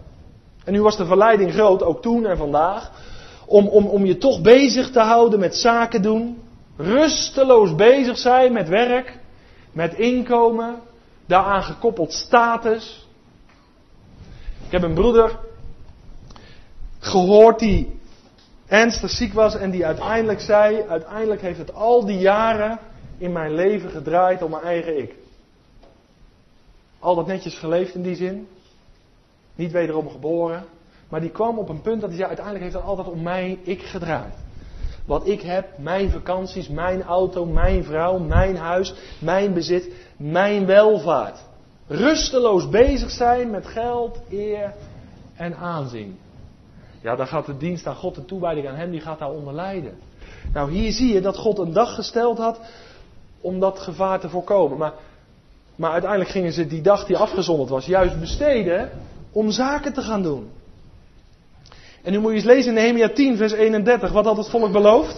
En 0.66 0.74
nu 0.74 0.82
was 0.82 0.98
de 0.98 1.06
verleiding 1.06 1.54
groot, 1.54 1.84
ook 1.84 2.02
toen 2.02 2.26
en 2.26 2.38
vandaag, 2.38 2.92
om, 3.46 3.68
om, 3.68 3.86
om 3.86 4.06
je 4.06 4.18
toch 4.18 4.42
bezig 4.42 4.92
te 4.92 5.00
houden 5.00 5.40
met 5.40 5.56
zaken 5.56 6.02
doen. 6.02 6.42
Rusteloos 6.78 7.76
bezig 7.76 8.18
zijn 8.18 8.54
met 8.54 8.68
werk, 8.68 9.18
met 9.72 9.94
inkomen, 9.94 10.76
daaraan 11.26 11.64
gekoppeld 11.64 12.14
status. 12.14 13.10
Ik 14.66 14.72
heb 14.72 14.84
een 14.84 14.94
broeder 14.94 15.40
gehoord 17.00 17.60
die 17.60 18.00
ernstig 18.68 19.10
ziek 19.10 19.34
was 19.34 19.56
en 19.56 19.72
die 19.72 19.86
uiteindelijk 19.86 20.40
zei, 20.40 20.82
uiteindelijk 20.88 21.42
heeft 21.42 21.58
het 21.58 21.74
al 21.74 22.06
die 22.06 22.20
jaren 22.20 22.80
in 23.18 23.32
mijn 23.32 23.54
leven 23.54 23.90
gedraaid 23.90 24.42
om 24.42 24.52
mijn 24.52 24.64
eigen 24.64 24.98
ik. 24.98 25.16
Al 27.00 27.16
dat 27.16 27.28
netjes 27.28 27.58
geleefd 27.58 27.96
in 27.96 28.02
die 28.02 28.16
zin. 28.16 28.48
Niet 29.56 29.72
wederom 29.72 30.10
geboren. 30.10 30.66
Maar 31.10 31.22
die 31.22 31.30
kwam 31.30 31.58
op 31.58 31.70
een 31.70 31.82
punt 31.82 32.02
dat 32.02 32.10
hij 32.10 32.18
zei, 32.18 32.28
uiteindelijk 32.28 32.66
heeft 32.66 32.78
het 32.78 32.86
altijd 32.86 33.08
om 33.08 33.24
mij 33.24 33.60
ik 33.64 33.82
gedraaid. 33.82 34.34
Wat 35.06 35.28
ik 35.28 35.42
heb, 35.42 35.78
mijn 35.78 36.12
vakanties, 36.12 36.68
mijn 36.70 37.04
auto, 37.04 37.46
mijn 37.46 37.84
vrouw, 37.84 38.18
mijn 38.18 38.58
huis, 38.58 38.94
mijn 39.20 39.54
bezit, 39.54 39.94
mijn 40.18 40.66
welvaart. 40.66 41.40
Rusteloos 41.92 42.70
bezig 42.70 43.12
zijn 43.12 43.50
met 43.50 43.68
geld, 43.68 44.20
eer 44.30 44.74
en 45.36 45.56
aanzien. 45.56 46.20
Ja, 47.02 47.16
dan 47.16 47.28
gaat 47.28 47.46
de 47.46 47.58
dienst 47.58 47.88
aan 47.88 47.96
God, 47.96 48.16
de 48.16 48.26
toewijding 48.26 48.68
aan 48.68 48.76
Hem, 48.76 48.92
die 48.92 49.02
gaat 49.02 49.20
daaronder 49.20 49.54
lijden. 49.54 49.98
Nou, 50.54 50.72
hier 50.72 50.92
zie 50.92 51.14
je 51.14 51.22
dat 51.22 51.38
God 51.38 51.58
een 51.58 51.74
dag 51.74 51.96
gesteld 51.96 52.38
had 52.38 52.60
om 53.42 53.60
dat 53.60 53.80
gevaar 53.80 54.20
te 54.20 54.30
voorkomen. 54.30 54.78
Maar, 54.78 54.94
maar 55.76 55.92
uiteindelijk 55.92 56.32
gingen 56.32 56.54
ze 56.54 56.68
die 56.68 56.82
dag 56.82 57.06
die 57.06 57.18
afgezonderd 57.18 57.70
was 57.70 57.86
juist 57.86 58.20
besteden 58.20 58.90
om 59.32 59.52
zaken 59.52 59.94
te 59.94 60.02
gaan 60.02 60.24
doen. 60.24 60.50
En 62.04 62.12
nu 62.12 62.20
moet 62.20 62.32
je 62.32 62.38
eens 62.38 62.46
lezen 62.46 62.68
in 62.68 62.82
Nehemia 62.82 63.10
10, 63.10 63.38
vers 63.38 63.52
31. 63.52 64.12
Wat 64.12 64.26
had 64.26 64.38
het 64.38 64.50
volk 64.50 64.72
beloofd? 64.72 65.16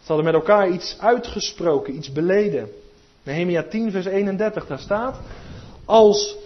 Ze 0.00 0.08
hadden 0.08 0.24
met 0.24 0.34
elkaar 0.34 0.68
iets 0.68 0.96
uitgesproken, 0.98 1.94
iets 1.94 2.12
beleden. 2.12 2.68
Nehemia 3.22 3.62
10, 3.62 3.90
vers 3.90 4.06
31, 4.06 4.66
daar 4.66 4.78
staat. 4.78 5.16
Als, 5.84 6.36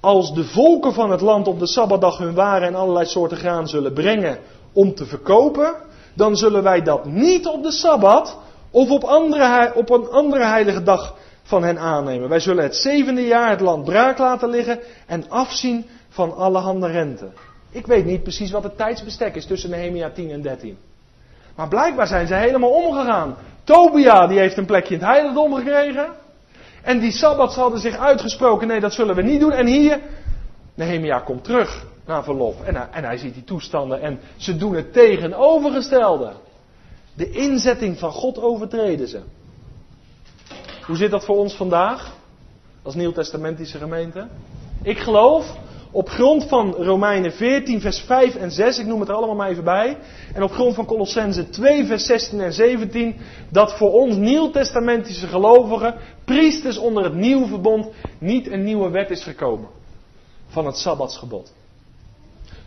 als 0.00 0.34
de 0.34 0.44
volken 0.44 0.92
van 0.92 1.10
het 1.10 1.20
land 1.20 1.48
op 1.48 1.58
de 1.58 1.66
Sabbatdag 1.66 2.18
hun 2.18 2.34
waren 2.34 2.68
en 2.68 2.74
allerlei 2.74 3.06
soorten 3.06 3.36
graan 3.36 3.68
zullen 3.68 3.92
brengen 3.92 4.38
om 4.72 4.94
te 4.94 5.06
verkopen, 5.06 5.74
dan 6.14 6.36
zullen 6.36 6.62
wij 6.62 6.82
dat 6.82 7.04
niet 7.04 7.46
op 7.46 7.62
de 7.62 7.72
Sabbat 7.72 8.38
of 8.70 8.90
op, 8.90 9.04
andere, 9.04 9.72
op 9.74 9.90
een 9.90 10.08
andere 10.08 10.44
heilige 10.44 10.82
dag 10.82 11.16
van 11.42 11.62
hen 11.62 11.78
aannemen. 11.78 12.28
Wij 12.28 12.40
zullen 12.40 12.62
het 12.62 12.76
zevende 12.76 13.26
jaar 13.26 13.50
het 13.50 13.60
land 13.60 13.84
braak 13.84 14.18
laten 14.18 14.48
liggen 14.48 14.80
en 15.06 15.30
afzien 15.30 15.86
van 16.08 16.36
alle 16.36 16.58
handen 16.58 16.90
rente. 16.90 17.28
Ik 17.70 17.86
weet 17.86 18.04
niet 18.04 18.22
precies 18.22 18.50
wat 18.50 18.62
het 18.62 18.76
tijdsbestek 18.76 19.34
is 19.34 19.46
tussen 19.46 19.70
Nehemia 19.70 20.10
10 20.10 20.30
en 20.30 20.42
13. 20.42 20.78
Maar 21.58 21.68
blijkbaar 21.68 22.06
zijn 22.06 22.26
ze 22.26 22.34
helemaal 22.34 22.70
omgegaan. 22.70 23.36
Tobia 23.64 24.26
die 24.26 24.38
heeft 24.38 24.56
een 24.56 24.66
plekje 24.66 24.94
in 24.94 25.00
het 25.00 25.08
heiligdom 25.08 25.54
gekregen. 25.54 26.08
En 26.82 26.98
die 26.98 27.10
Sabbats 27.10 27.56
hadden 27.56 27.80
zich 27.80 27.96
uitgesproken, 27.96 28.68
nee 28.68 28.80
dat 28.80 28.92
zullen 28.92 29.14
we 29.14 29.22
niet 29.22 29.40
doen. 29.40 29.52
En 29.52 29.66
hier, 29.66 30.00
Nehemia 30.74 31.18
komt 31.18 31.44
terug 31.44 31.86
na 32.06 32.22
verlof. 32.22 32.62
En 32.62 32.74
hij, 32.74 32.88
en 32.90 33.04
hij 33.04 33.16
ziet 33.16 33.34
die 33.34 33.44
toestanden 33.44 34.00
en 34.00 34.20
ze 34.36 34.56
doen 34.56 34.74
het 34.74 34.92
tegenovergestelde. 34.92 36.32
De 37.14 37.30
inzetting 37.30 37.98
van 37.98 38.12
God 38.12 38.38
overtreden 38.38 39.08
ze. 39.08 39.20
Hoe 40.86 40.96
zit 40.96 41.10
dat 41.10 41.24
voor 41.24 41.36
ons 41.36 41.54
vandaag? 41.54 42.12
Als 42.82 42.94
Nieuw-Testamentische 42.94 43.78
gemeente? 43.78 44.26
Ik 44.82 44.98
geloof 44.98 45.56
op 45.90 46.08
grond 46.08 46.44
van 46.44 46.74
Romeinen 46.74 47.32
14, 47.32 47.80
vers 47.80 48.00
5 48.00 48.34
en 48.34 48.50
6, 48.50 48.78
ik 48.78 48.86
noem 48.86 49.00
het 49.00 49.08
er 49.08 49.14
allemaal 49.14 49.36
maar 49.36 49.48
even 49.48 49.64
bij. 49.64 49.98
En 50.34 50.42
op 50.42 50.52
grond 50.52 50.74
van 50.74 50.86
Colossense 50.86 51.48
2, 51.48 51.86
vers 51.86 52.06
16 52.06 52.40
en 52.40 52.52
17, 52.52 53.16
dat 53.50 53.72
voor 53.72 53.92
ons 53.92 54.16
nieuwtestamentische 54.16 55.26
gelovigen, 55.26 55.94
priesters 56.24 56.78
onder 56.78 57.04
het 57.04 57.14
nieuwe 57.14 57.46
verbond, 57.46 57.88
niet 58.18 58.50
een 58.50 58.64
nieuwe 58.64 58.90
wet 58.90 59.10
is 59.10 59.22
gekomen. 59.22 59.68
Van 60.46 60.66
het 60.66 60.76
Sabbatsgebod. 60.76 61.52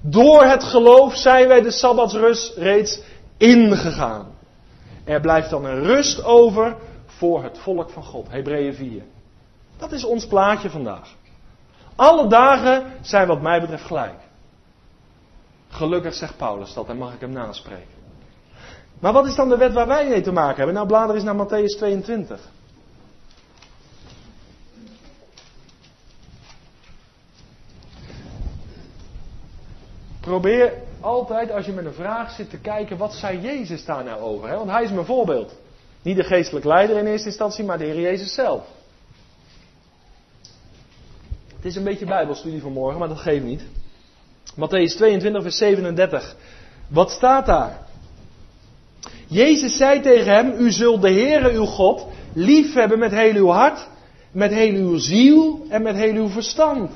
Door 0.02 0.44
het 0.44 0.64
geloof 0.64 1.16
zijn 1.16 1.48
wij 1.48 1.62
de 1.62 1.72
Sabbatsrust 1.72 2.58
reeds 2.58 3.02
ingegaan. 3.38 4.28
Er 5.04 5.22
blijft 5.22 5.50
dan 5.50 5.66
een 5.66 5.84
rust 5.84 6.24
over 6.24 6.76
voor 7.06 7.44
het 7.44 7.58
volk 7.58 7.90
van 7.90 8.04
God. 8.04 8.30
Hebreeën 8.30 8.74
4. 8.74 9.04
Dat 9.78 9.92
is 9.92 10.04
ons 10.04 10.28
plaatje 10.28 10.70
vandaag. 10.70 11.20
Alle 12.02 12.28
dagen 12.28 12.94
zijn 13.02 13.28
wat 13.28 13.42
mij 13.42 13.62
betreft 13.62 13.86
gelijk. 13.86 14.20
Gelukkig 15.70 16.14
zegt 16.14 16.38
Paulus 16.38 16.74
dat 16.74 16.90
en 16.90 16.98
mag 16.98 17.14
ik 17.14 17.20
hem 17.20 17.32
naspreken. 17.32 18.00
Maar 19.00 19.14
wat 19.14 19.26
is 19.26 19.36
dan 19.36 19.50
de 19.50 19.58
wet 19.58 19.74
waar 19.74 19.88
wij 19.88 20.08
mee 20.08 20.22
te 20.22 20.32
maken 20.32 20.56
hebben? 20.56 20.76
Nou, 20.76 20.88
blader 20.88 21.16
is 21.16 21.24
naar 21.24 21.46
Matthäus 21.46 21.78
22. 21.78 22.40
Probeer 30.20 30.74
altijd 31.00 31.52
als 31.52 31.66
je 31.66 31.72
met 31.72 31.86
een 31.86 31.94
vraag 31.94 32.32
zit 32.32 32.50
te 32.50 32.60
kijken, 32.60 32.98
wat 32.98 33.14
zei 33.14 33.40
Jezus 33.40 33.86
daar 33.86 34.04
nou 34.04 34.22
over? 34.22 34.50
Hè? 34.50 34.56
Want 34.56 34.70
hij 34.70 34.84
is 34.84 34.92
mijn 34.92 35.06
voorbeeld. 35.06 35.56
Niet 36.02 36.18
de 36.18 36.24
geestelijk 36.24 36.66
leider 36.66 36.98
in 36.98 37.06
eerste 37.06 37.28
instantie, 37.28 37.64
maar 37.64 37.78
de 37.78 37.86
Heer 37.86 38.02
Jezus 38.02 38.34
zelf. 38.34 38.64
Het 41.62 41.72
is 41.72 41.76
een 41.76 41.84
beetje 41.84 42.06
bijbelstudie 42.06 42.62
vanmorgen, 42.62 43.00
maar 43.00 43.08
dat 43.08 43.20
geeft 43.20 43.44
niet. 43.44 43.62
Matthäus 44.56 44.96
22, 44.96 45.42
vers 45.42 45.58
37. 45.58 46.36
Wat 46.88 47.12
staat 47.12 47.46
daar? 47.46 47.80
Jezus 49.28 49.78
zei 49.78 50.02
tegen 50.02 50.34
hem, 50.34 50.54
u 50.58 50.72
zult 50.72 51.02
de 51.02 51.12
Heere 51.12 51.52
uw 51.52 51.66
God 51.66 52.06
lief 52.34 52.74
hebben 52.74 53.00
met 53.00 53.12
heel 53.12 53.34
uw 53.34 53.48
hart, 53.48 53.88
met 54.32 54.52
heel 54.52 54.74
uw 54.74 54.98
ziel 54.98 55.66
en 55.70 55.82
met 55.82 55.96
heel 55.96 56.14
uw 56.14 56.28
verstand. 56.28 56.92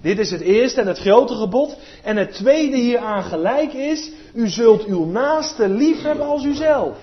Dit 0.00 0.18
is 0.18 0.30
het 0.30 0.40
eerste 0.40 0.80
en 0.80 0.86
het 0.86 0.98
grote 0.98 1.34
gebod. 1.34 1.76
En 2.02 2.16
het 2.16 2.32
tweede 2.32 2.76
hieraan 2.76 3.22
gelijk 3.22 3.72
is, 3.72 4.10
u 4.34 4.48
zult 4.48 4.84
uw 4.84 5.04
naaste 5.04 5.68
lief 5.68 6.02
hebben 6.02 6.26
als 6.26 6.44
uzelf. 6.44 6.96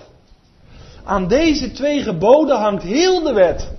Aan 1.04 1.28
deze 1.28 1.72
twee 1.72 2.02
geboden 2.02 2.58
hangt 2.58 2.84
heel 2.84 3.22
de 3.22 3.34
wet. 3.34 3.72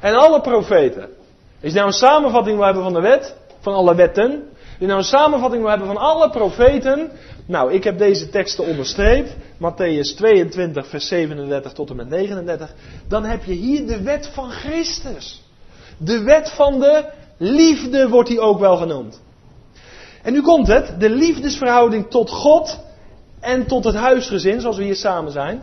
En 0.00 0.14
alle 0.14 0.40
profeten. 0.40 1.20
Is 1.62 1.72
nou 1.72 1.86
een 1.86 1.92
samenvatting 1.92 2.58
we 2.58 2.64
hebben 2.64 2.82
van 2.82 2.92
de 2.92 3.00
wet? 3.00 3.36
Van 3.60 3.74
alle 3.74 3.94
wetten? 3.94 4.42
Is 4.78 4.86
nou 4.86 4.98
een 4.98 5.04
samenvatting 5.04 5.62
we 5.62 5.68
hebben 5.68 5.86
van 5.86 5.96
alle 5.96 6.30
profeten? 6.30 7.10
Nou, 7.46 7.72
ik 7.72 7.84
heb 7.84 7.98
deze 7.98 8.28
teksten 8.28 8.66
onderstreept. 8.66 9.36
Matthäus 9.56 10.16
22, 10.16 10.86
vers 10.86 11.08
37 11.08 11.72
tot 11.72 11.90
en 11.90 11.96
met 11.96 12.08
39. 12.08 12.74
Dan 13.08 13.24
heb 13.24 13.44
je 13.44 13.52
hier 13.52 13.86
de 13.86 14.02
wet 14.02 14.30
van 14.32 14.50
Christus. 14.50 15.42
De 15.98 16.22
wet 16.22 16.50
van 16.50 16.80
de 16.80 17.04
liefde 17.36 18.08
wordt 18.08 18.28
die 18.28 18.40
ook 18.40 18.58
wel 18.58 18.76
genoemd. 18.76 19.20
En 20.22 20.32
nu 20.32 20.42
komt 20.42 20.66
het, 20.66 21.00
de 21.00 21.10
liefdesverhouding 21.10 22.10
tot 22.10 22.30
God 22.30 22.80
en 23.40 23.66
tot 23.66 23.84
het 23.84 23.94
huisgezin, 23.94 24.60
zoals 24.60 24.76
we 24.76 24.84
hier 24.84 24.96
samen 24.96 25.32
zijn. 25.32 25.62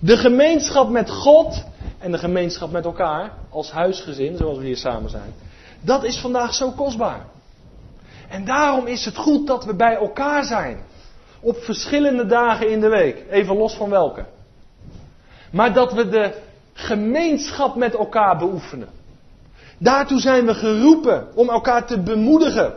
De 0.00 0.16
gemeenschap 0.16 0.88
met 0.88 1.10
God 1.10 1.64
en 2.00 2.12
de 2.12 2.18
gemeenschap 2.18 2.70
met 2.70 2.84
elkaar 2.84 3.32
als 3.50 3.70
huisgezin, 3.70 4.36
zoals 4.36 4.58
we 4.58 4.64
hier 4.64 4.76
samen 4.76 5.10
zijn. 5.10 5.34
Dat 5.80 6.04
is 6.04 6.18
vandaag 6.18 6.54
zo 6.54 6.70
kostbaar. 6.70 7.26
En 8.28 8.44
daarom 8.44 8.86
is 8.86 9.04
het 9.04 9.16
goed 9.16 9.46
dat 9.46 9.64
we 9.64 9.74
bij 9.74 9.94
elkaar 9.94 10.44
zijn. 10.44 10.78
Op 11.40 11.56
verschillende 11.56 12.26
dagen 12.26 12.70
in 12.70 12.80
de 12.80 12.88
week, 12.88 13.24
even 13.30 13.56
los 13.56 13.74
van 13.74 13.90
welke. 13.90 14.24
Maar 15.52 15.72
dat 15.72 15.92
we 15.92 16.08
de 16.08 16.34
gemeenschap 16.72 17.76
met 17.76 17.94
elkaar 17.94 18.36
beoefenen. 18.36 18.88
Daartoe 19.78 20.20
zijn 20.20 20.46
we 20.46 20.54
geroepen 20.54 21.28
om 21.34 21.50
elkaar 21.50 21.86
te 21.86 22.00
bemoedigen. 22.00 22.74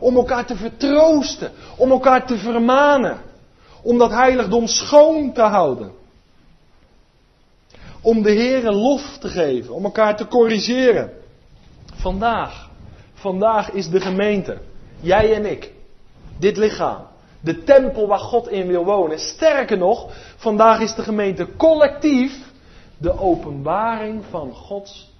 om 0.00 0.16
elkaar 0.16 0.44
te 0.44 0.56
vertroosten, 0.56 1.50
om 1.76 1.90
elkaar 1.90 2.26
te 2.26 2.38
vermanen, 2.38 3.18
om 3.82 3.98
dat 3.98 4.10
heiligdom 4.10 4.66
schoon 4.66 5.32
te 5.32 5.42
houden. 5.42 5.92
Om 8.04 8.22
de 8.22 8.32
Heere 8.32 8.72
lof 8.72 9.18
te 9.18 9.28
geven, 9.28 9.74
om 9.74 9.84
elkaar 9.84 10.16
te 10.16 10.26
corrigeren. 10.26 11.12
Vandaag, 11.94 12.70
vandaag 13.12 13.70
is 13.70 13.88
de 13.88 14.00
gemeente, 14.00 14.58
jij 15.00 15.34
en 15.34 15.50
ik, 15.50 15.72
dit 16.38 16.56
lichaam, 16.56 17.06
de 17.40 17.64
tempel 17.64 18.06
waar 18.06 18.18
God 18.18 18.48
in 18.48 18.66
wil 18.66 18.84
wonen. 18.84 19.18
Sterker 19.18 19.78
nog, 19.78 20.08
vandaag 20.36 20.80
is 20.80 20.94
de 20.94 21.02
gemeente 21.02 21.56
collectief 21.56 22.52
de 22.98 23.18
openbaring 23.18 24.24
van 24.30 24.52
Gods 24.54 25.12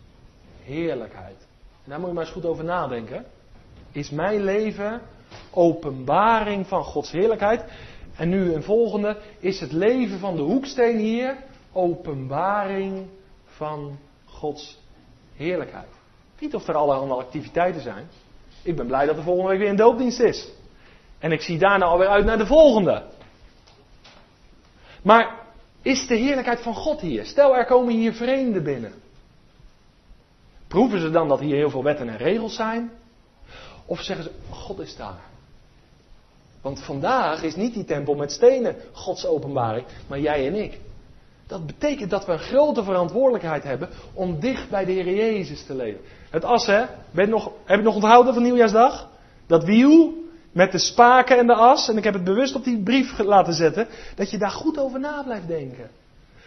heerlijkheid. 0.62 1.47
En 1.85 1.91
daar 1.91 1.99
moet 1.99 2.09
je 2.09 2.14
maar 2.14 2.24
eens 2.24 2.32
goed 2.32 2.47
over 2.47 2.64
nadenken. 2.64 3.24
Is 3.93 4.11
mijn 4.11 4.45
leven 4.45 5.01
openbaring 5.51 6.66
van 6.66 6.85
Gods 6.85 7.11
heerlijkheid? 7.11 7.64
En 8.16 8.28
nu 8.28 8.53
een 8.53 8.62
volgende. 8.62 9.16
Is 9.39 9.61
het 9.61 9.72
leven 9.72 10.18
van 10.18 10.37
de 10.37 10.43
hoeksteen 10.43 10.99
hier 10.99 11.37
openbaring 11.75 13.07
van 13.45 13.99
Gods 14.25 14.79
heerlijkheid? 15.37 15.89
Niet 16.39 16.55
of 16.55 16.68
er 16.68 16.75
allemaal 16.75 17.20
activiteiten 17.20 17.83
zijn. 17.83 18.09
Ik 18.62 18.77
ben 18.77 18.87
blij 18.87 19.07
dat 19.07 19.16
er 19.16 19.22
volgende 19.22 19.51
week 19.51 19.59
weer 19.59 19.68
een 19.68 19.77
doopdienst 19.77 20.20
is. 20.20 20.49
En 21.18 21.33
ik 21.33 21.41
zie 21.41 21.59
daarna 21.59 21.85
alweer 21.85 22.09
uit 22.09 22.25
naar 22.25 22.39
de 22.39 22.47
volgende. 22.47 23.03
Maar 25.03 25.43
is 25.83 26.07
de 26.07 26.16
heerlijkheid 26.16 26.61
van 26.61 26.75
God 26.75 27.01
hier? 27.01 27.27
Stel 27.27 27.57
er 27.57 27.66
komen 27.66 27.95
hier 27.95 28.12
vreemden 28.12 28.62
binnen. 28.62 28.93
Proeven 30.68 31.01
ze 31.01 31.11
dan 31.11 31.29
dat 31.29 31.41
hier 31.41 31.57
heel 31.57 31.70
veel 31.70 31.83
wetten 31.83 32.09
en 32.09 32.16
regels 32.16 32.55
zijn? 32.55 32.91
Of 33.87 34.01
zeggen 34.01 34.25
ze, 34.25 34.31
God 34.51 34.79
is 34.79 34.97
daar. 34.97 35.20
Want 36.61 36.83
vandaag 36.83 37.43
is 37.43 37.57
niet 37.57 37.75
die 37.75 37.85
tempel 37.85 38.14
met 38.14 38.33
stenen 38.33 38.77
Gods 38.93 39.27
openbaring, 39.27 39.87
maar 40.07 40.20
jij 40.20 40.47
en 40.47 40.55
ik. 40.55 40.79
Dat 41.47 41.66
betekent 41.66 42.11
dat 42.11 42.26
we 42.26 42.32
een 42.32 42.38
grote 42.38 42.84
verantwoordelijkheid 42.84 43.62
hebben 43.62 43.88
om 44.14 44.40
dicht 44.40 44.70
bij 44.70 44.84
de 44.84 44.92
Heer 44.92 45.14
Jezus 45.14 45.66
te 45.66 45.74
leven. 45.74 46.01
Het 46.30 46.45
as, 46.45 46.66
hè? 46.66 46.84
Ben 47.11 47.28
nog, 47.28 47.51
heb 47.64 47.78
je 47.78 47.84
nog 47.84 47.95
onthouden 47.95 48.34
van 48.34 48.42
Nieuwjaarsdag? 48.42 49.09
Dat 49.47 49.64
wiel 49.64 50.14
met 50.53 50.72
de 50.72 50.78
spaken 50.78 51.38
en 51.38 51.47
de 51.47 51.55
as. 51.55 51.88
En 51.88 51.97
ik 51.97 52.05
heb 52.05 52.14
het 52.14 52.24
bewust 52.24 52.55
op 52.55 52.64
die 52.64 52.82
brief 52.82 53.18
laten 53.18 53.55
zetten. 53.55 53.88
Dat 54.14 54.30
je 54.30 54.38
daar 54.38 54.51
goed 54.51 54.78
over 54.78 55.01
na 55.01 55.22
blijft 55.22 55.49
denken. 55.49 55.90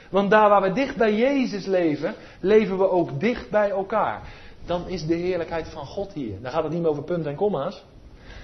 Want 0.09 0.31
daar 0.31 0.49
waar 0.49 0.61
we 0.61 0.71
dicht 0.71 0.95
bij 0.95 1.15
Jezus 1.15 1.65
leven, 1.65 2.15
leven 2.39 2.77
we 2.77 2.89
ook 2.89 3.19
dicht 3.19 3.49
bij 3.49 3.69
elkaar. 3.69 4.21
Dan 4.65 4.87
is 4.87 5.05
de 5.05 5.15
heerlijkheid 5.15 5.67
van 5.69 5.85
God 5.85 6.13
hier. 6.13 6.41
Dan 6.41 6.51
gaat 6.51 6.63
het 6.63 6.71
niet 6.71 6.81
meer 6.81 6.89
over 6.89 7.03
punten 7.03 7.31
en 7.31 7.37
komma's. 7.37 7.83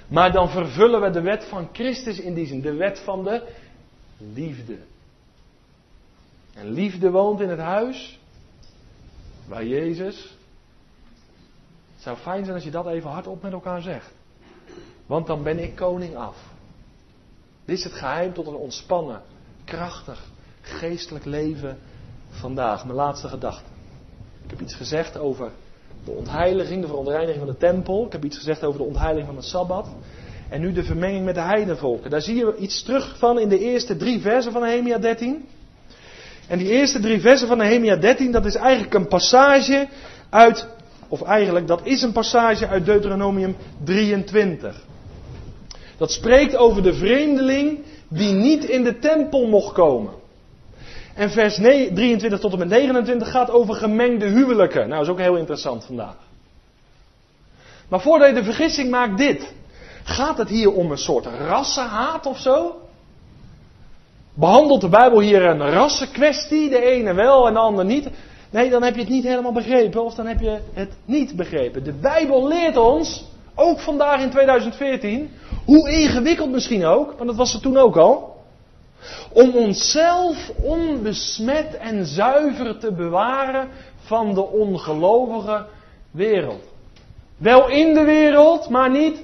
Maar 0.07 0.31
dan 0.31 0.49
vervullen 0.49 1.01
we 1.01 1.09
de 1.09 1.21
wet 1.21 1.45
van 1.45 1.69
Christus 1.71 2.19
in 2.19 2.33
die 2.33 2.45
zin. 2.45 2.61
De 2.61 2.73
wet 2.73 2.99
van 2.99 3.23
de 3.23 3.43
liefde. 4.33 4.77
En 6.53 6.71
liefde 6.71 7.11
woont 7.11 7.39
in 7.39 7.49
het 7.49 7.59
huis 7.59 8.19
waar 9.47 9.65
Jezus. 9.65 10.37
Het 11.93 12.01
zou 12.01 12.17
fijn 12.17 12.43
zijn 12.43 12.55
als 12.55 12.63
je 12.63 12.71
dat 12.71 12.87
even 12.87 13.09
hardop 13.09 13.41
met 13.41 13.51
elkaar 13.51 13.81
zegt. 13.81 14.13
Want 15.05 15.27
dan 15.27 15.43
ben 15.43 15.59
ik 15.59 15.75
koning 15.75 16.15
af. 16.15 16.37
Dit 17.65 17.77
is 17.77 17.83
het 17.83 17.93
geheim 17.93 18.33
tot 18.33 18.47
een 18.47 18.55
ontspannen, 18.55 19.21
krachtig, 19.63 20.31
geestelijk 20.61 21.25
leven 21.25 21.77
vandaag. 22.29 22.85
Mijn 22.85 22.97
laatste 22.97 23.27
gedachte. 23.27 23.69
Ik 24.43 24.49
heb 24.49 24.61
iets 24.61 24.75
gezegd 24.75 25.17
over 25.17 25.51
de 26.05 26.11
ontheiliging, 26.11 26.81
de 26.81 26.87
verontreiniging 26.87 27.37
van 27.37 27.47
de 27.47 27.57
tempel. 27.57 28.05
Ik 28.05 28.11
heb 28.11 28.23
iets 28.23 28.37
gezegd 28.37 28.63
over 28.63 28.79
de 28.79 28.85
ontheiliging 28.85 29.25
van 29.25 29.35
de 29.35 29.41
Sabbat. 29.41 29.87
En 30.49 30.61
nu 30.61 30.71
de 30.71 30.83
vermenging 30.83 31.25
met 31.25 31.35
de 31.35 31.41
heidenvolken. 31.41 32.09
Daar 32.09 32.21
zie 32.21 32.35
je 32.35 32.55
iets 32.57 32.83
terug 32.83 33.17
van 33.17 33.39
in 33.39 33.49
de 33.49 33.59
eerste 33.59 33.97
drie 33.97 34.21
versen 34.21 34.51
van 34.51 34.61
Nehemia 34.61 34.97
13. 34.97 35.45
En 36.53 36.59
die 36.59 36.69
eerste 36.69 36.99
drie 36.99 37.21
versen 37.21 37.47
van 37.47 37.57
Nehemia 37.57 37.95
13, 37.95 38.31
dat 38.31 38.45
is 38.45 38.55
eigenlijk 38.55 38.93
een 38.93 39.07
passage 39.07 39.87
uit, 40.29 40.67
of 41.07 41.21
eigenlijk 41.21 41.67
dat 41.67 41.79
is 41.83 42.01
een 42.01 42.11
passage 42.11 42.67
uit 42.67 42.85
Deuteronomium 42.85 43.55
23. 43.83 44.83
Dat 45.97 46.11
spreekt 46.11 46.55
over 46.55 46.83
de 46.83 46.93
vreemdeling 46.93 47.79
die 48.07 48.31
niet 48.31 48.63
in 48.63 48.83
de 48.83 48.99
tempel 48.99 49.47
mocht 49.47 49.73
komen. 49.73 50.13
En 51.13 51.29
vers 51.29 51.55
23 51.55 52.39
tot 52.39 52.51
en 52.51 52.59
met 52.59 52.67
29 52.67 53.31
gaat 53.31 53.51
over 53.51 53.75
gemengde 53.75 54.25
huwelijken. 54.25 54.89
Nou, 54.89 55.01
is 55.01 55.09
ook 55.09 55.19
heel 55.19 55.37
interessant 55.37 55.85
vandaag. 55.85 56.15
Maar 57.87 58.01
voordat 58.01 58.27
je 58.27 58.35
de 58.35 58.43
vergissing 58.43 58.89
maakt 58.89 59.17
dit. 59.17 59.53
Gaat 60.03 60.37
het 60.37 60.49
hier 60.49 60.71
om 60.71 60.91
een 60.91 60.97
soort 60.97 61.25
rassenhaat 61.25 62.25
of 62.25 62.39
zo? 62.39 62.82
Behandelt 64.33 64.81
de 64.81 64.89
Bijbel 64.89 65.19
hier 65.19 65.45
een 65.45 65.69
rassenkwestie? 65.69 66.69
De 66.69 66.81
ene 66.81 67.13
wel 67.13 67.47
en 67.47 67.53
de 67.53 67.59
ander 67.59 67.85
niet? 67.85 68.09
Nee, 68.49 68.69
dan 68.69 68.83
heb 68.83 68.93
je 68.93 68.99
het 68.99 69.09
niet 69.09 69.23
helemaal 69.23 69.51
begrepen 69.51 70.03
of 70.03 70.13
dan 70.13 70.25
heb 70.25 70.39
je 70.39 70.59
het 70.73 70.93
niet 71.05 71.35
begrepen. 71.35 71.83
De 71.83 71.93
Bijbel 71.93 72.47
leert 72.47 72.77
ons, 72.77 73.25
ook 73.55 73.79
vandaag 73.79 74.21
in 74.21 74.29
2014, 74.29 75.31
hoe 75.65 75.91
ingewikkeld 75.91 76.51
misschien 76.51 76.85
ook, 76.85 77.13
want 77.17 77.25
dat 77.29 77.35
was 77.35 77.53
het 77.53 77.61
toen 77.61 77.77
ook 77.77 77.97
al. 77.97 78.41
Om 79.31 79.55
onszelf 79.55 80.51
onbesmet 80.61 81.77
en 81.77 82.05
zuiver 82.05 82.77
te 82.77 82.91
bewaren 82.91 83.67
van 83.97 84.33
de 84.33 84.47
ongelovige 84.47 85.65
wereld. 86.11 86.63
Wel 87.37 87.69
in 87.69 87.93
de 87.93 88.03
wereld, 88.03 88.69
maar 88.69 88.89
niet 88.89 89.23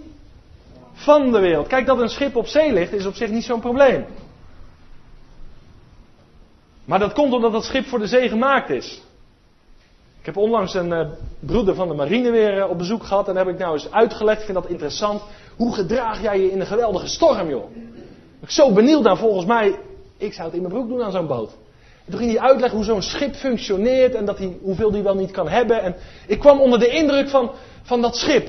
van 0.93 1.31
de 1.31 1.39
wereld. 1.39 1.67
Kijk, 1.67 1.85
dat 1.85 1.99
een 1.99 2.09
schip 2.09 2.35
op 2.35 2.47
zee 2.47 2.73
ligt 2.73 2.93
is 2.93 3.05
op 3.05 3.15
zich 3.15 3.29
niet 3.29 3.43
zo'n 3.43 3.59
probleem. 3.59 4.05
Maar 6.89 6.99
dat 6.99 7.13
komt 7.13 7.33
omdat 7.33 7.51
dat 7.51 7.63
schip 7.63 7.85
voor 7.85 7.99
de 7.99 8.07
zee 8.07 8.29
gemaakt 8.29 8.69
is. 8.69 9.01
Ik 10.19 10.25
heb 10.25 10.37
onlangs 10.37 10.73
een 10.73 10.91
uh, 10.91 11.07
broeder 11.39 11.75
van 11.75 11.87
de 11.87 11.93
marine 11.93 12.31
weer 12.31 12.57
uh, 12.57 12.69
op 12.69 12.77
bezoek 12.77 13.03
gehad 13.03 13.27
en 13.27 13.35
heb 13.35 13.47
ik 13.47 13.57
nou 13.57 13.73
eens 13.73 13.91
uitgelegd. 13.91 14.39
Ik 14.39 14.45
vind 14.45 14.57
dat 14.57 14.69
interessant. 14.69 15.21
Hoe 15.55 15.73
gedraag 15.73 16.21
jij 16.21 16.39
je 16.39 16.51
in 16.51 16.59
een 16.59 16.65
geweldige 16.65 17.07
storm, 17.07 17.49
joh? 17.49 17.75
Ik 17.75 18.39
ben 18.39 18.51
zo 18.51 18.73
benieuwd 18.73 19.03
naar, 19.03 19.17
volgens 19.17 19.45
mij, 19.45 19.79
ik 20.17 20.33
zou 20.33 20.45
het 20.47 20.55
in 20.55 20.61
mijn 20.61 20.73
broek 20.73 20.87
doen 20.87 21.03
aan 21.03 21.11
zo'n 21.11 21.27
boot. 21.27 21.49
En 22.05 22.11
toen 22.11 22.19
ging 22.19 22.31
hij 22.31 22.41
uitleggen 22.41 22.77
hoe 22.77 22.87
zo'n 22.87 23.01
schip 23.01 23.35
functioneert 23.35 24.15
en 24.15 24.25
dat 24.25 24.37
hij, 24.37 24.57
hoeveel 24.61 24.91
die 24.91 25.03
wel 25.03 25.15
niet 25.15 25.31
kan 25.31 25.49
hebben. 25.49 25.81
En 25.81 25.95
ik 26.27 26.39
kwam 26.39 26.59
onder 26.59 26.79
de 26.79 26.89
indruk 26.89 27.29
van, 27.29 27.51
van 27.81 28.01
dat 28.01 28.15
schip. 28.15 28.45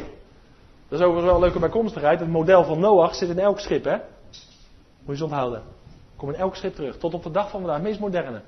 Dat 0.88 0.98
is 0.98 1.06
overigens 1.06 1.24
wel 1.24 1.34
een 1.34 1.40
leuke 1.40 1.58
bijkomstigheid. 1.58 2.20
Het 2.20 2.28
model 2.28 2.64
van 2.64 2.80
Noach 2.80 3.14
zit 3.14 3.28
in 3.28 3.38
elk 3.38 3.60
schip, 3.60 3.84
hè? 3.84 3.96
Moet 3.96 5.06
je 5.06 5.12
eens 5.12 5.22
onthouden. 5.22 5.62
Kom 6.20 6.28
in 6.28 6.34
elk 6.34 6.56
schip 6.56 6.74
terug. 6.74 6.98
Tot 6.98 7.14
op 7.14 7.22
de 7.22 7.30
dag 7.30 7.50
van 7.50 7.60
vandaag. 7.60 7.78
Het 7.78 7.86
meest 7.86 8.00
moderne. 8.00 8.40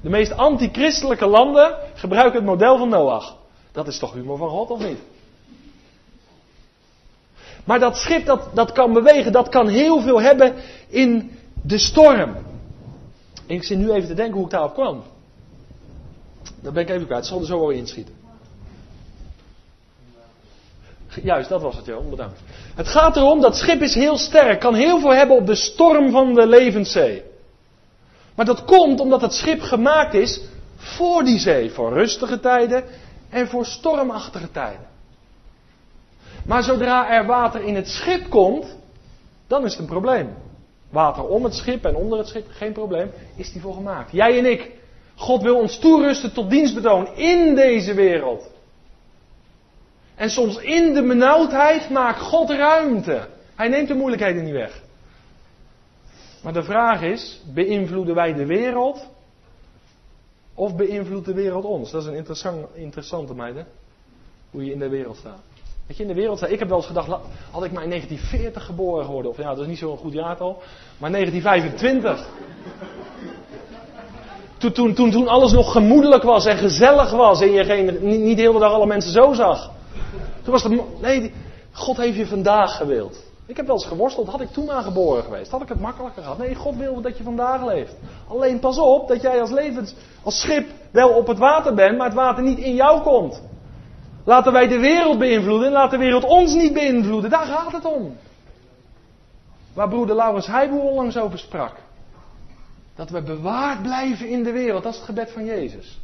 De 0.00 0.08
meest 0.08 0.32
antichristelijke 0.32 1.26
landen 1.26 1.76
gebruiken 1.94 2.34
het 2.34 2.48
model 2.48 2.78
van 2.78 2.88
Noach. 2.88 3.36
Dat 3.72 3.86
is 3.86 3.98
toch 3.98 4.12
humor 4.12 4.38
van 4.38 4.48
God, 4.48 4.70
of 4.70 4.78
niet? 4.78 4.98
Maar 7.64 7.78
dat 7.78 7.96
schip 7.96 8.26
dat, 8.26 8.48
dat 8.54 8.72
kan 8.72 8.92
bewegen, 8.92 9.32
dat 9.32 9.48
kan 9.48 9.68
heel 9.68 10.00
veel 10.00 10.20
hebben 10.20 10.54
in 10.88 11.38
de 11.62 11.78
storm. 11.78 12.36
En 13.46 13.54
ik 13.54 13.64
zit 13.64 13.78
nu 13.78 13.90
even 13.90 14.08
te 14.08 14.14
denken 14.14 14.34
hoe 14.34 14.44
ik 14.44 14.50
daarop 14.50 14.74
kwam. 14.74 15.02
Dat 16.60 16.72
ben 16.72 16.82
ik 16.82 16.90
even 16.90 17.06
kwijt, 17.06 17.20
het 17.20 17.30
zal 17.30 17.40
er 17.40 17.46
zo 17.46 17.58
wel 17.58 17.70
inschieten. 17.70 18.19
Juist, 21.22 21.48
dat 21.48 21.62
was 21.62 21.76
het, 21.76 21.86
Johan, 21.86 22.10
bedankt. 22.10 22.40
Het 22.74 22.88
gaat 22.88 23.16
erom, 23.16 23.40
dat 23.40 23.56
schip 23.56 23.80
is 23.80 23.94
heel 23.94 24.18
sterk, 24.18 24.60
kan 24.60 24.74
heel 24.74 25.00
veel 25.00 25.14
hebben 25.14 25.36
op 25.36 25.46
de 25.46 25.54
storm 25.54 26.10
van 26.10 26.34
de 26.34 26.46
levenszee. 26.46 27.22
Maar 28.34 28.44
dat 28.44 28.64
komt 28.64 29.00
omdat 29.00 29.20
het 29.20 29.32
schip 29.32 29.60
gemaakt 29.60 30.14
is 30.14 30.40
voor 30.76 31.24
die 31.24 31.38
zee, 31.38 31.70
voor 31.70 31.92
rustige 31.92 32.40
tijden 32.40 32.84
en 33.30 33.48
voor 33.48 33.66
stormachtige 33.66 34.50
tijden. 34.50 34.86
Maar 36.44 36.62
zodra 36.62 37.10
er 37.10 37.26
water 37.26 37.62
in 37.64 37.74
het 37.74 37.88
schip 37.88 38.30
komt, 38.30 38.76
dan 39.46 39.64
is 39.64 39.70
het 39.70 39.80
een 39.80 39.86
probleem. 39.86 40.34
Water 40.90 41.26
om 41.26 41.44
het 41.44 41.54
schip 41.54 41.84
en 41.84 41.96
onder 41.96 42.18
het 42.18 42.28
schip, 42.28 42.46
geen 42.50 42.72
probleem, 42.72 43.10
is 43.36 43.52
die 43.52 43.60
voor 43.60 43.74
gemaakt. 43.74 44.12
Jij 44.12 44.38
en 44.38 44.50
ik. 44.50 44.70
God 45.14 45.42
wil 45.42 45.56
ons 45.56 45.78
toerusten 45.78 46.32
tot 46.32 46.50
dienstbetoon 46.50 47.16
in 47.16 47.54
deze 47.54 47.94
wereld. 47.94 48.49
En 50.20 50.30
soms 50.30 50.56
in 50.56 50.94
de 50.94 51.02
benauwdheid 51.02 51.90
maakt 51.90 52.20
God 52.20 52.50
ruimte. 52.50 53.26
Hij 53.54 53.68
neemt 53.68 53.88
de 53.88 53.94
moeilijkheden 53.94 54.44
niet 54.44 54.52
weg. 54.52 54.82
Maar 56.42 56.52
de 56.52 56.62
vraag 56.62 57.02
is, 57.02 57.40
beïnvloeden 57.54 58.14
wij 58.14 58.34
de 58.34 58.46
wereld? 58.46 59.06
Of 60.54 60.76
beïnvloedt 60.76 61.26
de 61.26 61.34
wereld 61.34 61.64
ons? 61.64 61.90
Dat 61.90 62.02
is 62.02 62.08
een 62.08 62.14
interessant, 62.14 62.66
interessante 62.74 63.34
meid, 63.34 63.64
Hoe 64.50 64.64
je 64.64 64.72
in 64.72 64.78
de 64.78 64.88
wereld 64.88 65.16
staat. 65.16 65.40
Dat 65.86 65.96
je, 65.96 66.02
in 66.02 66.08
de 66.08 66.14
wereld 66.14 66.36
staat. 66.38 66.50
Ik 66.50 66.58
heb 66.58 66.68
wel 66.68 66.76
eens 66.76 66.86
gedacht, 66.86 67.08
had 67.50 67.64
ik 67.64 67.72
maar 67.72 67.82
in 67.82 67.88
1940 67.88 68.64
geboren 68.64 69.04
geworden. 69.04 69.30
Of 69.30 69.36
ja, 69.36 69.48
dat 69.48 69.58
is 69.58 69.66
niet 69.66 69.78
zo'n 69.78 69.96
goed 69.96 70.12
jaartal. 70.12 70.62
Maar 70.98 71.10
1925. 71.10 72.28
Toen, 74.58 74.72
toen, 74.72 74.94
toen, 74.94 75.10
toen 75.10 75.28
alles 75.28 75.52
nog 75.52 75.72
gemoedelijk 75.72 76.22
was 76.22 76.46
en 76.46 76.56
gezellig 76.56 77.10
was. 77.10 77.40
En 77.40 77.52
je 77.52 77.64
geen, 77.64 77.98
niet, 78.00 78.20
niet 78.20 78.36
de 78.36 78.42
hele 78.42 78.58
dag 78.58 78.72
alle 78.72 78.86
mensen 78.86 79.12
zo 79.12 79.32
zag. 79.32 79.78
Toen 80.42 80.52
was 80.52 80.62
het, 80.62 81.00
nee, 81.00 81.32
God 81.72 81.96
heeft 81.96 82.16
je 82.16 82.26
vandaag 82.26 82.76
gewild. 82.76 83.28
Ik 83.46 83.56
heb 83.56 83.66
wel 83.66 83.74
eens 83.74 83.86
geworsteld, 83.86 84.28
had 84.28 84.40
ik 84.40 84.50
toen 84.50 84.70
aangeboren 84.70 85.22
geweest, 85.22 85.50
had 85.50 85.62
ik 85.62 85.68
het 85.68 85.80
makkelijker 85.80 86.22
gehad. 86.22 86.38
Nee, 86.38 86.54
God 86.54 86.76
wil 86.76 87.00
dat 87.00 87.18
je 87.18 87.24
vandaag 87.24 87.64
leeft. 87.64 87.94
Alleen 88.28 88.58
pas 88.58 88.78
op 88.78 89.08
dat 89.08 89.22
jij 89.22 89.40
als 89.40 89.50
levens, 89.50 89.94
als 90.22 90.40
schip 90.40 90.68
wel 90.90 91.08
op 91.08 91.26
het 91.26 91.38
water 91.38 91.74
bent, 91.74 91.96
maar 91.96 92.06
het 92.06 92.16
water 92.16 92.42
niet 92.42 92.58
in 92.58 92.74
jou 92.74 93.02
komt. 93.02 93.42
Laten 94.24 94.52
wij 94.52 94.68
de 94.68 94.78
wereld 94.78 95.18
beïnvloeden 95.18 95.66
en 95.66 95.72
laat 95.72 95.90
de 95.90 95.98
wereld 95.98 96.24
ons 96.24 96.54
niet 96.54 96.72
beïnvloeden. 96.72 97.30
Daar 97.30 97.46
gaat 97.46 97.72
het 97.72 97.84
om. 97.84 98.16
Waar 99.74 99.88
broeder 99.88 100.16
Laurens 100.16 100.46
Heijboer 100.46 100.82
onlangs 100.82 101.16
over 101.16 101.38
sprak. 101.38 101.74
Dat 102.94 103.10
we 103.10 103.22
bewaard 103.22 103.82
blijven 103.82 104.28
in 104.28 104.42
de 104.42 104.52
wereld. 104.52 104.82
Dat 104.82 104.92
is 104.92 104.98
het 104.98 105.08
gebed 105.08 105.32
van 105.32 105.44
Jezus. 105.44 106.00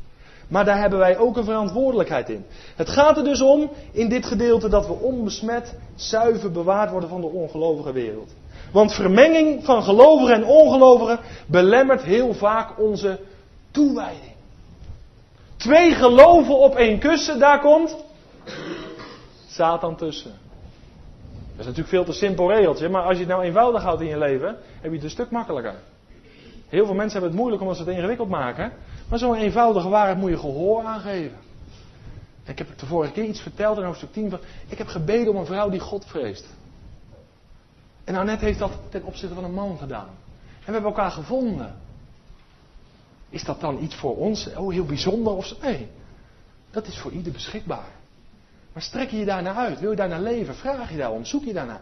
Maar 0.48 0.64
daar 0.64 0.78
hebben 0.80 0.98
wij 0.98 1.18
ook 1.18 1.36
een 1.36 1.44
verantwoordelijkheid 1.44 2.28
in. 2.28 2.44
Het 2.76 2.88
gaat 2.88 3.16
er 3.16 3.24
dus 3.24 3.40
om 3.40 3.70
in 3.92 4.08
dit 4.08 4.26
gedeelte 4.26 4.68
dat 4.68 4.86
we 4.86 4.92
onbesmet, 4.92 5.74
zuiver 5.94 6.52
bewaard 6.52 6.90
worden 6.90 7.08
van 7.08 7.20
de 7.20 7.26
ongelovige 7.26 7.92
wereld. 7.92 8.34
Want 8.72 8.94
vermenging 8.94 9.64
van 9.64 9.82
gelovigen 9.82 10.34
en 10.34 10.44
ongelovigen 10.44 11.18
belemmert 11.46 12.02
heel 12.02 12.34
vaak 12.34 12.78
onze 12.78 13.20
toewijding. 13.70 14.34
Twee 15.56 15.90
geloven 15.90 16.58
op 16.58 16.74
één 16.74 16.98
kussen, 16.98 17.38
daar 17.38 17.60
komt 17.60 17.96
Satan 19.48 19.96
tussen. 19.96 20.30
Dat 21.56 21.66
is 21.66 21.72
natuurlijk 21.76 21.88
veel 21.88 22.04
te 22.04 22.12
simpel 22.12 22.52
regeltje, 22.52 22.88
maar 22.88 23.02
als 23.02 23.12
je 23.12 23.18
het 23.18 23.28
nou 23.28 23.42
eenvoudig 23.42 23.82
houdt 23.82 24.00
in 24.00 24.08
je 24.08 24.18
leven, 24.18 24.48
heb 24.80 24.90
je 24.90 24.96
het 24.96 25.02
een 25.02 25.10
stuk 25.10 25.30
makkelijker. 25.30 25.74
Heel 26.68 26.84
veel 26.84 26.94
mensen 26.94 27.12
hebben 27.12 27.30
het 27.30 27.38
moeilijk 27.38 27.62
omdat 27.62 27.76
ze 27.76 27.84
het 27.84 27.94
ingewikkeld 27.94 28.28
maken. 28.28 28.72
Maar 29.08 29.18
zo'n 29.18 29.34
eenvoudige 29.34 29.88
waarheid 29.88 30.18
moet 30.18 30.30
je 30.30 30.38
gehoor 30.38 30.84
aangeven. 30.84 31.38
Ik 32.44 32.58
heb 32.58 32.78
de 32.78 32.86
vorige 32.86 33.12
keer 33.12 33.24
iets 33.24 33.40
verteld 33.40 33.78
in 33.78 33.84
hoofdstuk 33.84 34.12
10 34.12 34.30
van, 34.30 34.38
ik 34.68 34.78
heb 34.78 34.86
gebeden 34.86 35.28
om 35.28 35.36
een 35.36 35.46
vrouw 35.46 35.70
die 35.70 35.80
God 35.80 36.04
vreest. 36.06 36.46
En 38.04 38.14
nou 38.14 38.26
net 38.26 38.40
heeft 38.40 38.58
dat 38.58 38.72
ten 38.88 39.04
opzichte 39.04 39.34
van 39.34 39.44
een 39.44 39.54
man 39.54 39.78
gedaan. 39.78 40.08
En 40.08 40.64
we 40.64 40.72
hebben 40.72 40.90
elkaar 40.90 41.10
gevonden. 41.10 41.74
Is 43.28 43.44
dat 43.44 43.60
dan 43.60 43.82
iets 43.82 43.94
voor 43.94 44.16
ons? 44.16 44.54
Oh, 44.54 44.72
heel 44.72 44.84
bijzonder 44.84 45.32
of 45.32 45.46
zo? 45.46 45.56
Nee. 45.60 45.88
Dat 46.70 46.86
is 46.86 46.98
voor 46.98 47.10
ieder 47.10 47.32
beschikbaar. 47.32 47.88
Maar 48.72 48.82
strek 48.82 49.10
je 49.10 49.18
je 49.18 49.24
daarnaar 49.24 49.54
uit? 49.54 49.80
Wil 49.80 49.90
je 49.90 49.96
daarnaar 49.96 50.20
leven? 50.20 50.54
Vraag 50.54 50.90
je 50.90 50.96
daarom? 50.96 51.24
Zoek 51.24 51.44
je 51.44 51.52
daarnaar? 51.52 51.80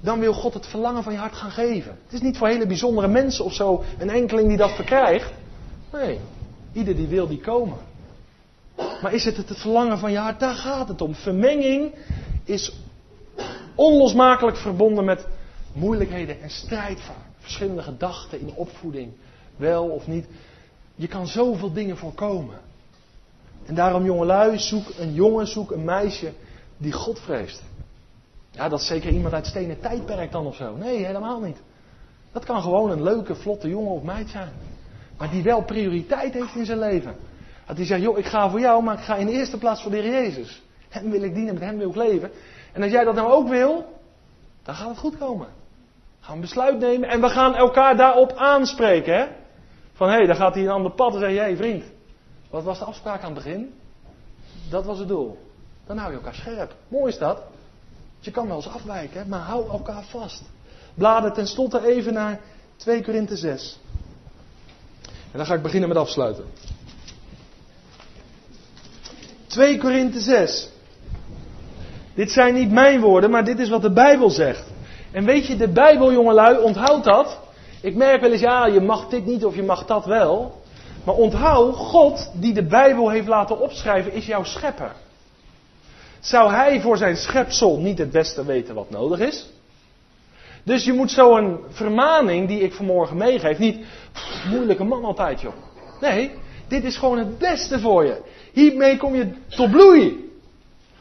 Dan 0.00 0.18
wil 0.18 0.32
God 0.32 0.54
het 0.54 0.66
verlangen 0.66 1.02
van 1.02 1.12
je 1.12 1.18
hart 1.18 1.34
gaan 1.34 1.50
geven. 1.50 1.98
Het 2.04 2.12
is 2.12 2.20
niet 2.20 2.36
voor 2.36 2.48
hele 2.48 2.66
bijzondere 2.66 3.08
mensen 3.08 3.44
of 3.44 3.54
zo 3.54 3.84
een 3.98 4.10
enkeling 4.10 4.48
die 4.48 4.56
dat 4.56 4.74
verkrijgt. 4.74 5.32
Nee, 5.92 6.20
ieder 6.76 6.96
die 6.96 7.06
wil, 7.06 7.26
die 7.26 7.40
komen. 7.40 7.78
Maar 8.76 9.12
is 9.12 9.24
het 9.24 9.36
het 9.36 9.58
verlangen 9.58 9.98
van 9.98 10.12
je 10.12 10.18
hart? 10.18 10.40
Daar 10.40 10.54
gaat 10.54 10.88
het 10.88 11.00
om. 11.00 11.14
Vermenging 11.14 11.94
is 12.44 12.72
onlosmakelijk 13.74 14.56
verbonden 14.56 15.04
met 15.04 15.26
moeilijkheden 15.72 16.40
en 16.40 16.50
strijd. 16.50 17.00
Verschillende 17.38 17.82
gedachten 17.82 18.40
in 18.40 18.52
opvoeding, 18.54 19.12
wel 19.56 19.88
of 19.88 20.06
niet. 20.06 20.26
Je 20.94 21.08
kan 21.08 21.26
zoveel 21.26 21.72
dingen 21.72 21.96
voorkomen. 21.96 22.58
En 23.66 23.74
daarom 23.74 24.04
jongelui, 24.04 24.58
zoek 24.58 24.86
een 24.98 25.14
jongen, 25.14 25.46
zoek 25.46 25.70
een 25.70 25.84
meisje 25.84 26.32
die 26.76 26.92
God 26.92 27.20
vreest. 27.20 27.62
Ja, 28.50 28.68
dat 28.68 28.80
is 28.80 28.86
zeker 28.86 29.10
iemand 29.10 29.34
uit 29.34 29.46
stenen 29.46 29.80
tijdperk 29.80 30.32
dan 30.32 30.46
of 30.46 30.56
zo. 30.56 30.76
Nee, 30.76 31.04
helemaal 31.04 31.40
niet. 31.40 31.56
Dat 32.32 32.44
kan 32.44 32.62
gewoon 32.62 32.90
een 32.90 33.02
leuke, 33.02 33.34
vlotte 33.34 33.68
jongen 33.68 33.92
of 33.92 34.02
meid 34.02 34.28
zijn. 34.28 34.52
Maar 35.18 35.30
die 35.30 35.42
wel 35.42 35.62
prioriteit 35.62 36.32
heeft 36.32 36.54
in 36.54 36.64
zijn 36.64 36.78
leven. 36.78 37.16
Dat 37.66 37.76
hij 37.76 37.86
zegt, 37.86 38.02
joh, 38.02 38.18
ik 38.18 38.26
ga 38.26 38.50
voor 38.50 38.60
jou, 38.60 38.82
maar 38.82 38.98
ik 38.98 39.04
ga 39.04 39.16
in 39.16 39.26
de 39.26 39.32
eerste 39.32 39.58
plaats 39.58 39.82
voor 39.82 39.90
de 39.90 39.96
Heer 39.96 40.10
Jezus. 40.10 40.62
Hem 40.88 41.10
wil 41.10 41.22
ik 41.22 41.34
dienen, 41.34 41.54
met 41.54 41.62
hem 41.62 41.78
wil 41.78 41.88
ik 41.88 41.96
leven. 41.96 42.30
En 42.72 42.82
als 42.82 42.90
jij 42.90 43.04
dat 43.04 43.14
nou 43.14 43.32
ook 43.32 43.48
wil, 43.48 44.00
dan 44.62 44.74
gaat 44.74 44.88
het 44.88 44.98
goed 44.98 45.18
komen. 45.18 45.46
Gaan 46.20 46.28
we 46.28 46.32
een 46.34 46.40
besluit 46.40 46.78
nemen 46.78 47.08
en 47.08 47.20
we 47.20 47.28
gaan 47.28 47.54
elkaar 47.54 47.96
daarop 47.96 48.32
aanspreken. 48.32 49.16
Hè? 49.16 49.26
Van 49.92 50.08
hé, 50.08 50.14
hey, 50.14 50.26
dan 50.26 50.36
gaat 50.36 50.54
hij 50.54 50.62
een 50.62 50.70
ander 50.70 50.92
pad 50.92 51.14
en 51.14 51.20
zegt, 51.20 51.32
hé 51.32 51.38
hey, 51.38 51.56
vriend, 51.56 51.84
wat 52.50 52.64
was 52.64 52.78
de 52.78 52.84
afspraak 52.84 53.22
aan 53.22 53.34
het 53.34 53.44
begin? 53.44 53.74
Dat 54.70 54.84
was 54.84 54.98
het 54.98 55.08
doel. 55.08 55.38
Dan 55.86 55.96
hou 55.96 56.10
je 56.10 56.16
elkaar 56.16 56.34
scherp. 56.34 56.74
Mooi 56.88 57.12
is 57.12 57.18
dat. 57.18 57.42
Je 58.18 58.30
kan 58.30 58.46
wel 58.46 58.56
eens 58.56 58.68
afwijken, 58.68 59.28
maar 59.28 59.40
hou 59.40 59.70
elkaar 59.70 60.02
vast. 60.02 60.42
Bladen 60.94 61.32
tenslotte 61.32 61.86
even 61.86 62.12
naar 62.12 62.40
2 62.76 63.02
Korinthe 63.02 63.36
6. 63.36 63.78
En 65.36 65.42
dan 65.42 65.50
ga 65.50 65.56
ik 65.58 65.62
beginnen 65.62 65.88
met 65.88 65.98
afsluiten. 65.98 66.44
2 69.46 69.78
Korinthe 69.78 70.20
6. 70.20 70.68
Dit 72.14 72.30
zijn 72.30 72.54
niet 72.54 72.70
mijn 72.70 73.00
woorden, 73.00 73.30
maar 73.30 73.44
dit 73.44 73.58
is 73.58 73.68
wat 73.68 73.82
de 73.82 73.92
Bijbel 73.92 74.30
zegt. 74.30 74.64
En 75.12 75.24
weet 75.24 75.46
je, 75.46 75.56
de 75.56 75.68
Bijbel, 75.68 76.12
jongelui, 76.12 76.58
onthoud 76.58 77.04
dat. 77.04 77.38
Ik 77.80 77.94
merk 77.94 78.20
wel 78.20 78.30
eens, 78.30 78.40
ja, 78.40 78.66
je 78.66 78.80
mag 78.80 79.08
dit 79.08 79.26
niet 79.26 79.44
of 79.44 79.54
je 79.54 79.62
mag 79.62 79.86
dat 79.86 80.04
wel. 80.04 80.60
Maar 81.04 81.14
onthoud, 81.14 81.74
God 81.74 82.30
die 82.34 82.54
de 82.54 82.66
Bijbel 82.66 83.10
heeft 83.10 83.28
laten 83.28 83.60
opschrijven, 83.60 84.12
is 84.12 84.26
jouw 84.26 84.44
schepper. 84.44 84.92
Zou 86.20 86.52
hij 86.52 86.80
voor 86.80 86.96
zijn 86.96 87.16
schepsel 87.16 87.78
niet 87.78 87.98
het 87.98 88.10
beste 88.10 88.44
weten 88.44 88.74
wat 88.74 88.90
nodig 88.90 89.18
is? 89.18 89.48
Dus 90.66 90.84
je 90.84 90.92
moet 90.92 91.10
zo'n 91.10 91.58
vermaning 91.68 92.48
die 92.48 92.60
ik 92.60 92.72
vanmorgen 92.72 93.16
meegeef, 93.16 93.58
niet 93.58 93.86
moeilijke 94.50 94.84
man 94.84 95.04
altijd 95.04 95.40
joh. 95.40 95.52
Nee, 96.00 96.30
dit 96.68 96.84
is 96.84 96.96
gewoon 96.96 97.18
het 97.18 97.38
beste 97.38 97.80
voor 97.80 98.04
je. 98.04 98.20
Hiermee 98.52 98.96
kom 98.96 99.14
je 99.14 99.28
tot 99.48 99.70
bloei. 99.70 100.30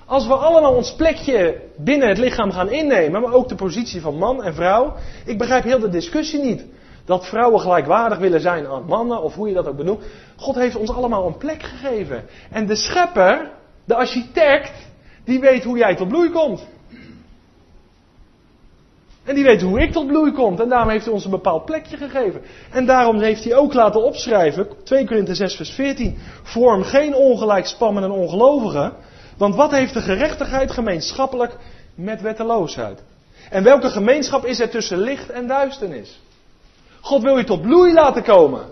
Als 0.06 0.28
we 0.28 0.34
allemaal 0.34 0.76
ons 0.76 0.96
plekje 0.96 1.62
binnen 1.78 2.08
het 2.08 2.18
lichaam 2.18 2.52
gaan 2.52 2.70
innemen, 2.70 3.22
maar 3.22 3.34
ook 3.34 3.50
de 3.50 3.56
positie 3.56 4.02
van 4.02 4.18
man 4.18 4.44
en 4.44 4.54
vrouw. 4.54 4.94
Ik 5.26 5.38
begrijp 5.38 5.64
heel 5.64 5.80
de 5.80 5.90
discussie 5.90 6.40
niet. 6.40 6.66
Dat 7.06 7.28
vrouwen 7.28 7.60
gelijkwaardig 7.60 8.18
willen 8.18 8.42
zijn 8.42 8.68
aan 8.68 8.86
mannen, 8.86 9.22
of 9.22 9.36
hoe 9.36 9.48
je 9.48 9.54
dat 9.54 9.68
ook 9.68 9.78
benoemt. 9.78 10.04
God 10.36 10.56
heeft 10.56 10.76
ons 10.76 10.90
allemaal 10.90 11.28
een 11.28 11.38
plek 11.38 11.64
gegeven. 11.64 12.24
En 12.52 12.66
de 12.66 12.76
schepper, 12.76 13.52
de 13.86 13.96
architect, 13.96 14.74
die 15.24 15.40
weet 15.40 15.64
hoe 15.64 15.78
jij 15.78 15.96
tot 15.96 16.08
bloei 16.08 16.30
komt. 16.30 16.68
En 19.26 19.36
die 19.36 19.44
weet 19.44 19.62
hoe 19.62 19.82
ik 19.82 19.92
tot 19.92 20.08
bloei 20.08 20.32
kom. 20.32 20.60
En 20.60 20.70
daarom 20.70 20.90
heeft 20.90 21.06
hij 21.06 21.14
ons 21.14 21.26
een 21.26 21.32
bepaald 21.32 21.66
plekje 21.66 21.98
gegeven. 21.98 22.42
En 22.72 22.86
daarom 22.86 23.22
heeft 23.22 23.44
hij 23.44 23.56
ook 23.56 23.74
laten 23.74 24.04
opschrijven, 24.04 24.68
2 24.84 25.06
Korinthe 25.06 25.36
6 25.36 25.56
vers 25.56 25.70
14. 25.70 26.18
Vorm 26.44 26.84
geen 26.84 27.16
ongelijk 27.16 27.66
span 27.66 27.94
met 27.94 28.04
een 28.04 28.12
ongelovige. 28.12 28.94
Want 29.38 29.56
wat 29.56 29.72
heeft 29.72 29.94
de 29.94 30.02
gerechtigheid 30.02 30.72
gemeenschappelijk 30.72 31.58
met 31.96 32.22
wetteloosheid? 32.22 33.04
En 33.50 33.64
welke 33.64 33.90
gemeenschap 33.90 34.46
is 34.46 34.60
er 34.60 34.70
tussen 34.70 34.98
licht 34.98 35.30
en 35.30 35.48
duisternis? 35.48 36.20
God 37.02 37.22
wil 37.22 37.38
je 37.38 37.44
tot 37.44 37.62
bloei 37.62 37.94
laten 37.94 38.24
komen. 38.24 38.66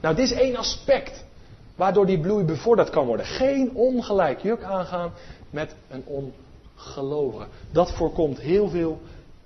Nou, 0.00 0.14
dit 0.14 0.24
is 0.24 0.32
één 0.32 0.56
aspect 0.56 1.24
waardoor 1.76 2.06
die 2.06 2.20
bloei 2.20 2.44
bevorderd 2.44 2.90
kan 2.90 3.06
worden. 3.06 3.26
Geen 3.26 3.70
ongelijk 3.74 4.42
juk 4.42 4.62
aangaan 4.62 5.12
met 5.50 5.74
een 5.90 6.04
ongelovige. 6.04 7.46
Dat 7.72 7.92
voorkomt 7.92 8.40
heel 8.40 8.68
veel 8.68 9.00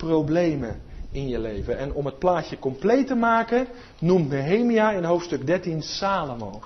problemen 0.07 0.81
in 1.11 1.29
je 1.29 1.39
leven. 1.39 1.79
En 1.79 1.93
om 1.93 2.07
het 2.07 2.19
plaatje 2.19 2.59
compleet 2.59 3.07
te 3.07 3.15
maken, 3.15 3.67
noemt 3.99 4.29
Nehemia 4.29 4.91
in 4.93 5.05
hoofdstuk 5.05 5.47
13 5.47 5.83
Salomo. 5.83 6.61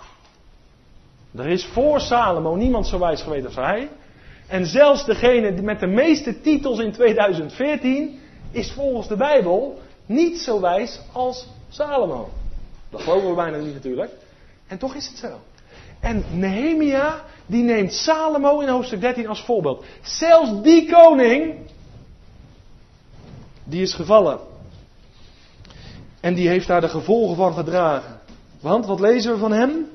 Er 1.37 1.47
is 1.47 1.65
voor 1.65 2.01
Salomo 2.01 2.55
niemand 2.55 2.87
zo 2.87 2.99
wijs 2.99 3.23
geweest 3.23 3.47
als 3.47 3.55
hij. 3.55 3.89
En 4.47 4.67
zelfs 4.67 5.05
degene 5.05 5.63
met 5.63 5.81
de 5.81 5.87
meeste 5.87 6.41
titels 6.41 6.79
in 6.79 6.93
2014 6.93 8.19
is 8.51 8.73
volgens 8.73 9.09
de 9.09 9.17
Bijbel 9.17 9.79
niet 10.07 10.39
zo 10.39 10.61
wijs 10.61 11.01
als 11.13 11.47
Salomo. 11.69 12.29
Dat 12.91 13.01
geloven 13.01 13.29
we 13.29 13.35
bijna 13.35 13.57
niet 13.57 13.75
natuurlijk. 13.75 14.11
En 14.67 14.79
toch 14.79 14.95
is 14.95 15.09
het 15.09 15.19
zo. 15.19 15.39
En 16.01 16.25
Nehemia, 16.33 17.25
die 17.47 17.63
neemt 17.63 17.93
Salomo 17.93 18.61
in 18.61 18.69
hoofdstuk 18.69 19.01
13 19.01 19.29
als 19.29 19.45
voorbeeld. 19.45 19.85
Zelfs 20.03 20.63
die 20.63 20.91
koning, 20.91 21.55
die 23.71 23.83
is 23.83 23.95
gevallen. 23.95 24.39
En 26.21 26.35
die 26.35 26.49
heeft 26.49 26.67
daar 26.67 26.81
de 26.81 26.89
gevolgen 26.89 27.37
van 27.37 27.55
gedragen. 27.55 28.21
Want 28.61 28.87
wat 28.87 29.01
lezen 29.01 29.33
we 29.33 29.39
van 29.39 29.53
hem? 29.53 29.87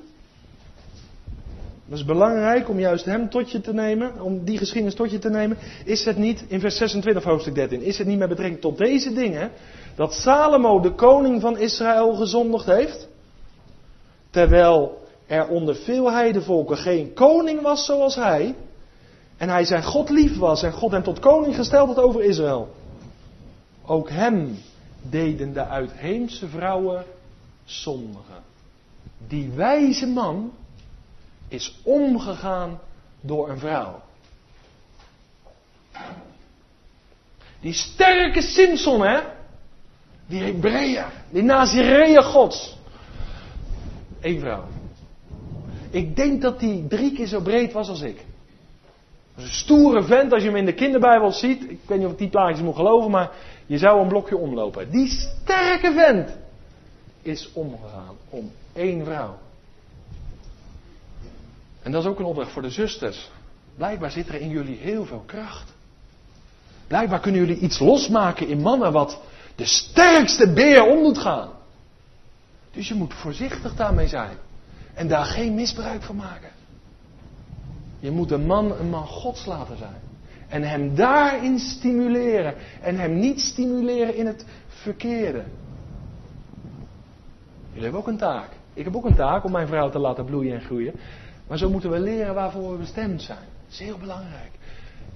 Dat 1.88 1.98
is 1.98 2.06
belangrijk 2.06 2.70
om 2.70 2.80
juist 2.80 3.06
hem 3.06 3.30
tot 3.30 3.52
je 3.52 3.62
te 3.62 3.74
nemen, 3.74 4.22
om 4.22 4.44
die 4.44 4.58
geschiedenis 4.58 4.96
tot 4.96 5.12
je 5.12 5.20
te 5.20 5.30
nemen. 5.30 5.58
Is 5.84 6.06
het 6.06 6.18
niet, 6.18 6.46
in 6.48 6.60
vers 6.60 6.78
26 6.78 7.24
hoofdstuk 7.24 7.56
13, 7.56 7.82
is 7.82 7.98
het 7.98 8.08
niet 8.08 8.18
met 8.18 8.30
betrekking 8.30 8.62
tot 8.62 8.78
deze 8.78 9.14
dingen, 9.14 9.52
dat 9.96 10.14
Salomo 10.14 10.80
de 10.80 10.92
koning 10.92 11.42
van 11.42 11.58
Israël 11.58 12.14
gezondigd 12.14 12.66
heeft? 12.66 13.08
Terwijl 14.30 15.04
er 15.28 15.48
onder 15.48 15.76
veel 15.76 16.12
heidevolken 16.12 16.78
geen 16.78 17.14
koning 17.14 17.62
was 17.62 17.86
zoals 17.86 18.16
hij, 18.16 18.56
en 19.38 19.50
hij 19.50 19.66
zijn 19.66 19.84
God 19.84 20.10
lief 20.10 20.38
was 20.38 20.64
en 20.64 20.74
God 20.74 20.92
hem 20.92 21.04
tot 21.04 21.20
koning 21.20 21.56
gesteld 21.56 21.88
had 21.88 22.00
over 22.00 22.24
Israël. 22.24 22.70
Ook 23.86 24.10
hem 24.10 24.58
deden 25.02 25.54
de 25.54 25.66
uitheemse 25.66 26.48
vrouwen 26.48 27.06
zondigen. 27.64 28.44
Die 29.28 29.50
wijze 29.50 30.08
man 30.08 30.52
is 31.48 31.80
omgegaan 31.84 32.80
door 33.22 33.50
een 33.50 33.60
vrouw. 33.60 34.02
Die 37.60 37.74
sterke 37.74 38.42
Simpson, 38.42 39.02
hè? 39.02 39.20
Die 40.26 40.44
Hebreeër, 40.44 41.12
die 41.30 41.44
Nazireeën 41.44 42.24
gods. 42.24 42.78
Eén 44.22 44.40
vrouw. 44.40 44.64
Ik 45.90 46.16
denk 46.16 46.42
dat 46.42 46.60
die 46.60 46.88
drie 46.88 47.14
keer 47.14 47.28
zo 47.28 47.42
breed 47.42 47.74
was 47.74 47.90
als 47.90 48.02
ik. 48.02 48.26
Een 49.36 49.48
stoere 49.48 50.04
vent 50.04 50.34
als 50.34 50.42
je 50.42 50.48
hem 50.48 50.58
in 50.58 50.66
de 50.66 50.74
kinderbijbel 50.74 51.32
ziet. 51.32 51.70
Ik 51.70 51.80
weet 51.86 51.98
niet 51.98 52.08
of 52.08 52.12
ik 52.14 52.18
die 52.18 52.30
plaatjes 52.30 52.62
moet 52.62 52.76
geloven, 52.76 53.12
maar 53.12 53.32
je 53.66 53.78
zou 53.78 54.02
een 54.02 54.08
blokje 54.08 54.38
omlopen. 54.38 54.90
Die 54.90 55.08
sterke 55.08 55.94
vent 55.94 56.38
is 57.22 57.50
omgegaan 57.54 58.16
om 58.30 58.52
één 58.74 59.06
vrouw. 59.06 59.38
En 61.82 61.92
dat 61.92 62.04
is 62.04 62.10
ook 62.10 62.20
een 62.20 62.26
opdracht 62.26 62.52
voor 62.52 62.62
de 62.62 62.70
zusters. 62.70 63.30
Blijkbaar 63.76 64.12
zit 64.12 64.28
er 64.28 64.36
in 64.36 64.50
jullie 64.50 64.78
heel 64.78 65.06
veel 65.06 65.24
kracht. 65.26 65.74
Blijkbaar 66.88 67.20
kunnen 67.20 67.42
jullie 67.42 67.60
iets 67.60 67.80
losmaken 67.80 68.48
in 68.48 68.62
mannen 68.62 68.92
wat 68.92 69.22
de 69.56 69.66
sterkste 69.66 70.54
beer 70.54 70.86
om 70.86 71.02
moet 71.02 71.18
gaan. 71.18 71.50
Dus 72.72 72.88
je 72.88 72.94
moet 72.94 73.14
voorzichtig 73.14 73.76
daarmee 73.76 74.08
zijn. 74.08 74.38
En 74.94 75.08
daar 75.08 75.26
geen 75.26 75.56
misbruik 75.56 76.04
van 76.04 76.16
maken. 76.16 76.50
Je 78.00 78.12
moet 78.12 78.32
een 78.32 78.46
man 78.46 78.72
een 78.80 78.90
man 78.90 79.08
gods 79.08 79.46
laten 79.46 79.78
zijn. 79.78 80.02
En 80.48 80.64
hem 80.64 80.96
daarin 80.96 81.60
stimuleren. 81.60 82.54
En 82.82 83.00
hem 83.00 83.20
niet 83.20 83.42
stimuleren 83.42 84.16
in 84.16 84.26
het 84.26 84.46
verkeerde. 84.68 85.44
Jullie 87.68 87.84
hebben 87.84 88.00
ook 88.00 88.08
een 88.08 88.18
taak. 88.18 88.50
Ik 88.74 88.84
heb 88.84 88.96
ook 88.96 89.06
een 89.06 89.16
taak 89.16 89.44
om 89.44 89.52
mijn 89.52 89.68
vrouw 89.68 89.90
te 89.90 90.00
laten 90.00 90.26
bloeien 90.26 90.54
en 90.54 90.62
groeien. 90.62 90.94
Maar 91.48 91.58
zo 91.58 91.70
moeten 91.70 91.90
we 91.90 92.00
leren 92.00 92.34
waarvoor 92.34 92.72
we 92.72 92.78
bestemd 92.78 93.22
zijn. 93.22 93.38
Dat 93.38 93.72
is 93.74 93.80
heel 93.80 93.98
belangrijk. 93.98 94.52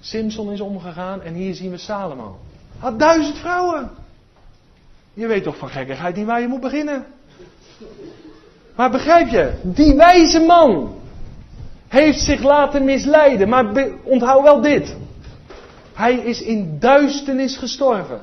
Simpson 0.00 0.52
is 0.52 0.60
omgegaan 0.60 1.22
en 1.22 1.34
hier 1.34 1.54
zien 1.54 1.70
we 1.70 1.76
Salomo. 1.76 2.38
Had 2.78 2.98
duizend 2.98 3.38
vrouwen. 3.38 3.90
Je 5.14 5.26
weet 5.26 5.42
toch 5.42 5.56
van 5.56 5.68
gekkigheid 5.68 6.16
niet 6.16 6.26
waar 6.26 6.40
je 6.40 6.48
moet 6.48 6.60
beginnen. 6.60 7.04
Maar 8.76 8.90
begrijp 8.90 9.28
je, 9.28 9.52
die 9.62 9.94
wijze 9.94 10.40
man 10.40 10.94
heeft 11.88 12.20
zich 12.20 12.42
laten 12.42 12.84
misleiden. 12.84 13.48
Maar 13.48 13.88
onthoud 14.02 14.42
wel 14.42 14.60
dit. 14.60 14.96
Hij 16.00 16.14
is 16.14 16.42
in 16.42 16.76
duisternis 16.78 17.56
gestorven. 17.56 18.20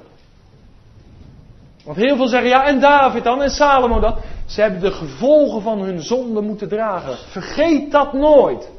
Want 1.84 1.98
heel 1.98 2.16
veel 2.16 2.28
zeggen, 2.28 2.50
ja 2.50 2.66
en 2.66 2.80
David 2.80 3.24
dan 3.24 3.42
en 3.42 3.50
Salomo 3.50 4.00
dan. 4.00 4.16
Ze 4.46 4.62
hebben 4.62 4.80
de 4.80 4.92
gevolgen 4.92 5.62
van 5.62 5.82
hun 5.82 6.02
zonde 6.02 6.42
moeten 6.42 6.68
dragen. 6.68 7.18
Vergeet 7.18 7.92
dat 7.92 8.14
nooit. 8.14 8.70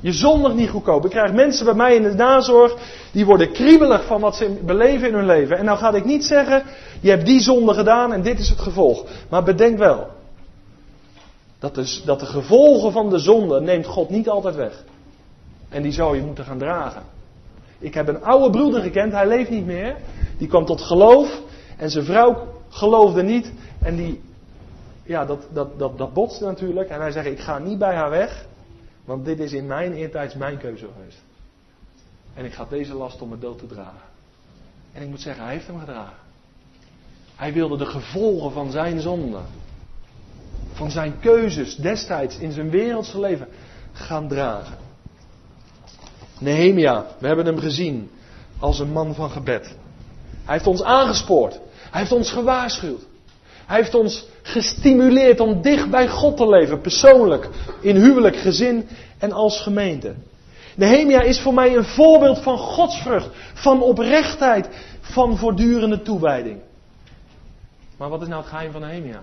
Je 0.00 0.12
zondigt 0.12 0.54
niet 0.54 0.70
goedkoop. 0.70 1.04
Ik 1.04 1.10
krijg 1.10 1.32
mensen 1.32 1.64
bij 1.64 1.74
mij 1.74 1.94
in 1.94 2.02
de 2.02 2.14
nazorg, 2.14 2.76
die 3.12 3.26
worden 3.26 3.52
kriebelig 3.52 4.04
van 4.04 4.20
wat 4.20 4.36
ze 4.36 4.60
beleven 4.64 5.08
in 5.08 5.14
hun 5.14 5.26
leven. 5.26 5.58
En 5.58 5.64
nou 5.64 5.78
ga 5.78 5.92
ik 5.94 6.04
niet 6.04 6.24
zeggen, 6.24 6.62
je 7.00 7.10
hebt 7.10 7.26
die 7.26 7.40
zonde 7.40 7.74
gedaan 7.74 8.12
en 8.12 8.22
dit 8.22 8.38
is 8.38 8.48
het 8.48 8.60
gevolg. 8.60 9.04
Maar 9.28 9.42
bedenk 9.42 9.78
wel, 9.78 10.06
dat 11.58 11.74
de, 11.74 12.00
dat 12.04 12.20
de 12.20 12.26
gevolgen 12.26 12.92
van 12.92 13.10
de 13.10 13.18
zonde 13.18 13.60
neemt 13.60 13.86
God 13.86 14.10
niet 14.10 14.28
altijd 14.28 14.54
weg. 14.54 14.84
En 15.68 15.82
die 15.82 15.92
zou 15.92 16.16
je 16.16 16.22
moeten 16.22 16.44
gaan 16.44 16.58
dragen. 16.58 17.15
Ik 17.78 17.94
heb 17.94 18.08
een 18.08 18.22
oude 18.22 18.50
broeder 18.50 18.82
gekend, 18.82 19.12
hij 19.12 19.26
leeft 19.26 19.50
niet 19.50 19.66
meer. 19.66 19.96
Die 20.38 20.48
kwam 20.48 20.64
tot 20.64 20.80
geloof 20.80 21.42
en 21.76 21.90
zijn 21.90 22.04
vrouw 22.04 22.54
geloofde 22.68 23.22
niet. 23.22 23.52
En 23.82 23.96
die, 23.96 24.20
ja, 25.02 25.24
dat, 25.24 25.46
dat, 25.52 25.78
dat, 25.78 25.98
dat 25.98 26.12
botste 26.12 26.44
natuurlijk. 26.44 26.88
En 26.88 27.00
hij 27.00 27.10
zei, 27.10 27.28
ik 27.28 27.40
ga 27.40 27.58
niet 27.58 27.78
bij 27.78 27.94
haar 27.94 28.10
weg. 28.10 28.46
Want 29.04 29.24
dit 29.24 29.40
is 29.40 29.52
in 29.52 29.66
mijn 29.66 29.92
eertijds 29.92 30.34
mijn 30.34 30.58
keuze 30.58 30.86
geweest. 30.96 31.22
En 32.34 32.44
ik 32.44 32.52
ga 32.52 32.66
deze 32.68 32.94
last 32.94 33.22
om 33.22 33.28
mijn 33.28 33.40
dood 33.40 33.58
te 33.58 33.66
dragen. 33.66 34.06
En 34.92 35.02
ik 35.02 35.08
moet 35.08 35.20
zeggen, 35.20 35.44
hij 35.44 35.52
heeft 35.52 35.66
hem 35.66 35.78
gedragen. 35.78 36.16
Hij 37.36 37.52
wilde 37.52 37.76
de 37.76 37.86
gevolgen 37.86 38.52
van 38.52 38.70
zijn 38.70 39.00
zonde, 39.00 39.38
van 40.72 40.90
zijn 40.90 41.18
keuzes 41.20 41.76
destijds 41.76 42.38
in 42.38 42.52
zijn 42.52 42.70
wereldse 42.70 43.20
leven 43.20 43.48
gaan 43.92 44.28
dragen. 44.28 44.85
Nehemia, 46.40 47.06
we 47.18 47.26
hebben 47.26 47.46
hem 47.46 47.58
gezien 47.58 48.10
als 48.58 48.78
een 48.78 48.92
man 48.92 49.14
van 49.14 49.30
gebed. 49.30 49.74
Hij 50.44 50.54
heeft 50.54 50.66
ons 50.66 50.82
aangespoord. 50.82 51.60
Hij 51.90 52.00
heeft 52.00 52.12
ons 52.12 52.30
gewaarschuwd. 52.30 53.00
Hij 53.66 53.76
heeft 53.76 53.94
ons 53.94 54.26
gestimuleerd 54.42 55.40
om 55.40 55.62
dicht 55.62 55.90
bij 55.90 56.08
God 56.08 56.36
te 56.36 56.48
leven, 56.48 56.80
persoonlijk, 56.80 57.48
in 57.80 57.96
huwelijk, 57.96 58.36
gezin 58.36 58.88
en 59.18 59.32
als 59.32 59.60
gemeente. 59.60 60.14
Nehemia 60.76 61.20
is 61.20 61.40
voor 61.40 61.54
mij 61.54 61.76
een 61.76 61.84
voorbeeld 61.84 62.38
van 62.38 62.58
godsvrucht, 62.58 63.28
van 63.54 63.82
oprechtheid, 63.82 64.68
van 65.00 65.36
voortdurende 65.36 66.02
toewijding. 66.02 66.60
Maar 67.96 68.08
wat 68.08 68.22
is 68.22 68.28
nou 68.28 68.40
het 68.40 68.50
geheim 68.50 68.72
van 68.72 68.80
Nehemia? 68.80 69.22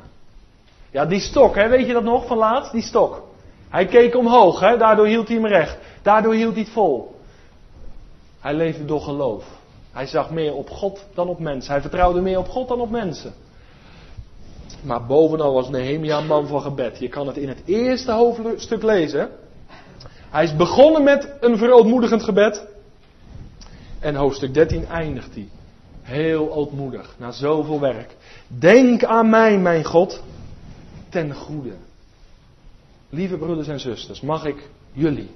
Ja, 0.92 1.06
die 1.06 1.20
stok, 1.20 1.56
hè, 1.56 1.70
weet 1.70 1.88
je 1.88 1.94
dat 1.94 2.04
nog 2.04 2.28
van 2.28 2.38
laatst? 2.38 2.72
Die 2.72 2.82
stok. 2.82 3.24
Hij 3.70 3.86
keek 3.86 4.16
omhoog, 4.16 4.60
hè, 4.60 4.78
daardoor 4.78 5.08
hield 5.08 5.28
hij 5.28 5.38
hem 5.38 5.48
recht. 5.48 5.78
Daardoor 6.04 6.34
hield 6.34 6.54
hij 6.54 6.64
het 6.64 6.72
vol. 6.72 7.16
Hij 8.40 8.54
leefde 8.54 8.86
door 8.86 9.02
geloof. 9.02 9.46
Hij 9.92 10.08
zag 10.08 10.32
meer 10.32 10.54
op 10.54 10.70
God 10.70 11.06
dan 11.14 11.28
op 11.28 11.40
mensen. 11.40 11.72
Hij 11.72 11.82
vertrouwde 11.82 12.22
meer 12.22 12.38
op 12.38 12.48
God 12.48 12.68
dan 12.68 12.80
op 12.80 12.90
mensen. 12.90 13.34
Maar 14.82 15.06
bovenal 15.06 15.54
was 15.54 15.70
Nehemia 15.70 16.18
een 16.18 16.28
man 16.28 16.48
van 16.48 16.62
gebed. 16.62 17.00
Je 17.00 17.10
kan 17.10 17.28
het 17.28 17.38
in 17.38 17.48
het 17.48 17.62
eerste 17.66 18.12
hoofdstuk 18.12 18.84
lezen. 18.84 19.30
Hij 20.30 20.44
is 20.44 20.56
begonnen 20.56 21.04
met 21.04 21.30
een 21.40 21.58
verootmoedigend 21.58 22.24
gebed. 22.24 22.66
En 24.00 24.16
hoofdstuk 24.16 24.54
13 24.54 24.86
eindigt 24.86 25.34
hij. 25.34 25.48
Heel 26.02 26.52
ootmoedig, 26.52 27.16
na 27.18 27.32
zoveel 27.32 27.80
werk. 27.80 28.16
Denk 28.48 29.04
aan 29.04 29.30
mij, 29.30 29.58
mijn 29.58 29.84
God, 29.84 30.22
ten 31.10 31.34
goede. 31.34 31.74
Lieve 33.10 33.38
broeders 33.38 33.68
en 33.68 33.80
zusters, 33.80 34.22
mag 34.22 34.46
ik 34.46 34.70
jullie 34.92 35.30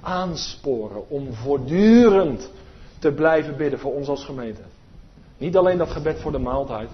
aansporen 0.00 1.08
om 1.08 1.32
voortdurend 1.32 2.50
te 2.98 3.12
blijven 3.12 3.56
bidden 3.56 3.78
voor 3.78 3.94
ons 3.94 4.08
als 4.08 4.24
gemeente. 4.24 4.60
Niet 5.38 5.56
alleen 5.56 5.78
dat 5.78 5.90
gebed 5.90 6.20
voor 6.20 6.32
de 6.32 6.38
maaltijd, 6.38 6.88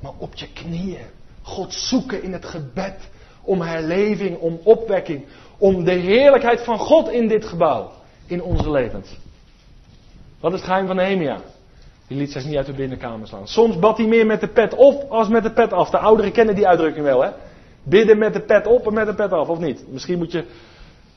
maar 0.00 0.12
op 0.18 0.34
je 0.34 0.52
knieën. 0.52 1.06
God 1.42 1.74
zoeken 1.74 2.22
in 2.22 2.32
het 2.32 2.44
gebed 2.44 3.10
om 3.42 3.60
herleving, 3.60 4.38
om 4.38 4.60
opwekking, 4.62 5.24
om 5.58 5.84
de 5.84 5.92
heerlijkheid 5.92 6.60
van 6.60 6.78
God 6.78 7.10
in 7.10 7.28
dit 7.28 7.44
gebouw, 7.44 7.90
in 8.26 8.42
onze 8.42 8.70
levens. 8.70 9.16
Dat 10.40 10.52
is 10.52 10.58
het 10.58 10.68
geheim 10.68 10.86
van 10.86 10.96
Nehemia. 10.96 11.40
Die 12.06 12.18
liet 12.18 12.32
zich 12.32 12.44
niet 12.44 12.56
uit 12.56 12.66
de 12.66 12.72
binnenkamer 12.72 13.26
slaan. 13.26 13.48
Soms 13.48 13.78
bad 13.78 13.96
hij 13.96 14.06
meer 14.06 14.26
met 14.26 14.40
de 14.40 14.48
pet 14.48 14.74
op 14.74 15.10
als 15.10 15.28
met 15.28 15.42
de 15.42 15.52
pet 15.52 15.72
af. 15.72 15.90
De 15.90 15.98
ouderen 15.98 16.32
kennen 16.32 16.54
die 16.54 16.66
uitdrukking 16.66 17.04
wel, 17.04 17.22
hè? 17.22 17.30
Bidden 17.82 18.18
met 18.18 18.32
de 18.32 18.40
pet 18.40 18.66
op 18.66 18.86
en 18.86 18.94
met 18.94 19.06
de 19.06 19.14
pet 19.14 19.32
af, 19.32 19.48
of 19.48 19.58
niet? 19.58 19.84
Misschien 19.88 20.18
moet 20.18 20.32
je 20.32 20.44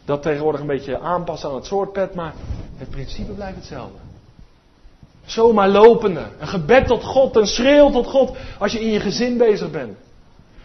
dat 0.05 0.21
tegenwoordig 0.21 0.61
een 0.61 0.67
beetje 0.67 0.99
aanpassen 0.99 1.49
aan 1.49 1.55
het 1.55 1.65
soort 1.65 2.15
maar 2.15 2.33
het 2.77 2.89
principe 2.89 3.31
blijft 3.31 3.55
hetzelfde. 3.55 3.97
Zomaar 5.25 5.69
lopende. 5.69 6.27
Een 6.39 6.47
gebed 6.47 6.87
tot 6.87 7.03
God, 7.03 7.35
een 7.35 7.47
schreeuw 7.47 7.91
tot 7.91 8.07
God 8.07 8.37
als 8.59 8.71
je 8.71 8.79
in 8.79 8.91
je 8.91 8.99
gezin 8.99 9.37
bezig 9.37 9.71
bent. 9.71 9.97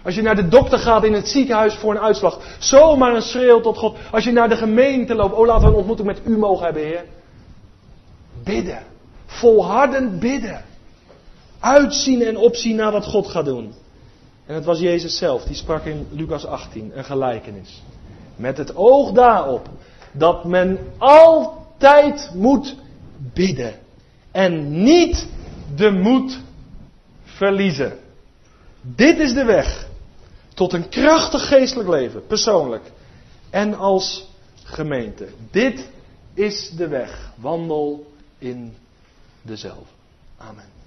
Als 0.03 0.15
je 0.15 0.23
naar 0.23 0.37
de 0.37 0.49
dokter 0.49 0.79
gaat 0.79 1.05
in 1.05 1.13
het 1.13 1.29
ziekenhuis 1.29 1.75
voor 1.75 1.91
een 1.91 2.01
uitslag. 2.01 2.39
Zomaar 2.59 3.15
een 3.15 3.23
schreeuw 3.23 3.61
tot 3.61 3.79
God. 3.79 3.97
Als 4.11 4.25
je 4.25 4.33
naar 4.33 4.49
de 4.49 4.57
gemeente 4.57 5.15
loopt. 5.15 5.35
Oh, 5.35 5.47
laten 5.47 5.63
we 5.63 5.69
een 5.69 5.75
ontmoeting 5.75 6.09
met 6.09 6.21
u 6.25 6.39
mogen 6.39 6.65
hebben, 6.65 6.83
Heer. 6.83 7.05
Bidden. 8.45 8.83
Volhardend 9.27 10.21
bidden. 10.21 10.65
Uitzien 11.61 12.23
en 12.23 12.37
opzien 12.37 12.77
naar 12.77 12.93
wat 12.93 13.05
God 13.05 13.29
gaat 13.29 13.45
doen. 13.45 13.73
En 14.47 14.55
het 14.55 14.65
was 14.65 14.79
Jezus 14.79 15.17
zelf, 15.17 15.43
die 15.43 15.55
sprak 15.55 15.85
in 15.85 16.07
Lucas 16.11 16.47
18 16.47 16.93
een 16.95 17.05
gelijkenis. 17.05 17.83
Met 18.41 18.57
het 18.57 18.77
oog 18.77 19.13
daarop 19.13 19.69
dat 20.13 20.45
men 20.45 20.79
altijd 20.99 22.31
moet 22.35 22.77
bidden. 23.17 23.75
En 24.31 24.83
niet 24.83 25.27
de 25.75 25.91
moed 25.91 26.41
verliezen. 27.23 27.99
Dit 28.81 29.19
is 29.19 29.33
de 29.35 29.45
weg 29.45 29.89
tot 30.55 30.73
een 30.73 30.89
krachtig 30.89 31.49
geestelijk 31.49 31.89
leven, 31.89 32.27
persoonlijk 32.27 32.93
en 33.51 33.75
als 33.75 34.29
gemeente. 34.63 35.29
Dit 35.51 35.89
is 36.35 36.71
de 36.71 36.89
weg. 36.89 37.33
Wandel 37.35 38.13
in 38.39 38.77
dezelfde. 39.43 39.93
Amen. 40.37 40.80